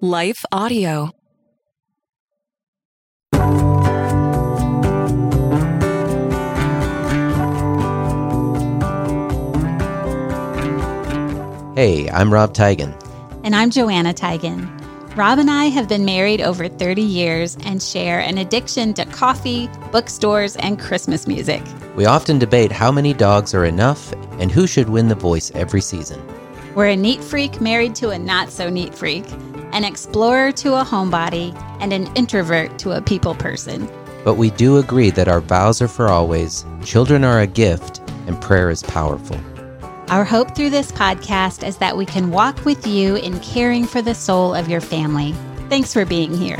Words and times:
Life 0.00 0.44
Audio. 0.52 1.10
Hey, 11.74 12.08
I'm 12.10 12.32
Rob 12.32 12.54
Teigen. 12.54 12.94
And 13.42 13.56
I'm 13.56 13.70
Joanna 13.70 14.14
Teigen. 14.14 14.68
Rob 15.16 15.40
and 15.40 15.50
I 15.50 15.64
have 15.64 15.88
been 15.88 16.04
married 16.04 16.40
over 16.42 16.68
30 16.68 17.02
years 17.02 17.56
and 17.64 17.82
share 17.82 18.20
an 18.20 18.38
addiction 18.38 18.94
to 18.94 19.04
coffee, 19.06 19.68
bookstores, 19.90 20.54
and 20.58 20.78
Christmas 20.78 21.26
music. 21.26 21.60
We 21.96 22.06
often 22.06 22.38
debate 22.38 22.70
how 22.70 22.92
many 22.92 23.14
dogs 23.14 23.52
are 23.52 23.64
enough 23.64 24.12
and 24.38 24.52
who 24.52 24.68
should 24.68 24.90
win 24.90 25.08
the 25.08 25.16
voice 25.16 25.50
every 25.56 25.80
season. 25.80 26.22
We're 26.74 26.88
a 26.88 26.96
neat 26.96 27.22
freak 27.22 27.60
married 27.60 27.94
to 27.96 28.10
a 28.10 28.18
not 28.18 28.50
so 28.50 28.68
neat 28.68 28.94
freak, 28.94 29.24
an 29.72 29.84
explorer 29.84 30.52
to 30.52 30.74
a 30.74 30.84
homebody, 30.84 31.54
and 31.80 31.92
an 31.92 32.06
introvert 32.14 32.78
to 32.80 32.92
a 32.92 33.02
people 33.02 33.34
person. 33.34 33.88
But 34.24 34.34
we 34.34 34.50
do 34.50 34.76
agree 34.78 35.10
that 35.10 35.28
our 35.28 35.40
vows 35.40 35.80
are 35.80 35.88
for 35.88 36.08
always, 36.08 36.64
children 36.84 37.24
are 37.24 37.40
a 37.40 37.46
gift, 37.46 38.00
and 38.26 38.40
prayer 38.40 38.70
is 38.70 38.82
powerful. 38.82 39.40
Our 40.08 40.24
hope 40.24 40.54
through 40.54 40.70
this 40.70 40.92
podcast 40.92 41.66
is 41.66 41.78
that 41.78 41.96
we 41.96 42.06
can 42.06 42.30
walk 42.30 42.64
with 42.64 42.86
you 42.86 43.16
in 43.16 43.40
caring 43.40 43.84
for 43.84 44.00
the 44.00 44.14
soul 44.14 44.54
of 44.54 44.68
your 44.68 44.80
family. 44.80 45.34
Thanks 45.68 45.92
for 45.92 46.04
being 46.04 46.34
here. 46.34 46.58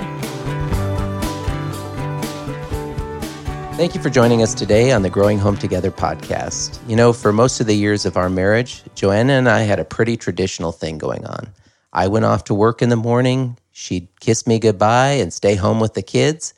Thank 3.78 3.94
you 3.94 4.02
for 4.02 4.10
joining 4.10 4.42
us 4.42 4.54
today 4.54 4.90
on 4.90 5.02
the 5.02 5.08
Growing 5.08 5.38
Home 5.38 5.56
Together 5.56 5.92
podcast. 5.92 6.80
You 6.90 6.96
know, 6.96 7.12
for 7.12 7.32
most 7.32 7.60
of 7.60 7.68
the 7.68 7.76
years 7.76 8.04
of 8.04 8.16
our 8.16 8.28
marriage, 8.28 8.82
Joanna 8.96 9.34
and 9.34 9.48
I 9.48 9.60
had 9.60 9.78
a 9.78 9.84
pretty 9.84 10.16
traditional 10.16 10.72
thing 10.72 10.98
going 10.98 11.24
on. 11.24 11.52
I 11.92 12.08
went 12.08 12.24
off 12.24 12.42
to 12.46 12.54
work 12.54 12.82
in 12.82 12.88
the 12.88 12.96
morning, 12.96 13.56
she'd 13.70 14.08
kiss 14.18 14.48
me 14.48 14.58
goodbye 14.58 15.10
and 15.10 15.32
stay 15.32 15.54
home 15.54 15.78
with 15.78 15.94
the 15.94 16.02
kids. 16.02 16.54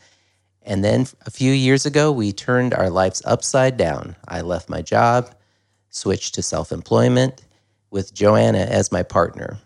And 0.63 0.83
then 0.83 1.07
a 1.27 1.31
few 1.31 1.53
years 1.53 1.85
ago, 1.85 2.11
we 2.11 2.33
turned 2.33 2.73
our 2.73 2.89
lives 2.89 3.21
upside 3.27 3.77
down. 3.77 4.17
I 4.27 4.41
left 4.41 4.71
my 4.71 4.81
job, 4.81 5.31
switched 5.91 6.37
to 6.37 6.43
self 6.43 6.73
employment 6.73 7.43
with 7.91 8.15
Joanna 8.15 8.61
as 8.61 8.91
my 8.91 9.03
partner. 9.03 9.59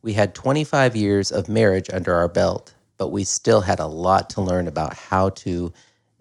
We 0.00 0.14
had 0.14 0.34
25 0.34 0.96
years 0.96 1.32
of 1.32 1.50
marriage 1.50 1.90
under 1.92 2.14
our 2.14 2.28
belt, 2.28 2.72
but 2.96 3.08
we 3.08 3.24
still 3.24 3.60
had 3.60 3.78
a 3.78 3.86
lot 3.86 4.30
to 4.30 4.40
learn 4.40 4.66
about 4.68 4.94
how 4.94 5.28
to 5.44 5.70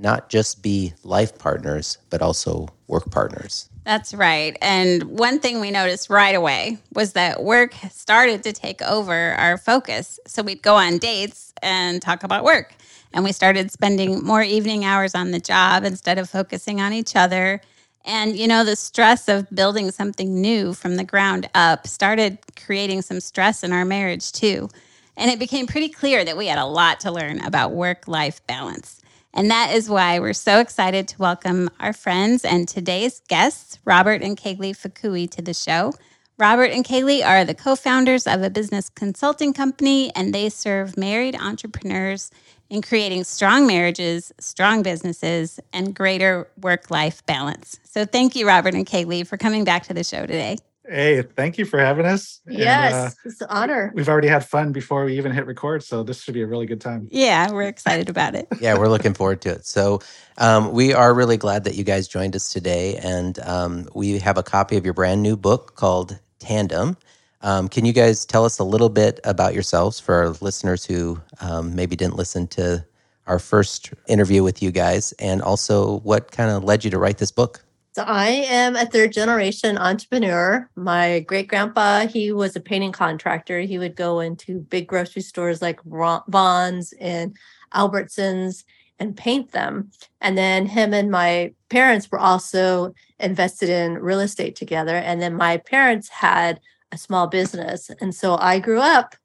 not 0.02 0.30
just 0.30 0.64
be 0.64 0.94
life 1.04 1.38
partners, 1.38 2.00
but 2.10 2.22
also 2.22 2.68
work 2.88 3.10
partners. 3.12 3.70
That's 3.86 4.14
right. 4.14 4.58
And 4.62 5.04
one 5.04 5.40
thing 5.40 5.60
we 5.60 5.72
noticed 5.72 6.10
right 6.10 6.36
away 6.36 6.78
was 6.94 7.14
that 7.14 7.44
work 7.44 7.74
started 7.90 8.44
to 8.44 8.54
take 8.54 8.82
over 8.82 9.14
our 9.34 9.58
focus. 9.58 10.20
So 10.28 10.44
we'd 10.44 10.62
go 10.62 10.76
on 10.76 10.98
dates 10.98 11.54
and 11.62 12.02
talk 12.02 12.24
about 12.24 12.44
work. 12.44 12.76
And 13.14 13.24
we 13.24 13.32
started 13.32 13.72
spending 13.72 14.24
more 14.24 14.44
evening 14.44 14.86
hours 14.86 15.16
on 15.16 15.32
the 15.32 15.40
job 15.40 15.84
instead 15.84 16.18
of 16.18 16.30
focusing 16.30 16.80
on 16.80 16.94
each 16.94 17.16
other. 17.16 17.62
And, 18.06 18.38
you 18.38 18.48
know, 18.48 18.64
the 18.64 18.76
stress 18.76 19.28
of 19.28 19.50
building 19.50 19.92
something 19.92 20.42
new 20.42 20.74
from 20.74 20.96
the 20.96 21.04
ground 21.04 21.50
up 21.54 21.88
started 21.88 22.38
creating 22.56 23.02
some 23.02 23.20
stress 23.20 23.64
in 23.64 23.74
our 23.74 23.86
marriage 23.86 24.32
too. 24.32 24.70
And 25.18 25.30
it 25.30 25.40
became 25.40 25.68
pretty 25.68 25.90
clear 25.90 26.24
that 26.24 26.38
we 26.38 26.48
had 26.48 26.58
a 26.58 26.66
lot 26.66 27.00
to 27.02 27.12
learn 27.12 27.42
about 27.42 27.74
work 27.74 28.08
life 28.08 28.46
balance. 28.48 29.01
And 29.34 29.50
that 29.50 29.74
is 29.74 29.90
why 29.90 30.20
we're 30.20 30.34
so 30.34 30.60
excited 30.60 31.08
to 31.10 31.18
welcome 31.18 31.70
our 31.80 31.94
friends 31.94 32.44
and 32.44 32.68
today's 32.68 33.22
guests, 33.30 33.80
Robert 33.86 34.22
and 34.22 34.38
Kaylee 34.38 34.76
Fukui, 34.76 35.30
to 35.32 35.42
the 35.42 35.54
show. 35.54 35.94
Robert 36.38 36.72
and 36.72 36.84
Kaylee 36.84 37.26
are 37.26 37.46
the 37.46 37.54
co 37.54 37.76
founders 37.76 38.28
of 38.28 38.42
a 38.42 38.50
business 38.50 38.90
consulting 38.90 39.54
company, 39.54 40.14
and 40.16 40.34
they 40.34 40.50
serve 40.50 40.98
married 40.98 41.36
entrepreneurs 41.36 42.32
in 42.70 42.82
creating 42.82 43.24
strong 43.24 43.68
marriages, 43.68 44.34
strong 44.40 44.82
businesses, 44.82 45.60
and 45.72 45.94
greater 45.94 46.50
work 46.60 46.90
life 46.90 47.26
balance. 47.26 47.80
So, 47.84 48.06
thank 48.06 48.36
you, 48.36 48.48
Robert 48.48 48.74
and 48.74 48.86
Kaylee, 48.86 49.28
for 49.28 49.38
coming 49.38 49.64
back 49.64 49.84
to 49.84 49.94
the 49.94 50.04
show 50.04 50.22
today. 50.22 50.58
Hey, 50.88 51.22
thank 51.22 51.58
you 51.58 51.66
for 51.66 51.80
having 51.80 52.06
us. 52.06 52.42
Yes, 52.48 52.94
and, 52.94 53.06
uh, 53.06 53.10
it's 53.26 53.42
an 53.42 53.48
honor. 53.50 53.92
We've 53.94 54.10
already 54.10 54.28
had 54.28 54.44
fun 54.44 54.72
before 54.72 55.06
we 55.06 55.18
even 55.18 55.32
hit 55.32 55.46
record, 55.46 55.84
so 55.84 56.02
this 56.02 56.22
should 56.22 56.34
be 56.34 56.42
a 56.42 56.48
really 56.48 56.66
good 56.66 56.82
time. 56.82 57.08
Yeah, 57.12 57.52
we're 57.52 57.68
excited 57.68 58.10
about 58.10 58.36
it. 58.36 58.48
yeah, 58.60 58.78
we're 58.78 58.88
looking 58.88 59.14
forward 59.14 59.42
to 59.42 59.50
it. 59.50 59.66
So, 59.66 60.02
um, 60.40 60.72
we 60.72 60.94
are 60.94 61.14
really 61.14 61.38
glad 61.38 61.66
that 61.66 61.76
you 61.76 61.84
guys 61.84 62.08
joined 62.08 62.36
us 62.36 62.52
today, 62.52 62.98
and 62.98 63.38
um, 63.40 63.88
we 63.94 64.18
have 64.20 64.38
a 64.38 64.44
copy 64.44 64.76
of 64.76 64.84
your 64.84 64.96
brand 64.96 65.22
new 65.22 65.38
book 65.38 65.76
called 65.76 66.20
Tandem. 66.40 66.98
Um, 67.44 67.70
can 67.70 67.86
you 67.86 67.94
guys 67.94 68.26
tell 68.26 68.44
us 68.44 68.60
a 68.60 68.64
little 68.64 68.90
bit 68.90 69.20
about 69.24 69.54
yourselves 69.54 70.00
for 70.00 70.16
our 70.16 70.30
listeners 70.42 70.86
who 70.86 71.20
um, 71.42 71.76
maybe 71.76 71.96
didn't 71.96 72.16
listen 72.16 72.48
to 72.50 72.86
our 73.28 73.40
first 73.40 73.94
interview 74.08 74.44
with 74.44 74.62
you 74.64 74.72
guys, 74.72 75.12
and 75.14 75.44
also 75.44 76.00
what 76.00 76.32
kind 76.32 76.50
of 76.50 76.64
led 76.64 76.84
you 76.84 76.90
to 76.90 76.98
write 76.98 77.20
this 77.20 77.32
book? 77.32 77.64
So 77.94 78.04
I 78.04 78.28
am 78.28 78.78
a 78.78 78.86
third 78.86 79.12
generation 79.12 79.78
entrepreneur. 79.78 80.70
My 80.78 81.20
great 81.22 81.50
grandpa, 81.50 82.08
he 82.08 82.32
was 82.32 82.56
a 82.56 82.62
painting 82.62 82.94
contractor. 82.94 83.60
He 83.60 83.78
would 83.78 83.98
go 83.98 84.22
into 84.22 84.62
big 84.62 84.88
grocery 84.88 85.22
stores 85.22 85.62
like 85.62 85.82
Vons 85.84 86.94
and 87.02 87.36
Albertsons 87.74 88.64
and 88.98 89.18
paint 89.18 89.52
them. 89.52 89.92
And 90.22 90.38
then 90.38 90.68
him 90.68 90.94
and 90.94 91.12
my 91.12 91.54
parents 91.68 92.10
were 92.10 92.20
also 92.20 92.94
invested 93.20 93.68
in 93.68 93.96
real 93.96 94.22
estate 94.22 94.56
together. 94.56 94.96
And 94.96 95.22
then 95.22 95.36
my 95.36 95.58
parents 95.58 96.08
had 96.08 96.62
a 96.94 96.98
small 96.98 97.28
business. 97.28 97.92
And 98.00 98.16
so 98.16 98.38
I 98.38 98.60
grew 98.60 98.80
up 98.80 99.16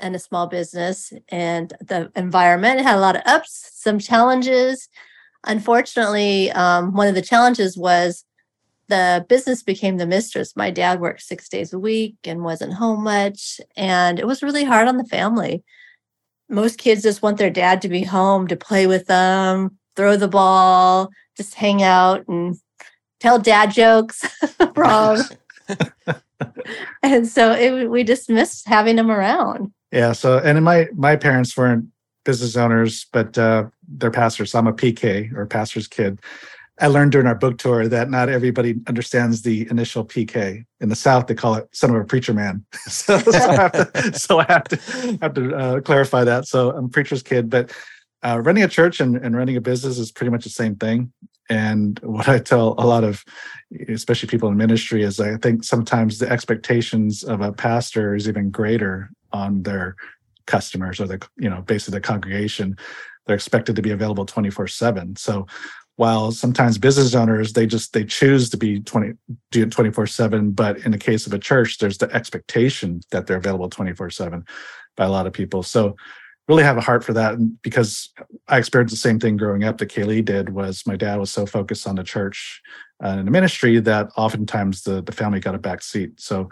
in 0.00 0.16
a 0.16 0.18
small 0.18 0.48
business 0.48 1.12
and 1.28 1.72
the 1.80 2.10
environment 2.16 2.80
had 2.80 2.96
a 2.96 3.00
lot 3.00 3.14
of 3.14 3.22
ups, 3.26 3.70
some 3.74 4.00
challenges 4.00 4.88
unfortunately, 5.44 6.50
um, 6.52 6.94
one 6.94 7.08
of 7.08 7.14
the 7.14 7.22
challenges 7.22 7.76
was 7.76 8.24
the 8.88 9.24
business 9.28 9.62
became 9.62 9.96
the 9.96 10.06
mistress. 10.06 10.56
My 10.56 10.70
dad 10.70 11.00
worked 11.00 11.22
six 11.22 11.48
days 11.48 11.72
a 11.72 11.78
week 11.78 12.16
and 12.24 12.44
wasn't 12.44 12.74
home 12.74 13.04
much, 13.04 13.60
and 13.76 14.18
it 14.18 14.26
was 14.26 14.42
really 14.42 14.64
hard 14.64 14.88
on 14.88 14.96
the 14.96 15.04
family. 15.04 15.62
Most 16.48 16.78
kids 16.78 17.02
just 17.02 17.22
want 17.22 17.38
their 17.38 17.50
dad 17.50 17.80
to 17.82 17.88
be 17.88 18.02
home 18.02 18.46
to 18.48 18.56
play 18.56 18.86
with 18.86 19.06
them, 19.06 19.78
throw 19.96 20.16
the 20.16 20.28
ball, 20.28 21.10
just 21.36 21.54
hang 21.54 21.82
out 21.82 22.26
and 22.28 22.56
tell 23.20 23.38
dad 23.38 23.72
jokes. 23.72 24.24
Wrong. 24.76 25.22
and 27.02 27.26
so 27.26 27.52
it, 27.52 27.90
we 27.90 28.04
just 28.04 28.28
missed 28.28 28.68
having 28.68 28.98
him 28.98 29.10
around. 29.10 29.72
Yeah. 29.90 30.12
So, 30.12 30.38
and 30.38 30.62
my 30.64 30.88
my 30.94 31.16
parents 31.16 31.56
weren't 31.56 31.86
business 32.24 32.56
owners, 32.56 33.06
but 33.12 33.36
uh, 33.38 33.64
they're 33.98 34.10
pastors. 34.10 34.52
So 34.52 34.58
I'm 34.58 34.66
a 34.66 34.72
PK 34.72 35.32
or 35.34 35.46
pastor's 35.46 35.88
kid. 35.88 36.20
I 36.80 36.86
learned 36.86 37.12
during 37.12 37.26
our 37.26 37.34
book 37.34 37.58
tour 37.58 37.86
that 37.86 38.10
not 38.10 38.28
everybody 38.28 38.74
understands 38.88 39.42
the 39.42 39.68
initial 39.70 40.04
PK. 40.04 40.64
In 40.80 40.88
the 40.88 40.96
South, 40.96 41.26
they 41.26 41.34
call 41.34 41.54
it 41.54 41.68
son 41.72 41.90
of 41.90 41.96
a 41.96 42.04
preacher 42.04 42.32
man. 42.32 42.64
so, 42.88 43.18
so, 43.18 43.30
I 43.32 43.54
have 43.54 43.72
to, 43.72 44.12
so 44.18 44.38
I 44.40 44.44
have 44.48 44.64
to, 44.64 45.18
have 45.20 45.34
to 45.34 45.54
uh, 45.54 45.80
clarify 45.80 46.24
that. 46.24 46.46
So 46.46 46.70
I'm 46.70 46.86
a 46.86 46.88
preacher's 46.88 47.22
kid, 47.22 47.50
but 47.50 47.72
uh, 48.22 48.40
running 48.42 48.64
a 48.64 48.68
church 48.68 49.00
and, 49.00 49.16
and 49.16 49.36
running 49.36 49.56
a 49.56 49.60
business 49.60 49.98
is 49.98 50.10
pretty 50.10 50.30
much 50.30 50.44
the 50.44 50.50
same 50.50 50.76
thing. 50.76 51.12
And 51.50 51.98
what 52.02 52.28
I 52.28 52.38
tell 52.38 52.74
a 52.78 52.86
lot 52.86 53.04
of, 53.04 53.24
especially 53.88 54.28
people 54.28 54.48
in 54.48 54.56
ministry, 54.56 55.02
is 55.02 55.20
I 55.20 55.36
think 55.36 55.64
sometimes 55.64 56.18
the 56.18 56.30
expectations 56.30 57.22
of 57.24 57.40
a 57.40 57.52
pastor 57.52 58.14
is 58.14 58.28
even 58.28 58.50
greater 58.50 59.10
on 59.32 59.62
their 59.62 59.96
customers 60.46 61.00
or 61.00 61.06
the 61.06 61.24
you 61.36 61.48
know 61.48 61.62
basically 61.62 61.98
the 61.98 62.06
congregation 62.06 62.76
they're 63.26 63.36
expected 63.36 63.76
to 63.76 63.82
be 63.82 63.90
available 63.90 64.24
24 64.24 64.66
7 64.66 65.16
so 65.16 65.46
while 65.96 66.32
sometimes 66.32 66.78
business 66.78 67.14
owners 67.14 67.52
they 67.52 67.66
just 67.66 67.92
they 67.92 68.04
choose 68.04 68.48
to 68.50 68.56
be 68.56 68.80
20 68.80 69.12
do 69.50 69.66
24 69.66 70.06
7 70.06 70.50
but 70.52 70.78
in 70.78 70.92
the 70.92 70.98
case 70.98 71.26
of 71.26 71.32
a 71.32 71.38
church 71.38 71.78
there's 71.78 71.98
the 71.98 72.12
expectation 72.14 73.00
that 73.10 73.26
they're 73.26 73.36
available 73.36 73.68
24 73.68 74.10
7 74.10 74.44
by 74.96 75.04
a 75.04 75.10
lot 75.10 75.26
of 75.26 75.32
people. 75.32 75.62
So 75.62 75.96
really 76.48 76.64
have 76.64 76.76
a 76.76 76.82
heart 76.82 77.04
for 77.04 77.12
that 77.12 77.38
because 77.62 78.12
i 78.48 78.58
experienced 78.58 78.92
the 78.92 78.98
same 78.98 79.20
thing 79.20 79.36
growing 79.36 79.62
up 79.62 79.78
that 79.78 79.88
kaylee 79.88 80.24
did 80.24 80.48
was 80.48 80.84
my 80.86 80.96
dad 80.96 81.18
was 81.20 81.30
so 81.30 81.46
focused 81.46 81.86
on 81.86 81.94
the 81.94 82.02
church 82.02 82.60
uh, 83.02 83.14
and 83.16 83.28
the 83.28 83.30
ministry 83.30 83.78
that 83.78 84.08
oftentimes 84.16 84.82
the, 84.82 85.00
the 85.02 85.12
family 85.12 85.38
got 85.38 85.54
a 85.54 85.58
back 85.58 85.82
seat. 85.82 86.10
So 86.20 86.50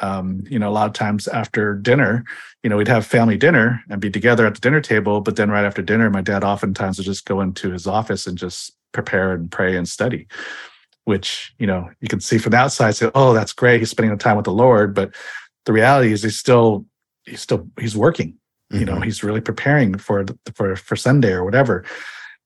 um, 0.00 0.42
you 0.48 0.58
know, 0.58 0.68
a 0.68 0.72
lot 0.72 0.86
of 0.86 0.92
times 0.92 1.28
after 1.28 1.74
dinner, 1.74 2.24
you 2.62 2.70
know, 2.70 2.76
we'd 2.76 2.88
have 2.88 3.06
family 3.06 3.36
dinner 3.36 3.82
and 3.88 4.00
be 4.00 4.10
together 4.10 4.46
at 4.46 4.54
the 4.54 4.60
dinner 4.60 4.80
table. 4.80 5.20
But 5.20 5.36
then 5.36 5.50
right 5.50 5.64
after 5.64 5.82
dinner, 5.82 6.10
my 6.10 6.22
dad 6.22 6.44
oftentimes 6.44 6.98
would 6.98 7.04
just 7.04 7.26
go 7.26 7.40
into 7.40 7.70
his 7.70 7.86
office 7.86 8.26
and 8.26 8.36
just 8.38 8.72
prepare 8.92 9.32
and 9.32 9.50
pray 9.50 9.76
and 9.76 9.88
study, 9.88 10.26
which, 11.04 11.54
you 11.58 11.66
know, 11.66 11.88
you 12.00 12.08
can 12.08 12.20
see 12.20 12.38
from 12.38 12.50
the 12.50 12.56
outside, 12.56 12.96
say, 12.96 13.10
oh, 13.14 13.32
that's 13.32 13.52
great. 13.52 13.80
He's 13.80 13.90
spending 13.90 14.16
the 14.16 14.22
time 14.22 14.36
with 14.36 14.44
the 14.44 14.52
Lord. 14.52 14.94
But 14.94 15.14
the 15.66 15.72
reality 15.72 16.12
is 16.12 16.22
he's 16.22 16.38
still, 16.38 16.86
he's 17.24 17.40
still, 17.40 17.68
he's 17.78 17.96
working. 17.96 18.34
Mm-hmm. 18.72 18.80
You 18.80 18.86
know, 18.86 18.92
mm-hmm. 18.94 19.02
he's 19.02 19.22
really 19.22 19.40
preparing 19.40 19.98
for, 19.98 20.24
for, 20.54 20.76
for 20.76 20.96
Sunday 20.96 21.32
or 21.32 21.44
whatever. 21.44 21.84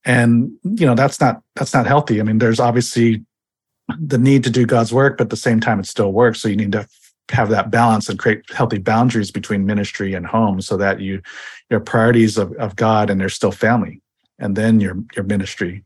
And, 0.05 0.53
you 0.65 0.87
know, 0.87 0.95
that's 0.95 1.21
not, 1.21 1.43
that's 1.57 1.73
not 1.73 1.87
healthy. 1.87 2.21
I 2.21 2.25
mean, 2.25 2.39
there's 2.39 2.61
obviously 2.61 3.25
the 3.99 4.19
need 4.19 4.45
to 4.45 4.51
do 4.51 4.67
God's 4.67 4.93
work, 4.93 5.19
but 5.19 5.25
at 5.25 5.31
the 5.31 5.37
same 5.37 5.61
time, 5.61 5.81
it 5.81 5.87
still 5.87 6.13
works. 6.13 6.41
So 6.41 6.49
you 6.49 6.57
need 6.57 6.73
to 6.73 6.87
have 7.31 7.49
that 7.51 7.71
balance 7.71 8.09
and 8.09 8.19
create 8.19 8.45
healthy 8.51 8.79
boundaries 8.79 9.31
between 9.31 9.67
ministry 9.67 10.15
and 10.15 10.27
home 10.27 10.61
so 10.61 10.77
that 10.77 11.01
you 11.01 11.23
your 11.71 11.81
priorities 11.81 12.37
of, 12.37 12.53
of 12.55 12.77
God 12.77 13.11
and 13.11 13.21
there's 13.21 13.35
still 13.35 13.53
family 13.53 14.03
and 14.39 14.57
then 14.57 14.81
your 14.81 14.97
your 15.15 15.25
ministry. 15.25 15.85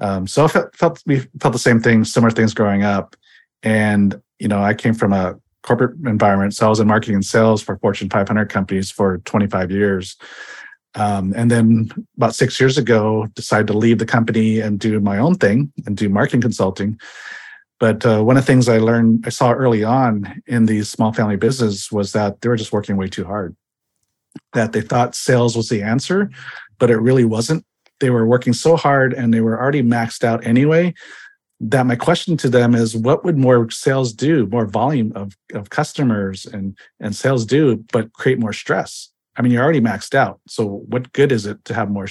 Um, 0.00 0.26
so 0.26 0.44
I 0.44 0.48
felt, 0.48 0.76
felt 0.76 1.02
we 1.06 1.20
felt 1.40 1.52
the 1.52 1.58
same 1.58 1.80
things, 1.80 2.12
similar 2.12 2.30
things 2.30 2.54
growing 2.54 2.82
up. 2.82 3.16
And 3.62 4.20
you 4.38 4.48
know, 4.48 4.62
I 4.62 4.74
came 4.74 4.94
from 4.94 5.12
a 5.12 5.36
corporate 5.62 5.96
environment, 6.06 6.54
so 6.54 6.66
I 6.66 6.68
was 6.68 6.80
in 6.80 6.86
marketing 6.86 7.14
and 7.14 7.24
sales 7.24 7.62
for 7.62 7.78
Fortune 7.78 8.10
500 8.10 8.50
companies 8.50 8.90
for 8.90 9.18
25 9.18 9.70
years. 9.70 10.16
Um, 10.96 11.32
and 11.36 11.50
then 11.50 11.90
about 12.16 12.34
six 12.34 12.60
years 12.60 12.78
ago, 12.78 13.26
decided 13.34 13.66
to 13.68 13.78
leave 13.78 13.98
the 13.98 14.06
company 14.06 14.60
and 14.60 14.78
do 14.78 15.00
my 15.00 15.18
own 15.18 15.34
thing 15.34 15.72
and 15.86 15.96
do 15.96 16.08
marketing 16.08 16.40
consulting. 16.40 17.00
But 17.84 18.06
uh, 18.06 18.24
one 18.24 18.38
of 18.38 18.44
the 18.44 18.46
things 18.46 18.66
I 18.66 18.78
learned, 18.78 19.24
I 19.26 19.28
saw 19.28 19.52
early 19.52 19.84
on 19.84 20.40
in 20.46 20.64
these 20.64 20.88
small 20.88 21.12
family 21.12 21.36
businesses 21.36 21.92
was 21.92 22.12
that 22.12 22.40
they 22.40 22.48
were 22.48 22.56
just 22.56 22.72
working 22.72 22.96
way 22.96 23.08
too 23.08 23.26
hard. 23.26 23.54
That 24.54 24.72
they 24.72 24.80
thought 24.80 25.14
sales 25.14 25.54
was 25.54 25.68
the 25.68 25.82
answer, 25.82 26.30
but 26.78 26.90
it 26.90 26.96
really 26.96 27.26
wasn't. 27.26 27.62
They 28.00 28.08
were 28.08 28.26
working 28.26 28.54
so 28.54 28.76
hard 28.76 29.12
and 29.12 29.34
they 29.34 29.42
were 29.42 29.60
already 29.60 29.82
maxed 29.82 30.24
out 30.24 30.46
anyway. 30.46 30.94
That 31.60 31.84
my 31.84 31.94
question 31.94 32.38
to 32.38 32.48
them 32.48 32.74
is, 32.74 32.96
what 32.96 33.22
would 33.22 33.36
more 33.36 33.68
sales 33.68 34.14
do, 34.14 34.46
more 34.46 34.64
volume 34.64 35.12
of, 35.14 35.36
of 35.52 35.68
customers 35.68 36.46
and, 36.46 36.78
and 37.00 37.14
sales 37.14 37.44
do, 37.44 37.84
but 37.92 38.14
create 38.14 38.38
more 38.38 38.54
stress? 38.54 39.10
I 39.36 39.42
mean, 39.42 39.52
you're 39.52 39.62
already 39.62 39.82
maxed 39.82 40.14
out. 40.14 40.40
So 40.48 40.86
what 40.88 41.12
good 41.12 41.30
is 41.30 41.44
it 41.44 41.62
to 41.66 41.74
have 41.74 41.90
more, 41.90 42.08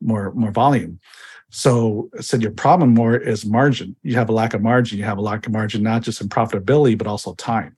more, 0.00 0.32
more 0.34 0.50
volume? 0.50 0.98
So 1.50 2.10
I 2.16 2.20
said 2.20 2.42
your 2.42 2.50
problem 2.50 2.94
more 2.94 3.16
is 3.16 3.46
margin. 3.46 3.94
You 4.02 4.14
have 4.16 4.28
a 4.28 4.32
lack 4.32 4.54
of 4.54 4.62
margin. 4.62 4.98
You 4.98 5.04
have 5.04 5.18
a 5.18 5.22
lack 5.22 5.46
of 5.46 5.52
margin, 5.52 5.82
not 5.82 6.02
just 6.02 6.20
in 6.20 6.28
profitability, 6.28 6.98
but 6.98 7.06
also 7.06 7.34
time. 7.34 7.76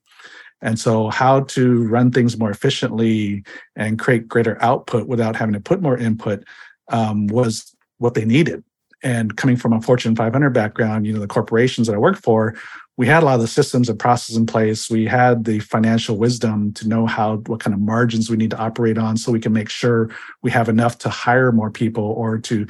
And 0.62 0.78
so 0.78 1.10
how 1.10 1.40
to 1.40 1.86
run 1.86 2.10
things 2.10 2.38
more 2.38 2.50
efficiently 2.50 3.44
and 3.76 3.98
create 3.98 4.26
greater 4.26 4.56
output 4.62 5.06
without 5.06 5.36
having 5.36 5.52
to 5.52 5.60
put 5.60 5.82
more 5.82 5.98
input 5.98 6.44
um, 6.88 7.26
was 7.26 7.76
what 7.98 8.14
they 8.14 8.24
needed. 8.24 8.64
And 9.02 9.36
coming 9.36 9.56
from 9.56 9.74
a 9.74 9.82
Fortune 9.82 10.16
500 10.16 10.50
background, 10.50 11.06
you 11.06 11.12
know, 11.12 11.20
the 11.20 11.26
corporations 11.26 11.86
that 11.86 11.94
I 11.94 11.98
worked 11.98 12.24
for 12.24 12.54
we 12.96 13.06
had 13.06 13.22
a 13.22 13.26
lot 13.26 13.34
of 13.34 13.42
the 13.42 13.48
systems 13.48 13.88
and 13.88 13.98
processes 13.98 14.36
in 14.36 14.46
place. 14.46 14.88
We 14.88 15.04
had 15.04 15.44
the 15.44 15.58
financial 15.58 16.16
wisdom 16.16 16.72
to 16.74 16.88
know 16.88 17.06
how 17.06 17.36
what 17.46 17.60
kind 17.60 17.74
of 17.74 17.80
margins 17.80 18.30
we 18.30 18.36
need 18.36 18.50
to 18.50 18.58
operate 18.58 18.96
on, 18.96 19.16
so 19.16 19.32
we 19.32 19.40
can 19.40 19.52
make 19.52 19.68
sure 19.68 20.10
we 20.42 20.50
have 20.50 20.68
enough 20.68 20.98
to 20.98 21.10
hire 21.10 21.52
more 21.52 21.70
people 21.70 22.04
or 22.04 22.38
to, 22.38 22.66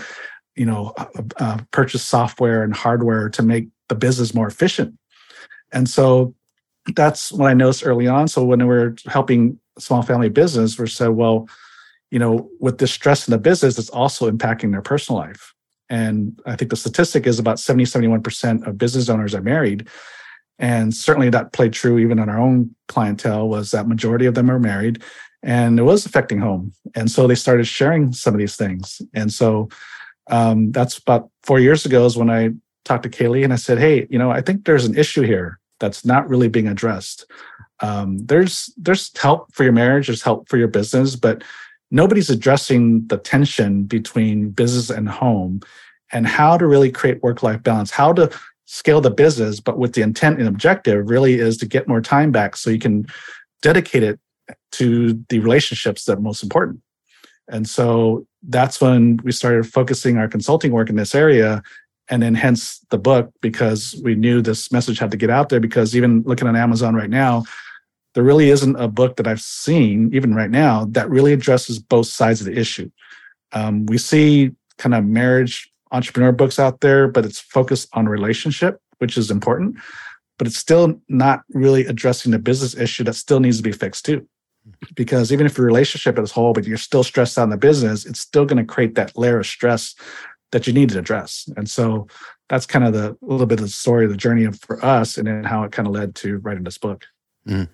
you 0.56 0.67
know, 0.67 0.93
uh, 0.97 1.23
uh, 1.38 1.58
purchase 1.70 2.03
software 2.03 2.62
and 2.62 2.75
hardware 2.75 3.29
to 3.29 3.43
make 3.43 3.69
the 3.88 3.94
business 3.94 4.35
more 4.35 4.47
efficient. 4.47 4.94
And 5.73 5.88
so 5.88 6.35
that's 6.94 7.32
what 7.32 7.49
I 7.49 7.55
noticed 7.55 7.87
early 7.87 8.06
on. 8.06 8.29
So 8.29 8.44
when 8.44 8.61
we 8.61 8.64
were 8.64 8.97
helping 9.06 9.58
small 9.79 10.03
family 10.03 10.29
business, 10.29 10.79
we 10.79 10.88
said, 10.88 11.08
well, 11.08 11.49
you 12.11 12.19
know, 12.19 12.49
with 12.61 12.79
this 12.79 12.93
stress 12.93 13.26
in 13.26 13.32
the 13.32 13.38
business, 13.38 13.79
it's 13.79 13.91
also 13.91 14.31
impacting 14.31 14.70
their 14.70 14.82
personal 14.82 15.20
life. 15.20 15.53
And 15.88 16.41
I 16.47 16.56
think 16.56 16.70
the 16.70 16.76
statistic 16.76 17.26
is 17.26 17.38
about 17.38 17.61
70, 17.61 17.85
71% 17.85 18.67
of 18.67 18.79
business 18.79 19.08
owners 19.08 19.35
are 19.35 19.43
married. 19.43 19.88
And 20.58 20.94
certainly 20.94 21.29
that 21.31 21.53
played 21.53 21.73
true 21.73 21.99
even 21.99 22.19
in 22.19 22.29
our 22.29 22.41
own 22.41 22.75
clientele 22.88 23.49
was 23.49 23.73
that 23.73 23.88
majority 23.88 24.26
of 24.26 24.35
them 24.35 24.50
are 24.50 24.58
married 24.58 25.03
and 25.43 25.79
it 25.79 25.82
was 25.82 26.06
affecting 26.06 26.38
home. 26.38 26.73
And 26.94 27.11
so 27.11 27.26
they 27.26 27.35
started 27.35 27.67
sharing 27.67 28.12
some 28.12 28.35
of 28.35 28.38
these 28.38 28.56
things. 28.56 29.03
And 29.14 29.32
so 29.32 29.69
um, 30.28 30.73
that's 30.73 30.99
about 30.99 31.31
four 31.43 31.61
years 31.61 31.87
ago 31.87 32.05
is 32.06 32.17
when 32.17 32.31
I 32.31 32.50
talked 32.84 33.02
to 33.05 33.08
Kaylee 33.08 33.44
and 33.44 33.52
I 33.52 33.56
said, 33.56 33.78
Hey, 33.78 34.06
you 34.11 34.19
know, 34.19 34.31
I 34.31 34.40
think 34.40 34.64
there's 34.64 34.84
an 34.84 34.96
issue 34.96 35.23
here 35.23 35.58
that's 35.81 36.05
not 36.05 36.28
really 36.28 36.49
being 36.49 36.69
addressed. 36.69 37.31
Um, 37.81 38.19
there's 38.25 38.73
there's 38.76 39.17
help 39.19 39.52
for 39.52 39.64
your 39.64 39.73
marriage, 39.73 40.06
there's 40.06 40.23
help 40.23 40.49
for 40.49 40.56
your 40.56 40.69
business, 40.69 41.14
but 41.14 41.44
nobody's 41.90 42.31
addressing 42.31 43.06
the 43.08 43.19
tension 43.19 43.84
between 43.84 44.50
business 44.50 44.90
and 44.90 45.08
home 45.08 45.61
and 46.12 46.26
how 46.26 46.56
to 46.56 46.67
really 46.67 46.90
create 46.90 47.22
work-life 47.22 47.62
balance, 47.62 47.90
how 47.90 48.12
to 48.12 48.31
scale 48.64 49.00
the 49.00 49.11
business, 49.11 49.61
but 49.61 49.79
with 49.79 49.93
the 49.93 50.02
intent 50.02 50.38
and 50.38 50.49
objective 50.49 51.08
really 51.08 51.34
is 51.34 51.56
to 51.58 51.67
get 51.67 51.87
more 51.87 52.00
time 52.00 52.32
back 52.32 52.56
so 52.56 52.70
you 52.70 52.79
can 52.79 53.06
dedicate 53.62 54.02
it 54.02 54.19
to 54.72 55.25
the 55.29 55.38
relationships 55.38 56.05
that 56.05 56.19
are 56.19 56.20
most 56.20 56.43
important. 56.43 56.81
And 57.48 57.69
so 57.69 58.26
that's 58.48 58.81
when 58.81 59.19
we 59.25 59.32
started 59.32 59.66
focusing 59.66 60.16
our 60.16 60.28
consulting 60.28 60.72
work 60.72 60.90
in 60.90 60.96
this 60.96 61.14
area. 61.14 61.62
And 62.08 62.22
then 62.22 62.34
hence 62.34 62.84
the 62.90 62.98
book, 62.98 63.32
because 63.40 64.00
we 64.04 64.14
knew 64.14 64.40
this 64.40 64.70
message 64.70 64.98
had 64.98 65.10
to 65.10 65.16
get 65.16 65.31
out 65.31 65.48
there. 65.48 65.60
Because 65.60 65.96
even 65.96 66.22
looking 66.22 66.48
on 66.48 66.56
Amazon 66.56 66.94
right 66.94 67.10
now, 67.10 67.44
there 68.14 68.25
really 68.25 68.50
isn't 68.50 68.76
a 68.76 68.88
book 68.88 69.16
that 69.16 69.26
I've 69.26 69.40
seen, 69.40 70.10
even 70.14 70.34
right 70.34 70.50
now, 70.50 70.87
that 70.87 71.10
really 71.10 71.32
addresses 71.32 71.78
both 71.78 72.06
sides 72.06 72.40
of 72.40 72.46
the 72.46 72.58
issue. 72.58 72.90
Um, 73.52 73.87
we 73.87 73.98
see 73.98 74.52
kind 74.78 74.94
of 74.94 75.04
marriage 75.04 75.70
entrepreneur 75.93 76.32
books 76.32 76.58
out 76.58 76.81
there, 76.81 77.08
but 77.08 77.25
it's 77.25 77.38
focused 77.38 77.88
on 77.93 78.08
relationship, 78.08 78.81
which 78.98 79.19
is 79.19 79.31
important. 79.31 79.76
But 80.38 80.46
it's 80.46 80.58
still 80.58 81.00
not 81.08 81.43
really 81.50 81.87
addressing 81.87 82.32
the 82.32 82.38
business 82.38 82.76
issue 82.76 83.04
that 83.04 83.14
still 83.14 83.40
needs 83.40 83.58
to 83.58 83.62
be 83.62 83.72
fixed 83.72 84.04
too. 84.04 84.26
Because 84.95 85.33
even 85.33 85.47
if 85.47 85.57
your 85.57 85.67
relationship 85.67 86.19
is 86.19 86.33
whole, 86.33 86.53
but 86.53 86.67
you're 86.67 86.77
still 86.77 87.05
stressed 87.05 87.39
out 87.39 87.45
in 87.45 87.51
the 87.51 87.57
business, 87.57 88.05
it's 88.05 88.21
still 88.21 88.45
going 88.45 88.59
to 88.59 88.65
create 88.65 88.95
that 88.97 89.17
layer 89.17 89.39
of 89.39 89.47
stress 89.47 89.95
that 90.53 90.67
you 90.67 90.73
need 90.73 90.89
to 90.91 90.99
address. 90.99 91.49
And 91.57 91.69
so 91.69 92.07
that's 92.49 92.67
kind 92.67 92.85
of 92.85 92.93
the 92.93 93.17
little 93.21 93.47
bit 93.47 93.59
of 93.59 93.67
the 93.67 93.71
story 93.71 94.05
of 94.05 94.11
the 94.11 94.17
journey 94.17 94.45
of, 94.45 94.59
for 94.61 94.85
us 94.85 95.17
and 95.19 95.27
then 95.27 95.45
how 95.45 95.65
it 95.65 95.73
kind 95.73 95.89
of 95.89 95.95
led 95.95 96.15
to 96.17 96.39
writing 96.39 96.65
this 96.65 96.79
book. 96.79 97.05
Mm, 97.47 97.69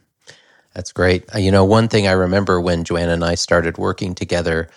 that's 0.75 0.93
great. 0.93 1.25
Uh, 1.35 1.39
you 1.39 1.51
know, 1.51 1.65
one 1.65 1.89
thing 1.89 2.07
I 2.07 2.13
remember 2.13 2.61
when 2.61 2.85
Joanna 2.85 3.13
and 3.13 3.25
I 3.25 3.35
started 3.35 3.79
working 3.79 4.15
together 4.15 4.69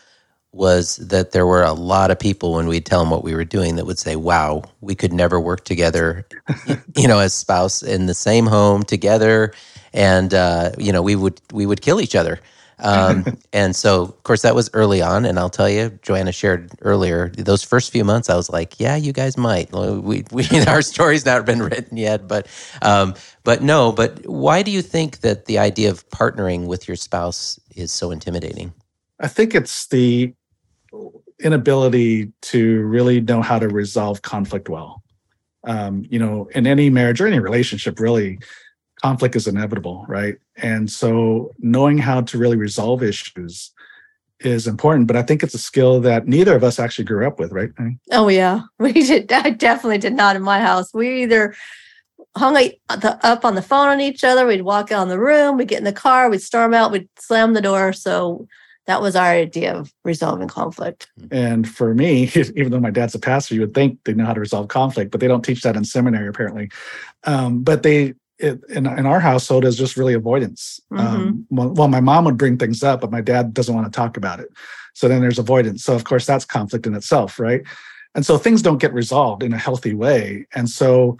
was 0.51 0.95
that 0.97 1.31
there 1.31 1.45
were 1.45 1.63
a 1.63 1.73
lot 1.73 2.11
of 2.11 2.17
people 2.17 2.53
when 2.53 2.67
we'd 2.67 2.85
tell 2.85 3.01
them 3.01 3.09
what 3.09 3.25
we 3.25 3.35
were 3.35 3.43
doing 3.43 3.75
that 3.75 3.85
would 3.85 3.99
say, 3.99 4.15
"Wow, 4.15 4.63
we 4.79 4.95
could 4.95 5.11
never 5.11 5.37
work 5.37 5.65
together," 5.65 6.25
you 6.95 7.09
know, 7.09 7.19
as 7.19 7.33
spouse 7.33 7.83
in 7.83 8.05
the 8.05 8.13
same 8.13 8.45
home 8.45 8.83
together, 8.83 9.53
and 9.95 10.33
uh, 10.33 10.71
you 10.77 10.91
know, 10.91 11.01
we 11.01 11.15
would 11.15 11.41
we 11.51 11.65
would 11.65 11.81
kill 11.81 11.99
each 11.99 12.15
other. 12.15 12.39
Um, 12.79 13.37
and 13.53 13.75
so, 13.75 14.03
of 14.03 14.23
course, 14.23 14.41
that 14.43 14.53
was 14.53 14.69
early 14.73 15.01
on. 15.01 15.25
And 15.25 15.39
I'll 15.39 15.49
tell 15.49 15.69
you, 15.69 15.97
Joanna 16.01 16.33
shared 16.33 16.71
earlier, 16.81 17.29
those 17.29 17.63
first 17.63 17.91
few 17.91 18.03
months, 18.03 18.29
I 18.29 18.35
was 18.35 18.49
like, 18.49 18.79
"Yeah, 18.79 18.97
you 18.97 19.13
guys 19.13 19.37
might." 19.37 19.71
We, 19.71 20.25
we 20.31 20.47
our 20.67 20.81
story's 20.81 21.25
not 21.25 21.45
been 21.45 21.63
written 21.63 21.97
yet, 21.97 22.27
but 22.27 22.47
um, 22.81 23.15
but 23.43 23.63
no. 23.63 23.91
But 23.91 24.27
why 24.27 24.61
do 24.61 24.69
you 24.69 24.81
think 24.81 25.21
that 25.21 25.45
the 25.45 25.57
idea 25.57 25.89
of 25.89 26.07
partnering 26.09 26.67
with 26.67 26.87
your 26.87 26.97
spouse 26.97 27.59
is 27.75 27.91
so 27.91 28.11
intimidating? 28.11 28.73
I 29.19 29.29
think 29.29 29.55
it's 29.55 29.87
the 29.87 30.33
inability 31.41 32.31
to 32.41 32.81
really 32.81 33.21
know 33.21 33.41
how 33.41 33.59
to 33.59 33.69
resolve 33.69 34.21
conflict 34.21 34.67
well. 34.67 35.01
Um, 35.63 36.05
you 36.09 36.19
know, 36.19 36.47
in 36.53 36.67
any 36.67 36.89
marriage 36.89 37.19
or 37.21 37.27
any 37.27 37.39
relationship, 37.39 37.99
really, 37.99 38.39
conflict 39.01 39.35
is 39.35 39.47
inevitable, 39.47 40.05
right? 40.07 40.35
And 40.57 40.89
so 40.89 41.51
knowing 41.59 41.97
how 41.97 42.21
to 42.21 42.37
really 42.37 42.57
resolve 42.57 43.03
issues 43.03 43.71
is 44.39 44.67
important, 44.67 45.07
but 45.07 45.15
I 45.15 45.23
think 45.23 45.43
it's 45.43 45.53
a 45.53 45.59
skill 45.59 45.99
that 46.01 46.27
neither 46.27 46.55
of 46.55 46.63
us 46.63 46.79
actually 46.79 47.05
grew 47.05 47.25
up 47.25 47.39
with, 47.39 47.51
right? 47.51 47.69
Oh 48.11 48.27
yeah, 48.27 48.61
we 48.79 48.93
did. 48.93 49.31
I 49.31 49.49
definitely 49.49 49.97
did 49.97 50.13
not 50.13 50.35
in 50.35 50.41
my 50.41 50.59
house. 50.59 50.93
We 50.93 51.23
either 51.23 51.55
hung 52.37 52.57
up 52.89 53.45
on 53.45 53.55
the 53.55 53.61
phone 53.61 53.87
on 53.87 54.01
each 54.01 54.23
other. 54.23 54.45
We'd 54.45 54.63
walk 54.63 54.91
out 54.91 55.03
in 55.03 55.09
the 55.09 55.19
room. 55.19 55.57
We'd 55.57 55.69
get 55.69 55.77
in 55.77 55.85
the 55.85 55.93
car. 55.93 56.29
We'd 56.29 56.41
storm 56.41 56.73
out. 56.73 56.91
We'd 56.91 57.07
slam 57.17 57.53
the 57.53 57.61
door. 57.61 57.93
So 57.93 58.47
that 58.87 59.01
was 59.01 59.15
our 59.15 59.29
idea 59.29 59.73
of 59.73 59.93
resolving 60.03 60.47
conflict. 60.47 61.07
And 61.31 61.67
for 61.67 61.93
me, 61.93 62.23
even 62.35 62.71
though 62.71 62.79
my 62.79 62.91
dad's 62.91 63.15
a 63.15 63.19
pastor, 63.19 63.55
you 63.55 63.61
would 63.61 63.73
think 63.73 63.99
they 64.03 64.13
know 64.13 64.25
how 64.25 64.33
to 64.33 64.39
resolve 64.39 64.67
conflict, 64.67 65.11
but 65.11 65.21
they 65.21 65.27
don't 65.27 65.43
teach 65.43 65.61
that 65.61 65.75
in 65.75 65.85
seminary 65.85 66.27
apparently. 66.27 66.69
Um, 67.23 67.63
but 67.63 67.83
they 67.83 68.13
it, 68.39 68.61
in, 68.69 68.85
in 68.85 69.05
our 69.05 69.19
household 69.19 69.65
is 69.65 69.77
just 69.77 69.97
really 69.97 70.13
avoidance. 70.13 70.79
Mm-hmm. 70.91 71.07
Um, 71.07 71.47
well, 71.49 71.69
well, 71.69 71.87
my 71.87 72.01
mom 72.01 72.25
would 72.25 72.37
bring 72.37 72.57
things 72.57 72.83
up, 72.83 73.01
but 73.01 73.11
my 73.11 73.21
dad 73.21 73.53
doesn't 73.53 73.73
want 73.73 73.91
to 73.91 73.95
talk 73.95 74.17
about 74.17 74.39
it. 74.39 74.49
So 74.93 75.07
then 75.07 75.21
there's 75.21 75.39
avoidance. 75.39 75.83
So 75.83 75.93
of 75.93 76.03
course 76.03 76.25
that's 76.25 76.45
conflict 76.45 76.87
in 76.87 76.95
itself, 76.95 77.39
right? 77.39 77.61
And 78.15 78.25
so 78.25 78.37
things 78.37 78.61
don't 78.61 78.77
get 78.77 78.93
resolved 78.93 79.43
in 79.43 79.53
a 79.53 79.57
healthy 79.57 79.93
way. 79.93 80.47
And 80.55 80.69
so 80.69 81.17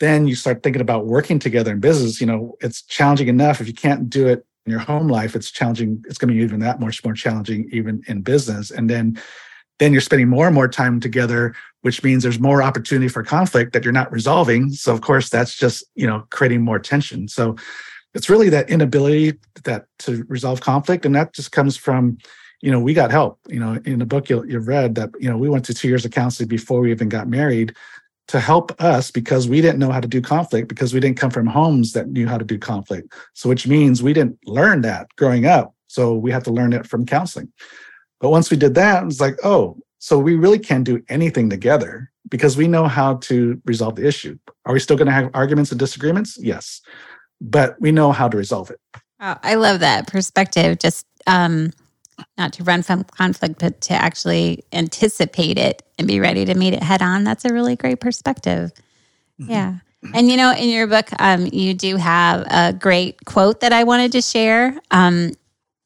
then 0.00 0.26
you 0.26 0.34
start 0.34 0.62
thinking 0.62 0.82
about 0.82 1.06
working 1.06 1.38
together 1.38 1.70
in 1.70 1.78
business. 1.78 2.20
You 2.20 2.26
know, 2.26 2.56
it's 2.60 2.82
challenging 2.82 3.28
enough 3.28 3.60
if 3.60 3.68
you 3.68 3.74
can't 3.74 4.10
do 4.10 4.26
it 4.26 4.44
in 4.66 4.70
your 4.70 4.80
home 4.80 5.08
life, 5.08 5.34
it's 5.36 5.50
challenging. 5.50 6.04
It's 6.08 6.18
going 6.18 6.28
to 6.28 6.34
be 6.34 6.42
even 6.42 6.60
that 6.60 6.80
much 6.80 7.04
more 7.04 7.14
challenging, 7.14 7.68
even 7.72 8.02
in 8.06 8.22
business. 8.22 8.70
And 8.70 8.88
then, 8.90 9.20
then 9.78 9.92
you're 9.92 10.00
spending 10.00 10.28
more 10.28 10.46
and 10.46 10.54
more 10.54 10.68
time 10.68 11.00
together, 11.00 11.54
which 11.82 12.02
means 12.02 12.22
there's 12.22 12.40
more 12.40 12.62
opportunity 12.62 13.08
for 13.08 13.22
conflict 13.22 13.72
that 13.72 13.84
you're 13.84 13.92
not 13.92 14.10
resolving. 14.10 14.70
So 14.70 14.92
of 14.92 15.00
course, 15.00 15.28
that's 15.28 15.56
just 15.56 15.84
you 15.94 16.06
know 16.06 16.24
creating 16.30 16.62
more 16.62 16.78
tension. 16.78 17.28
So 17.28 17.56
it's 18.14 18.28
really 18.28 18.48
that 18.50 18.70
inability 18.70 19.38
that 19.64 19.86
to 20.00 20.24
resolve 20.28 20.60
conflict, 20.60 21.04
and 21.04 21.14
that 21.14 21.34
just 21.34 21.52
comes 21.52 21.76
from 21.76 22.18
you 22.60 22.70
know 22.70 22.80
we 22.80 22.94
got 22.94 23.10
help. 23.10 23.38
You 23.48 23.60
know, 23.60 23.80
in 23.84 23.98
the 23.98 24.06
book 24.06 24.30
you, 24.30 24.44
you've 24.46 24.68
read 24.68 24.94
that 24.94 25.10
you 25.20 25.28
know 25.28 25.36
we 25.36 25.48
went 25.48 25.64
to 25.66 25.74
two 25.74 25.88
years 25.88 26.04
of 26.04 26.10
counseling 26.10 26.48
before 26.48 26.80
we 26.80 26.90
even 26.90 27.08
got 27.08 27.28
married 27.28 27.74
to 28.28 28.40
help 28.40 28.80
us 28.80 29.10
because 29.10 29.48
we 29.48 29.60
didn't 29.60 29.78
know 29.78 29.90
how 29.90 30.00
to 30.00 30.08
do 30.08 30.20
conflict 30.20 30.68
because 30.68 30.94
we 30.94 31.00
didn't 31.00 31.18
come 31.18 31.30
from 31.30 31.46
homes 31.46 31.92
that 31.92 32.08
knew 32.08 32.26
how 32.26 32.38
to 32.38 32.44
do 32.44 32.58
conflict. 32.58 33.12
So, 33.34 33.48
which 33.48 33.66
means 33.66 34.02
we 34.02 34.12
didn't 34.12 34.38
learn 34.46 34.82
that 34.82 35.08
growing 35.16 35.46
up. 35.46 35.74
So, 35.88 36.14
we 36.14 36.30
have 36.30 36.44
to 36.44 36.52
learn 36.52 36.72
it 36.72 36.86
from 36.86 37.04
counseling. 37.04 37.52
But 38.20 38.30
once 38.30 38.50
we 38.50 38.56
did 38.56 38.74
that, 38.76 39.04
it's 39.04 39.20
like, 39.20 39.36
oh, 39.44 39.76
so 40.02 40.18
we 40.18 40.34
really 40.34 40.58
can't 40.58 40.82
do 40.82 41.00
anything 41.08 41.48
together 41.48 42.10
because 42.28 42.56
we 42.56 42.66
know 42.66 42.88
how 42.88 43.18
to 43.18 43.62
resolve 43.66 43.94
the 43.94 44.04
issue. 44.04 44.36
Are 44.64 44.72
we 44.72 44.80
still 44.80 44.96
going 44.96 45.06
to 45.06 45.12
have 45.12 45.30
arguments 45.32 45.70
and 45.70 45.78
disagreements? 45.78 46.36
Yes. 46.40 46.80
But 47.40 47.80
we 47.80 47.92
know 47.92 48.10
how 48.10 48.28
to 48.28 48.36
resolve 48.36 48.68
it. 48.72 48.80
Oh, 49.20 49.36
I 49.44 49.54
love 49.54 49.78
that 49.78 50.08
perspective. 50.08 50.80
Just 50.80 51.06
um, 51.28 51.70
not 52.36 52.52
to 52.54 52.64
run 52.64 52.82
from 52.82 53.04
conflict, 53.04 53.60
but 53.60 53.80
to 53.82 53.94
actually 53.94 54.64
anticipate 54.72 55.56
it 55.56 55.84
and 56.00 56.08
be 56.08 56.18
ready 56.18 56.44
to 56.46 56.54
meet 56.54 56.74
it 56.74 56.82
head 56.82 57.00
on. 57.00 57.22
That's 57.22 57.44
a 57.44 57.52
really 57.52 57.76
great 57.76 58.00
perspective. 58.00 58.72
Mm-hmm. 59.40 59.52
Yeah. 59.52 59.74
And 60.14 60.28
you 60.28 60.36
know, 60.36 60.52
in 60.52 60.68
your 60.68 60.88
book, 60.88 61.10
um, 61.20 61.46
you 61.52 61.74
do 61.74 61.94
have 61.94 62.44
a 62.50 62.72
great 62.72 63.24
quote 63.24 63.60
that 63.60 63.72
I 63.72 63.84
wanted 63.84 64.10
to 64.12 64.20
share. 64.20 64.76
Um, 64.90 65.34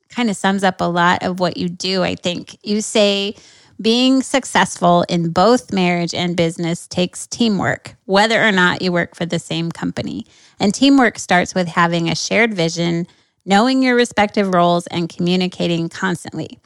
kind 0.08 0.30
of 0.30 0.36
sums 0.36 0.64
up 0.64 0.80
a 0.80 0.88
lot 0.88 1.22
of 1.22 1.38
what 1.38 1.58
you 1.58 1.68
do. 1.68 2.02
I 2.02 2.14
think 2.14 2.56
you 2.62 2.80
say 2.80 3.36
being 3.80 4.22
successful 4.22 5.04
in 5.08 5.30
both 5.30 5.72
marriage 5.72 6.14
and 6.14 6.36
business 6.36 6.86
takes 6.86 7.26
teamwork, 7.26 7.96
whether 8.06 8.42
or 8.42 8.52
not 8.52 8.82
you 8.82 8.92
work 8.92 9.14
for 9.14 9.26
the 9.26 9.38
same 9.38 9.70
company. 9.70 10.26
And 10.58 10.74
teamwork 10.74 11.18
starts 11.18 11.54
with 11.54 11.68
having 11.68 12.08
a 12.08 12.14
shared 12.14 12.54
vision, 12.54 13.06
knowing 13.44 13.82
your 13.82 13.94
respective 13.94 14.54
roles, 14.54 14.86
and 14.86 15.08
communicating 15.08 15.88
constantly. 15.88 16.58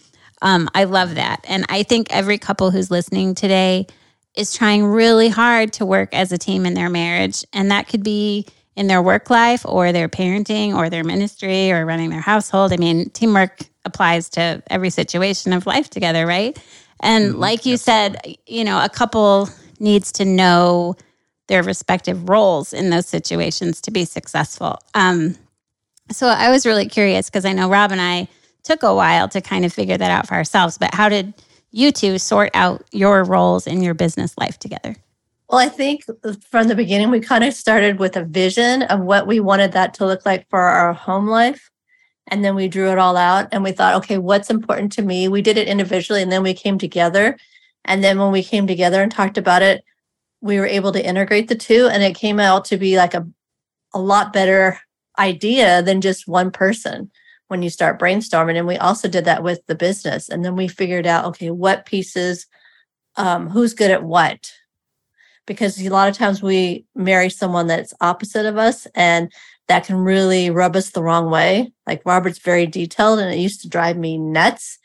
Um, 0.42 0.68
I 0.74 0.84
love 0.84 1.16
that. 1.16 1.44
And 1.48 1.66
I 1.68 1.82
think 1.82 2.08
every 2.10 2.38
couple 2.38 2.70
who's 2.70 2.90
listening 2.90 3.34
today 3.34 3.86
is 4.36 4.54
trying 4.54 4.84
really 4.84 5.28
hard 5.28 5.72
to 5.74 5.86
work 5.86 6.14
as 6.14 6.32
a 6.32 6.38
team 6.38 6.64
in 6.64 6.74
their 6.74 6.88
marriage. 6.88 7.44
And 7.52 7.70
that 7.70 7.88
could 7.88 8.02
be 8.02 8.46
in 8.76 8.86
their 8.86 9.02
work 9.02 9.28
life 9.28 9.66
or 9.66 9.92
their 9.92 10.08
parenting 10.08 10.74
or 10.74 10.88
their 10.88 11.04
ministry 11.04 11.72
or 11.72 11.84
running 11.84 12.10
their 12.10 12.20
household. 12.20 12.72
I 12.72 12.76
mean, 12.76 13.10
teamwork 13.10 13.60
applies 13.84 14.28
to 14.30 14.62
every 14.68 14.90
situation 14.90 15.52
of 15.52 15.66
life 15.66 15.90
together, 15.90 16.26
right? 16.26 16.58
And 17.00 17.30
mm-hmm. 17.30 17.40
like 17.40 17.66
you 17.66 17.74
Absolutely. 17.74 18.22
said, 18.24 18.36
you 18.46 18.64
know, 18.64 18.82
a 18.82 18.88
couple 18.88 19.48
needs 19.78 20.12
to 20.12 20.24
know 20.24 20.96
their 21.48 21.62
respective 21.62 22.28
roles 22.28 22.72
in 22.72 22.90
those 22.90 23.06
situations 23.06 23.80
to 23.82 23.90
be 23.90 24.04
successful. 24.04 24.78
Um, 24.94 25.36
so 26.10 26.28
I 26.28 26.50
was 26.50 26.64
really 26.64 26.88
curious 26.88 27.28
because 27.28 27.44
I 27.44 27.52
know 27.52 27.68
Rob 27.68 27.92
and 27.92 28.00
I 28.00 28.28
took 28.62 28.82
a 28.82 28.94
while 28.94 29.28
to 29.28 29.40
kind 29.40 29.64
of 29.64 29.72
figure 29.72 29.96
that 29.96 30.10
out 30.10 30.28
for 30.28 30.34
ourselves, 30.34 30.78
but 30.78 30.94
how 30.94 31.08
did 31.08 31.34
you 31.72 31.92
two 31.92 32.18
sort 32.18 32.50
out 32.54 32.84
your 32.92 33.24
roles 33.24 33.66
in 33.66 33.82
your 33.82 33.94
business 33.94 34.36
life 34.38 34.58
together? 34.58 34.96
Well, 35.48 35.58
I 35.58 35.68
think 35.68 36.04
from 36.48 36.68
the 36.68 36.76
beginning, 36.76 37.10
we 37.10 37.20
kind 37.20 37.42
of 37.42 37.54
started 37.54 37.98
with 37.98 38.16
a 38.16 38.24
vision 38.24 38.82
of 38.82 39.00
what 39.00 39.26
we 39.26 39.40
wanted 39.40 39.72
that 39.72 39.94
to 39.94 40.06
look 40.06 40.24
like 40.24 40.48
for 40.48 40.60
our 40.60 40.92
home 40.92 41.26
life. 41.26 41.70
And 42.30 42.44
then 42.44 42.54
we 42.54 42.68
drew 42.68 42.90
it 42.92 42.98
all 42.98 43.16
out 43.16 43.48
and 43.52 43.64
we 43.64 43.72
thought, 43.72 43.96
okay, 43.96 44.18
what's 44.18 44.50
important 44.50 44.92
to 44.92 45.02
me? 45.02 45.28
We 45.28 45.42
did 45.42 45.58
it 45.58 45.68
individually 45.68 46.22
and 46.22 46.30
then 46.30 46.42
we 46.42 46.54
came 46.54 46.78
together. 46.78 47.36
And 47.84 48.04
then 48.04 48.18
when 48.18 48.30
we 48.30 48.44
came 48.44 48.66
together 48.66 49.02
and 49.02 49.10
talked 49.10 49.36
about 49.36 49.62
it, 49.62 49.84
we 50.40 50.58
were 50.58 50.66
able 50.66 50.92
to 50.92 51.04
integrate 51.04 51.48
the 51.48 51.54
two 51.54 51.88
and 51.88 52.02
it 52.02 52.14
came 52.14 52.38
out 52.38 52.64
to 52.66 52.76
be 52.76 52.96
like 52.96 53.14
a, 53.14 53.26
a 53.92 54.00
lot 54.00 54.32
better 54.32 54.78
idea 55.18 55.82
than 55.82 56.00
just 56.00 56.28
one 56.28 56.50
person 56.50 57.10
when 57.48 57.62
you 57.62 57.68
start 57.68 57.98
brainstorming. 57.98 58.56
And 58.56 58.66
we 58.66 58.76
also 58.76 59.08
did 59.08 59.24
that 59.24 59.42
with 59.42 59.66
the 59.66 59.74
business. 59.74 60.28
And 60.28 60.44
then 60.44 60.54
we 60.54 60.68
figured 60.68 61.06
out, 61.06 61.24
okay, 61.26 61.50
what 61.50 61.84
pieces, 61.84 62.46
um, 63.16 63.48
who's 63.48 63.74
good 63.74 63.90
at 63.90 64.04
what? 64.04 64.52
Because 65.46 65.80
a 65.84 65.88
lot 65.88 66.08
of 66.08 66.16
times 66.16 66.42
we 66.42 66.84
marry 66.94 67.28
someone 67.28 67.66
that's 67.66 67.92
opposite 68.00 68.46
of 68.46 68.56
us 68.56 68.86
and 68.94 69.32
that 69.70 69.86
can 69.86 69.98
really 69.98 70.50
rub 70.50 70.74
us 70.74 70.90
the 70.90 71.02
wrong 71.02 71.30
way. 71.30 71.72
Like 71.86 72.02
Robert's 72.04 72.40
very 72.40 72.66
detailed 72.66 73.20
and 73.20 73.32
it 73.32 73.38
used 73.38 73.60
to 73.60 73.68
drive 73.68 73.96
me 73.96 74.18
nuts. 74.18 74.80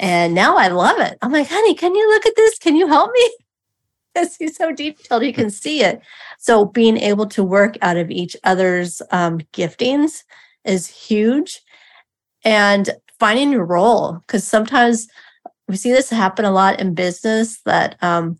And 0.00 0.34
now 0.34 0.56
I 0.56 0.68
love 0.68 0.98
it. 0.98 1.18
I'm 1.20 1.30
like, 1.30 1.46
honey, 1.46 1.74
can 1.74 1.94
you 1.94 2.08
look 2.08 2.24
at 2.24 2.34
this? 2.34 2.58
Can 2.58 2.74
you 2.74 2.88
help 2.88 3.12
me? 3.12 3.36
Because 4.14 4.36
he's 4.36 4.56
so 4.56 4.70
detailed, 4.70 5.24
he 5.24 5.32
can 5.32 5.50
see 5.50 5.82
it. 5.82 6.00
So 6.38 6.66
being 6.66 6.96
able 6.98 7.26
to 7.26 7.42
work 7.42 7.76
out 7.82 7.96
of 7.96 8.12
each 8.12 8.36
other's 8.44 9.02
um, 9.10 9.40
giftings 9.52 10.22
is 10.64 10.86
huge. 10.86 11.60
And 12.44 12.90
finding 13.18 13.50
your 13.50 13.64
role, 13.64 14.20
because 14.20 14.44
sometimes 14.44 15.08
we 15.66 15.74
see 15.74 15.90
this 15.90 16.10
happen 16.10 16.44
a 16.44 16.52
lot 16.52 16.78
in 16.78 16.94
business 16.94 17.60
that 17.62 17.96
um, 18.02 18.38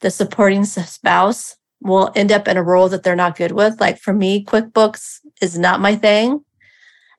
the 0.00 0.10
supporting 0.10 0.64
spouse 0.64 1.54
will 1.80 2.12
end 2.14 2.30
up 2.30 2.46
in 2.46 2.56
a 2.56 2.62
role 2.62 2.88
that 2.88 3.02
they're 3.02 3.16
not 3.16 3.36
good 3.36 3.52
with. 3.52 3.80
Like 3.80 3.98
for 3.98 4.12
me, 4.12 4.44
QuickBooks 4.44 5.20
is 5.40 5.58
not 5.58 5.80
my 5.80 5.96
thing. 5.96 6.44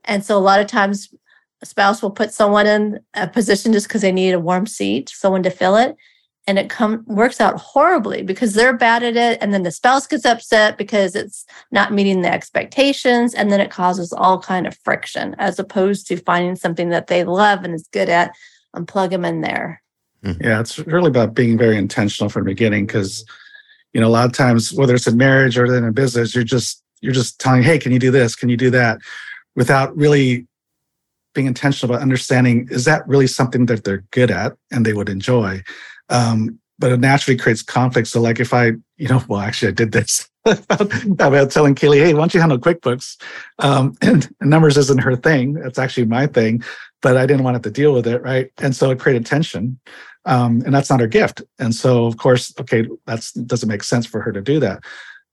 And 0.05 0.23
so 0.23 0.37
a 0.37 0.39
lot 0.39 0.59
of 0.59 0.67
times 0.67 1.13
a 1.61 1.65
spouse 1.65 2.01
will 2.01 2.11
put 2.11 2.33
someone 2.33 2.67
in 2.67 2.99
a 3.13 3.27
position 3.27 3.73
just 3.73 3.87
because 3.87 4.01
they 4.01 4.11
need 4.11 4.31
a 4.31 4.39
warm 4.39 4.65
seat, 4.65 5.09
someone 5.09 5.43
to 5.43 5.49
fill 5.49 5.77
it. 5.77 5.95
And 6.47 6.57
it 6.57 6.71
come 6.71 7.03
works 7.05 7.39
out 7.39 7.59
horribly 7.59 8.23
because 8.23 8.55
they're 8.55 8.75
bad 8.75 9.03
at 9.03 9.15
it. 9.15 9.37
And 9.41 9.53
then 9.53 9.61
the 9.61 9.71
spouse 9.71 10.07
gets 10.07 10.25
upset 10.25 10.75
because 10.75 11.15
it's 11.15 11.45
not 11.71 11.93
meeting 11.93 12.21
the 12.21 12.33
expectations. 12.33 13.35
And 13.35 13.51
then 13.51 13.61
it 13.61 13.69
causes 13.69 14.11
all 14.11 14.39
kind 14.39 14.65
of 14.65 14.75
friction 14.79 15.35
as 15.37 15.59
opposed 15.59 16.07
to 16.07 16.17
finding 16.17 16.55
something 16.55 16.89
that 16.89 17.07
they 17.07 17.23
love 17.23 17.63
and 17.63 17.75
is 17.75 17.87
good 17.91 18.09
at 18.09 18.35
and 18.73 18.87
plug 18.87 19.11
them 19.11 19.23
in 19.23 19.41
there. 19.41 19.83
Hmm. 20.23 20.33
Yeah, 20.41 20.59
it's 20.59 20.79
really 20.79 21.09
about 21.09 21.35
being 21.35 21.59
very 21.59 21.77
intentional 21.77 22.29
from 22.29 22.43
the 22.43 22.51
beginning 22.51 22.87
because 22.87 23.23
you 23.93 24.01
know 24.01 24.07
a 24.07 24.09
lot 24.09 24.25
of 24.25 24.33
times 24.33 24.73
whether 24.73 24.95
it's 24.95 25.07
in 25.07 25.17
marriage 25.17 25.57
or 25.57 25.65
in 25.65 25.83
a 25.83 25.91
business 25.91 26.33
you're 26.33 26.43
just 26.43 26.83
you're 27.01 27.13
just 27.13 27.39
telling 27.39 27.63
hey 27.63 27.77
can 27.77 27.91
you 27.91 27.99
do 27.99 28.11
this 28.11 28.35
can 28.35 28.49
you 28.49 28.57
do 28.57 28.69
that 28.69 28.99
without 29.55 29.95
really 29.95 30.47
being 31.33 31.47
intentional 31.47 31.93
about 31.93 32.01
understanding 32.01 32.67
is 32.71 32.85
that 32.85 33.07
really 33.07 33.27
something 33.27 33.65
that 33.65 33.83
they're 33.83 34.03
good 34.11 34.31
at 34.31 34.53
and 34.71 34.85
they 34.85 34.93
would 34.93 35.09
enjoy 35.09 35.61
um, 36.09 36.59
but 36.77 36.91
it 36.91 36.99
naturally 36.99 37.37
creates 37.37 37.61
conflict 37.61 38.07
so 38.07 38.21
like 38.21 38.39
if 38.39 38.53
i 38.53 38.71
you 38.97 39.07
know 39.07 39.23
well 39.27 39.39
actually 39.39 39.69
i 39.69 39.71
did 39.73 39.91
this 39.91 40.27
about 40.45 41.51
telling 41.51 41.75
Kaylee, 41.75 42.03
hey, 42.03 42.13
why 42.15 42.21
don't 42.21 42.33
you 42.33 42.39
handle 42.39 42.57
QuickBooks? 42.57 43.21
Um, 43.59 43.95
and 44.01 44.27
numbers 44.41 44.75
isn't 44.75 45.01
her 45.01 45.15
thing. 45.15 45.53
That's 45.53 45.77
actually 45.77 46.07
my 46.07 46.25
thing, 46.25 46.63
but 47.03 47.15
I 47.15 47.27
didn't 47.27 47.43
want 47.43 47.57
to 47.57 47.69
to 47.69 47.71
deal 47.71 47.93
with 47.93 48.07
it, 48.07 48.23
right? 48.23 48.51
And 48.57 48.75
so 48.75 48.89
it 48.89 48.99
created 48.99 49.25
tension 49.25 49.79
um, 50.25 50.61
and 50.65 50.73
that's 50.73 50.89
not 50.89 50.99
her 50.99 51.07
gift. 51.07 51.41
And 51.59 51.73
so, 51.73 52.05
of 52.05 52.17
course, 52.17 52.53
okay, 52.59 52.87
that 53.05 53.27
doesn't 53.45 53.69
make 53.69 53.83
sense 53.83 54.05
for 54.05 54.21
her 54.21 54.31
to 54.31 54.41
do 54.41 54.59
that. 54.59 54.83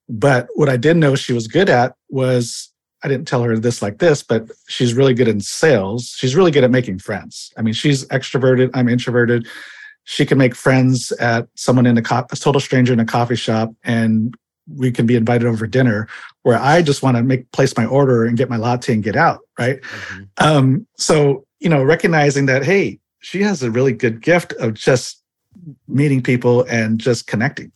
But 0.09 0.49
what 0.54 0.68
I 0.68 0.76
did 0.76 0.97
know 0.97 1.14
she 1.14 1.33
was 1.33 1.47
good 1.47 1.68
at 1.68 1.95
was 2.09 2.73
I 3.04 3.09
didn't 3.09 3.28
tell 3.28 3.42
her 3.42 3.59
this 3.59 3.83
like 3.83 3.99
this, 3.99 4.23
but 4.23 4.50
she's 4.66 4.95
really 4.95 5.14
good 5.14 5.28
in 5.28 5.40
sales. 5.40 6.14
She's 6.16 6.35
really 6.35 6.50
good 6.50 6.64
at 6.64 6.71
making 6.71 6.99
friends. 6.99 7.52
I 7.57 7.62
mean, 7.62 7.75
she's 7.75 8.04
extroverted. 8.07 8.71
I'm 8.75 8.88
introverted. 8.88 9.47
She 10.04 10.25
can 10.25 10.38
make 10.38 10.54
friends 10.54 11.12
at 11.12 11.47
someone 11.54 11.87
in 11.87 11.99
a, 11.99 12.02
co- 12.02 12.26
a 12.30 12.37
total 12.37 12.61
stranger 12.61 12.92
in 12.92 13.00
a 13.00 13.04
coffee 13.04 13.37
shop, 13.37 13.71
and 13.85 14.35
we 14.75 14.90
can 14.90 15.07
be 15.07 15.16
invited 15.16 15.47
over 15.47 15.66
dinner. 15.66 16.09
Where 16.42 16.59
I 16.59 16.80
just 16.80 17.02
want 17.02 17.18
to 17.18 17.23
make 17.23 17.50
place 17.52 17.76
my 17.76 17.85
order 17.85 18.25
and 18.25 18.37
get 18.37 18.49
my 18.49 18.57
latte 18.57 18.95
and 18.95 19.02
get 19.02 19.16
out. 19.16 19.40
Right. 19.59 19.83
Mm-hmm. 19.83 20.23
Um, 20.38 20.87
so 20.97 21.45
you 21.61 21.68
know, 21.68 21.83
recognizing 21.83 22.47
that, 22.47 22.64
hey, 22.64 22.99
she 23.20 23.42
has 23.42 23.62
a 23.62 23.70
really 23.70 23.92
good 23.92 24.20
gift 24.20 24.52
of 24.54 24.75
just 24.75 25.22
meeting 25.87 26.22
people 26.22 26.62
and 26.64 27.00
just 27.00 27.26
connecting. 27.26 27.72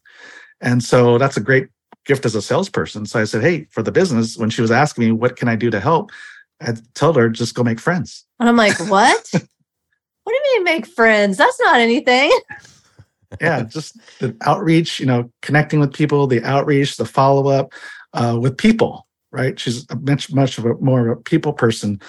And 0.60 0.82
so 0.82 1.18
that's 1.18 1.36
a 1.36 1.40
great 1.40 1.68
gift 2.04 2.24
as 2.24 2.34
a 2.34 2.42
salesperson. 2.42 3.06
So 3.06 3.20
I 3.20 3.24
said, 3.24 3.42
Hey, 3.42 3.66
for 3.70 3.82
the 3.82 3.92
business, 3.92 4.36
when 4.36 4.50
she 4.50 4.62
was 4.62 4.70
asking 4.70 5.04
me, 5.04 5.12
what 5.12 5.36
can 5.36 5.48
I 5.48 5.56
do 5.56 5.70
to 5.70 5.80
help? 5.80 6.10
I 6.60 6.74
told 6.94 7.16
her, 7.16 7.28
just 7.28 7.54
go 7.54 7.64
make 7.64 7.80
friends. 7.80 8.24
And 8.38 8.48
I'm 8.48 8.56
like, 8.56 8.78
what? 8.78 9.28
what 9.32 9.42
do 10.26 10.32
you 10.32 10.42
mean 10.56 10.64
make 10.64 10.86
friends? 10.86 11.36
That's 11.36 11.58
not 11.60 11.80
anything. 11.80 12.30
yeah, 13.40 13.62
just 13.62 13.98
the 14.20 14.36
outreach, 14.42 15.00
you 15.00 15.06
know, 15.06 15.30
connecting 15.42 15.80
with 15.80 15.92
people, 15.92 16.26
the 16.26 16.42
outreach, 16.44 16.96
the 16.96 17.04
follow 17.04 17.48
up 17.48 17.72
uh, 18.12 18.38
with 18.40 18.56
people, 18.56 19.06
right? 19.32 19.58
She's 19.58 19.86
much, 20.00 20.32
much 20.32 20.58
of 20.58 20.66
a 20.66 20.74
more 20.74 21.08
of 21.08 21.18
a 21.18 21.20
people 21.22 21.52
person. 21.52 22.00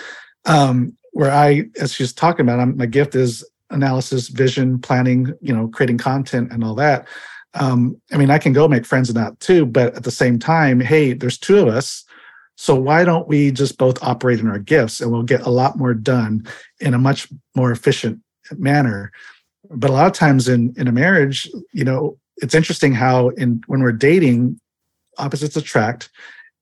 Um, 0.45 0.97
where 1.13 1.31
I, 1.31 1.63
as 1.79 1.93
she's 1.93 2.13
talking 2.13 2.45
about, 2.45 2.59
I'm, 2.59 2.77
my 2.77 2.85
gift 2.85 3.15
is 3.15 3.47
analysis, 3.69 4.27
vision, 4.27 4.79
planning, 4.79 5.33
you 5.41 5.53
know, 5.53 5.67
creating 5.67 5.97
content 5.97 6.51
and 6.51 6.63
all 6.63 6.75
that. 6.75 7.07
Um, 7.55 7.99
I 8.11 8.17
mean, 8.17 8.31
I 8.31 8.39
can 8.39 8.53
go 8.53 8.67
make 8.67 8.85
friends 8.85 9.09
in 9.09 9.15
that 9.15 9.39
too, 9.39 9.65
but 9.65 9.95
at 9.95 10.03
the 10.03 10.11
same 10.11 10.39
time, 10.39 10.79
hey, 10.79 11.13
there's 11.13 11.37
two 11.37 11.59
of 11.59 11.67
us. 11.67 12.03
So 12.55 12.75
why 12.75 13.03
don't 13.03 13.27
we 13.27 13.51
just 13.51 13.77
both 13.77 14.03
operate 14.03 14.39
in 14.39 14.47
our 14.47 14.59
gifts 14.59 15.01
and 15.01 15.11
we'll 15.11 15.23
get 15.23 15.41
a 15.41 15.49
lot 15.49 15.77
more 15.77 15.93
done 15.93 16.47
in 16.79 16.93
a 16.93 16.99
much 16.99 17.27
more 17.55 17.71
efficient 17.71 18.19
manner. 18.57 19.11
But 19.69 19.89
a 19.89 19.93
lot 19.93 20.07
of 20.07 20.13
times 20.13 20.47
in 20.47 20.73
in 20.77 20.87
a 20.87 20.91
marriage, 20.91 21.49
you 21.71 21.83
know, 21.83 22.17
it's 22.37 22.55
interesting 22.55 22.93
how 22.93 23.29
in 23.29 23.63
when 23.67 23.81
we're 23.81 23.91
dating, 23.91 24.59
opposites 25.17 25.55
attract 25.55 26.09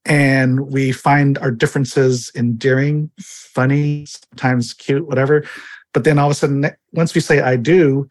and 0.05 0.71
we 0.71 0.91
find 0.91 1.37
our 1.39 1.51
differences 1.51 2.31
endearing, 2.35 3.11
funny, 3.19 4.05
sometimes 4.05 4.73
cute, 4.73 5.07
whatever. 5.07 5.43
But 5.93 6.03
then 6.03 6.17
all 6.17 6.27
of 6.27 6.31
a 6.31 6.35
sudden, 6.35 6.71
once 6.93 7.13
we 7.13 7.21
say 7.21 7.41
I 7.41 7.55
do, 7.55 8.07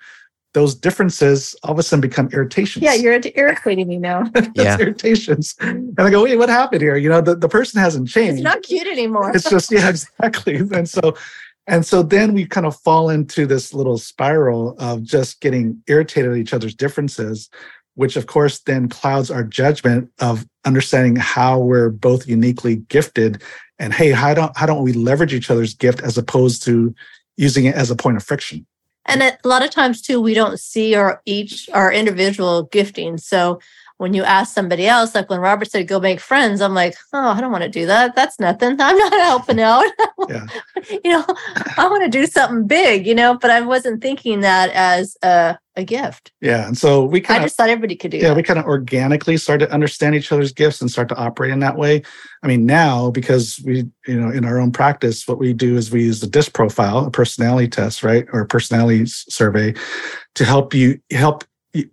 those 0.52 0.74
differences 0.74 1.54
all 1.62 1.72
of 1.72 1.78
a 1.78 1.82
sudden 1.82 2.00
become 2.00 2.28
irritations. 2.32 2.82
Yeah, 2.82 2.94
you're 2.94 3.18
irritating 3.34 3.88
me 3.88 3.98
now. 3.98 4.24
Yeah. 4.54 4.78
irritations. 4.78 5.54
Mm. 5.60 5.94
And 5.96 6.00
I 6.00 6.10
go, 6.10 6.24
wait, 6.24 6.36
what 6.36 6.48
happened 6.48 6.82
here? 6.82 6.96
You 6.96 7.08
know, 7.08 7.20
the, 7.20 7.36
the 7.36 7.48
person 7.48 7.80
hasn't 7.80 8.08
changed. 8.08 8.34
It's 8.34 8.42
not 8.42 8.62
cute 8.62 8.86
anymore. 8.86 9.30
it's 9.34 9.48
just 9.48 9.70
yeah 9.70 9.88
exactly 9.90 10.56
and 10.56 10.88
so 10.88 11.14
and 11.66 11.86
so 11.86 12.02
then 12.02 12.34
we 12.34 12.46
kind 12.46 12.66
of 12.66 12.76
fall 12.76 13.10
into 13.10 13.46
this 13.46 13.72
little 13.72 13.96
spiral 13.96 14.74
of 14.78 15.02
just 15.02 15.40
getting 15.40 15.80
irritated 15.86 16.32
at 16.32 16.36
each 16.36 16.52
other's 16.52 16.74
differences 16.74 17.48
which 17.94 18.16
of 18.16 18.26
course 18.26 18.60
then 18.60 18.88
clouds 18.88 19.30
our 19.30 19.44
judgment 19.44 20.10
of 20.20 20.46
understanding 20.64 21.16
how 21.16 21.58
we're 21.58 21.90
both 21.90 22.26
uniquely 22.26 22.76
gifted 22.76 23.42
and 23.78 23.92
hey 23.92 24.10
how 24.10 24.34
don't 24.34 24.56
how 24.56 24.66
don't 24.66 24.82
we 24.82 24.92
leverage 24.92 25.34
each 25.34 25.50
other's 25.50 25.74
gift 25.74 26.00
as 26.00 26.18
opposed 26.18 26.62
to 26.62 26.94
using 27.36 27.64
it 27.64 27.74
as 27.74 27.90
a 27.90 27.96
point 27.96 28.16
of 28.16 28.22
friction 28.22 28.66
And 29.06 29.22
a 29.22 29.36
lot 29.44 29.64
of 29.64 29.70
times 29.70 30.02
too, 30.02 30.20
we 30.20 30.34
don't 30.34 30.60
see 30.60 30.94
our 30.94 31.22
each 31.24 31.68
our 31.72 31.90
individual 31.90 32.64
gifting. 32.64 33.18
So 33.18 33.60
when 34.00 34.14
you 34.14 34.24
ask 34.24 34.54
somebody 34.54 34.86
else, 34.86 35.14
like 35.14 35.28
when 35.28 35.40
Robert 35.40 35.70
said, 35.70 35.86
"Go 35.86 36.00
make 36.00 36.20
friends," 36.20 36.62
I'm 36.62 36.72
like, 36.72 36.94
"Oh, 37.12 37.28
I 37.36 37.38
don't 37.38 37.52
want 37.52 37.64
to 37.64 37.68
do 37.68 37.84
that. 37.84 38.16
That's 38.16 38.40
nothing. 38.40 38.80
I'm 38.80 38.96
not 38.96 39.12
helping 39.12 39.60
out. 39.70 39.84
Yeah. 40.26 40.46
you 41.04 41.10
know, 41.10 41.24
I 41.76 41.86
want 41.86 42.04
to 42.04 42.08
do 42.08 42.26
something 42.26 42.66
big. 42.66 43.06
You 43.06 43.14
know, 43.14 43.36
but 43.36 43.50
I 43.50 43.60
wasn't 43.60 44.00
thinking 44.00 44.40
that 44.40 44.70
as 44.70 45.18
a, 45.22 45.58
a 45.76 45.84
gift. 45.84 46.32
yeah 46.40 46.66
and 46.66 46.78
so 46.78 47.04
we 47.04 47.18
I 47.18 47.22
kind 47.22 47.38
of 47.42 47.44
just 47.44 47.58
thought 47.58 47.68
everybody 47.68 47.94
could 47.94 48.10
do 48.10 48.16
yeah 48.16 48.28
that. 48.28 48.36
we 48.36 48.42
kind 48.42 48.58
of 48.58 48.64
organically 48.64 49.36
started 49.36 49.66
to 49.66 49.72
understand 49.72 50.14
each 50.14 50.32
other's 50.32 50.52
gifts 50.52 50.80
and 50.80 50.90
start 50.90 51.08
to 51.10 51.14
operate 51.16 51.52
in 51.52 51.60
that 51.60 51.76
way 51.76 52.02
i 52.42 52.46
mean 52.48 52.66
now 52.66 53.10
because 53.10 53.60
we 53.64 53.88
you 54.06 54.20
know 54.20 54.30
in 54.30 54.44
our 54.44 54.58
own 54.58 54.72
practice 54.72 55.28
what 55.28 55.38
we 55.38 55.52
do 55.52 55.76
is 55.76 55.90
we 55.92 56.02
use 56.02 56.20
the 56.20 56.26
disc 56.26 56.52
profile 56.52 57.06
a 57.06 57.10
personality 57.10 57.68
test 57.68 58.02
right 58.02 58.26
or 58.32 58.40
a 58.40 58.46
personality 58.46 59.06
survey 59.06 59.72
to 60.34 60.44
help 60.44 60.74
you 60.74 60.98
help 61.12 61.44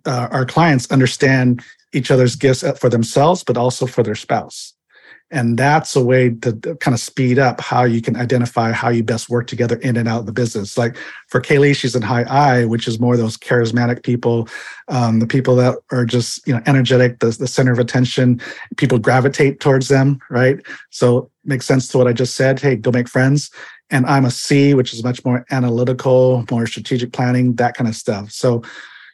uh, 0.06 0.28
our 0.32 0.44
clients 0.44 0.90
understand 0.90 1.62
each 1.92 2.10
other's 2.10 2.36
gifts 2.36 2.62
uh, 2.64 2.72
for 2.72 2.88
themselves 2.88 3.44
but 3.44 3.56
also 3.56 3.86
for 3.86 4.02
their 4.02 4.14
spouse 4.14 4.74
and 5.30 5.58
that's 5.58 5.94
a 5.94 6.02
way 6.02 6.30
to 6.30 6.52
kind 6.80 6.94
of 6.94 7.00
speed 7.00 7.38
up 7.38 7.60
how 7.60 7.84
you 7.84 8.00
can 8.00 8.16
identify 8.16 8.72
how 8.72 8.88
you 8.88 9.02
best 9.02 9.28
work 9.28 9.46
together 9.46 9.76
in 9.76 9.96
and 9.98 10.08
out 10.08 10.20
of 10.20 10.26
the 10.26 10.32
business. 10.32 10.78
Like 10.78 10.96
for 11.28 11.40
Kaylee, 11.40 11.76
she's 11.76 11.94
in 11.94 12.00
high 12.00 12.22
I, 12.22 12.64
which 12.64 12.88
is 12.88 12.98
more 12.98 13.14
those 13.16 13.36
charismatic 13.36 14.02
people, 14.02 14.48
um, 14.88 15.20
the 15.20 15.26
people 15.26 15.54
that 15.56 15.76
are 15.92 16.06
just 16.06 16.46
you 16.46 16.54
know 16.54 16.62
energetic, 16.64 17.18
the, 17.18 17.26
the 17.26 17.46
center 17.46 17.72
of 17.72 17.78
attention. 17.78 18.40
People 18.78 18.98
gravitate 18.98 19.60
towards 19.60 19.88
them, 19.88 20.18
right? 20.30 20.60
So 20.90 21.30
makes 21.44 21.66
sense 21.66 21.88
to 21.88 21.98
what 21.98 22.08
I 22.08 22.14
just 22.14 22.34
said. 22.34 22.58
Hey, 22.58 22.76
go 22.76 22.90
make 22.90 23.08
friends. 23.08 23.50
And 23.90 24.06
I'm 24.06 24.24
a 24.24 24.30
C, 24.30 24.72
which 24.72 24.94
is 24.94 25.04
much 25.04 25.24
more 25.26 25.44
analytical, 25.50 26.44
more 26.50 26.66
strategic 26.66 27.12
planning, 27.12 27.54
that 27.56 27.74
kind 27.74 27.88
of 27.88 27.96
stuff. 27.96 28.30
So, 28.30 28.62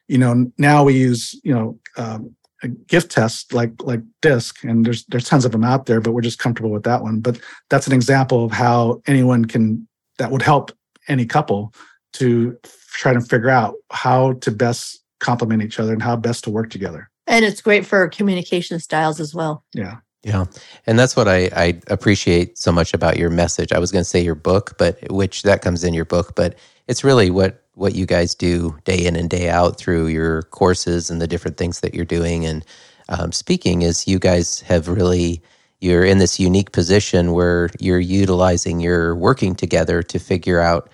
you 0.06 0.18
know, 0.18 0.50
now 0.58 0.84
we 0.84 0.96
use 0.96 1.34
you 1.42 1.52
know. 1.52 1.78
Um, 1.96 2.36
gift 2.68 3.10
test 3.10 3.52
like 3.52 3.72
like 3.82 4.00
disc 4.22 4.64
and 4.64 4.84
there's 4.84 5.04
there's 5.06 5.28
tons 5.28 5.44
of 5.44 5.52
them 5.52 5.64
out 5.64 5.86
there 5.86 6.00
but 6.00 6.12
we're 6.12 6.20
just 6.20 6.38
comfortable 6.38 6.70
with 6.70 6.84
that 6.84 7.02
one 7.02 7.20
but 7.20 7.38
that's 7.70 7.86
an 7.86 7.92
example 7.92 8.44
of 8.44 8.52
how 8.52 9.00
anyone 9.06 9.44
can 9.44 9.86
that 10.18 10.30
would 10.30 10.42
help 10.42 10.72
any 11.08 11.26
couple 11.26 11.72
to 12.12 12.56
try 12.92 13.12
to 13.12 13.20
figure 13.20 13.50
out 13.50 13.74
how 13.90 14.32
to 14.34 14.50
best 14.50 15.02
complement 15.20 15.62
each 15.62 15.78
other 15.78 15.92
and 15.92 16.02
how 16.02 16.16
best 16.16 16.44
to 16.44 16.50
work 16.50 16.70
together 16.70 17.10
and 17.26 17.44
it's 17.44 17.60
great 17.60 17.86
for 17.86 18.08
communication 18.08 18.78
styles 18.78 19.20
as 19.20 19.34
well. 19.34 19.64
yeah 19.74 19.96
Yeah. 20.24 20.46
And 20.86 20.98
that's 20.98 21.16
what 21.16 21.28
I, 21.28 21.50
I 21.54 21.80
appreciate 21.88 22.58
so 22.58 22.72
much 22.72 22.94
about 22.94 23.18
your 23.18 23.30
message. 23.30 23.72
I 23.72 23.78
was 23.78 23.92
going 23.92 24.02
to 24.02 24.08
say 24.08 24.22
your 24.22 24.34
book, 24.34 24.76
but 24.78 24.98
which 25.10 25.42
that 25.42 25.62
comes 25.62 25.84
in 25.84 25.94
your 25.94 26.06
book, 26.06 26.34
but 26.34 26.56
it's 26.88 27.04
really 27.04 27.30
what, 27.30 27.63
what 27.74 27.94
you 27.94 28.06
guys 28.06 28.34
do 28.34 28.78
day 28.84 29.06
in 29.06 29.16
and 29.16 29.30
day 29.30 29.50
out 29.50 29.78
through 29.78 30.08
your 30.08 30.42
courses 30.44 31.10
and 31.10 31.20
the 31.22 31.26
different 31.28 31.56
things 31.56 31.80
that 31.80 31.94
you're 31.94 32.04
doing. 32.04 32.46
And 32.46 32.64
um, 33.08 33.32
speaking 33.32 33.82
is 33.82 34.08
you 34.08 34.18
guys 34.18 34.60
have 34.62 34.88
really, 34.88 35.42
you're 35.80 36.04
in 36.04 36.18
this 36.18 36.40
unique 36.40 36.72
position 36.72 37.32
where 37.32 37.70
you're 37.80 38.00
utilizing 38.00 38.80
your 38.80 39.14
working 39.14 39.54
together 39.54 40.02
to 40.02 40.18
figure 40.18 40.60
out 40.60 40.90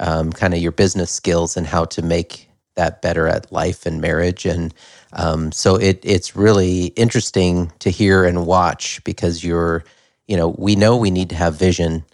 um, 0.00 0.32
kind 0.32 0.54
of 0.54 0.60
your 0.60 0.72
business 0.72 1.10
skills 1.10 1.56
and 1.56 1.66
how 1.66 1.84
to 1.86 2.02
make 2.02 2.48
that 2.76 3.02
better 3.02 3.28
at 3.28 3.52
life 3.52 3.86
and 3.86 4.00
marriage. 4.00 4.46
And 4.46 4.74
um, 5.12 5.52
so 5.52 5.76
it 5.76 6.00
it's 6.02 6.36
really 6.36 6.86
interesting 6.96 7.72
to 7.80 7.90
hear 7.90 8.24
and 8.24 8.46
watch 8.46 9.02
because 9.04 9.44
you're, 9.44 9.84
you 10.26 10.36
know, 10.36 10.48
we 10.58 10.76
know 10.76 10.96
we 10.96 11.10
need 11.10 11.30
to 11.30 11.36
have 11.36 11.54
vision 11.56 12.04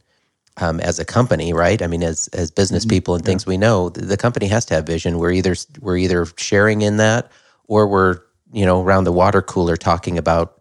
um, 0.61 0.81
as 0.81 0.99
a 0.99 1.05
company, 1.05 1.53
right? 1.53 1.81
I 1.83 1.87
mean, 1.87 2.03
as 2.03 2.29
as 2.29 2.51
business 2.51 2.85
Mhm. 2.85 2.91
people 2.91 3.15
and 3.15 3.25
things, 3.25 3.47
we 3.47 3.57
know 3.57 3.91
th- 3.91 4.07
the 4.07 4.17
company 4.17 4.47
has 4.49 4.65
to 4.67 4.75
have 4.75 4.87
vision. 4.87 5.19
We're 5.19 5.33
either 5.33 5.55
we're 5.81 5.97
either 5.97 6.27
sharing 6.37 6.83
in 6.83 6.97
that, 6.99 7.31
or 7.69 7.87
we're 7.87 8.21
you 8.53 8.65
know 8.67 8.83
around 8.83 9.05
the 9.05 9.13
water 9.13 9.43
cooler 9.43 9.77
talking 9.77 10.19
about 10.19 10.55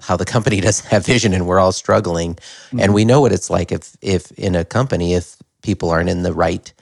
how 0.00 0.16
the 0.16 0.24
company 0.34 0.60
doesn't 0.60 0.88
have 0.90 1.04
vision 1.06 1.32
and 1.34 1.46
we're 1.46 1.58
all 1.60 1.72
struggling. 1.72 2.38
And 2.78 2.94
we 2.94 3.04
know 3.04 3.20
what 3.20 3.32
it's 3.32 3.50
like 3.50 3.72
if 3.72 3.96
if 4.02 4.30
in 4.32 4.54
a 4.54 4.64
company 4.64 5.14
if 5.14 5.36
people 5.62 5.90
aren't 5.90 6.08
in 6.08 6.22
the 6.22 6.32
right 6.32 6.72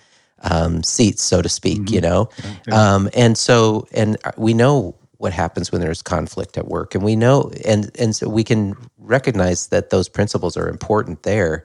um, 0.43 0.83
seats, 0.85 1.23
so 1.23 1.43
to 1.43 1.49
speak, 1.49 1.91
you 1.91 2.01
know. 2.01 2.29
Yeah. 2.69 2.95
Um, 2.95 3.11
and 3.15 3.37
so, 3.37 3.89
and 3.93 4.17
we 4.37 4.55
know 4.55 4.95
what 5.17 5.33
happens 5.33 5.73
when 5.73 5.81
there's 5.81 6.01
conflict 6.01 6.57
at 6.57 6.69
work, 6.69 6.95
and 6.95 7.03
we 7.05 7.17
know, 7.17 7.51
and 7.65 7.91
and 7.99 8.15
so 8.15 8.29
we 8.29 8.45
can 8.45 8.77
recognize 8.99 9.67
that 9.69 9.91
those 9.91 10.09
principles 10.09 10.57
are 10.57 10.69
important 10.69 11.25
there, 11.25 11.65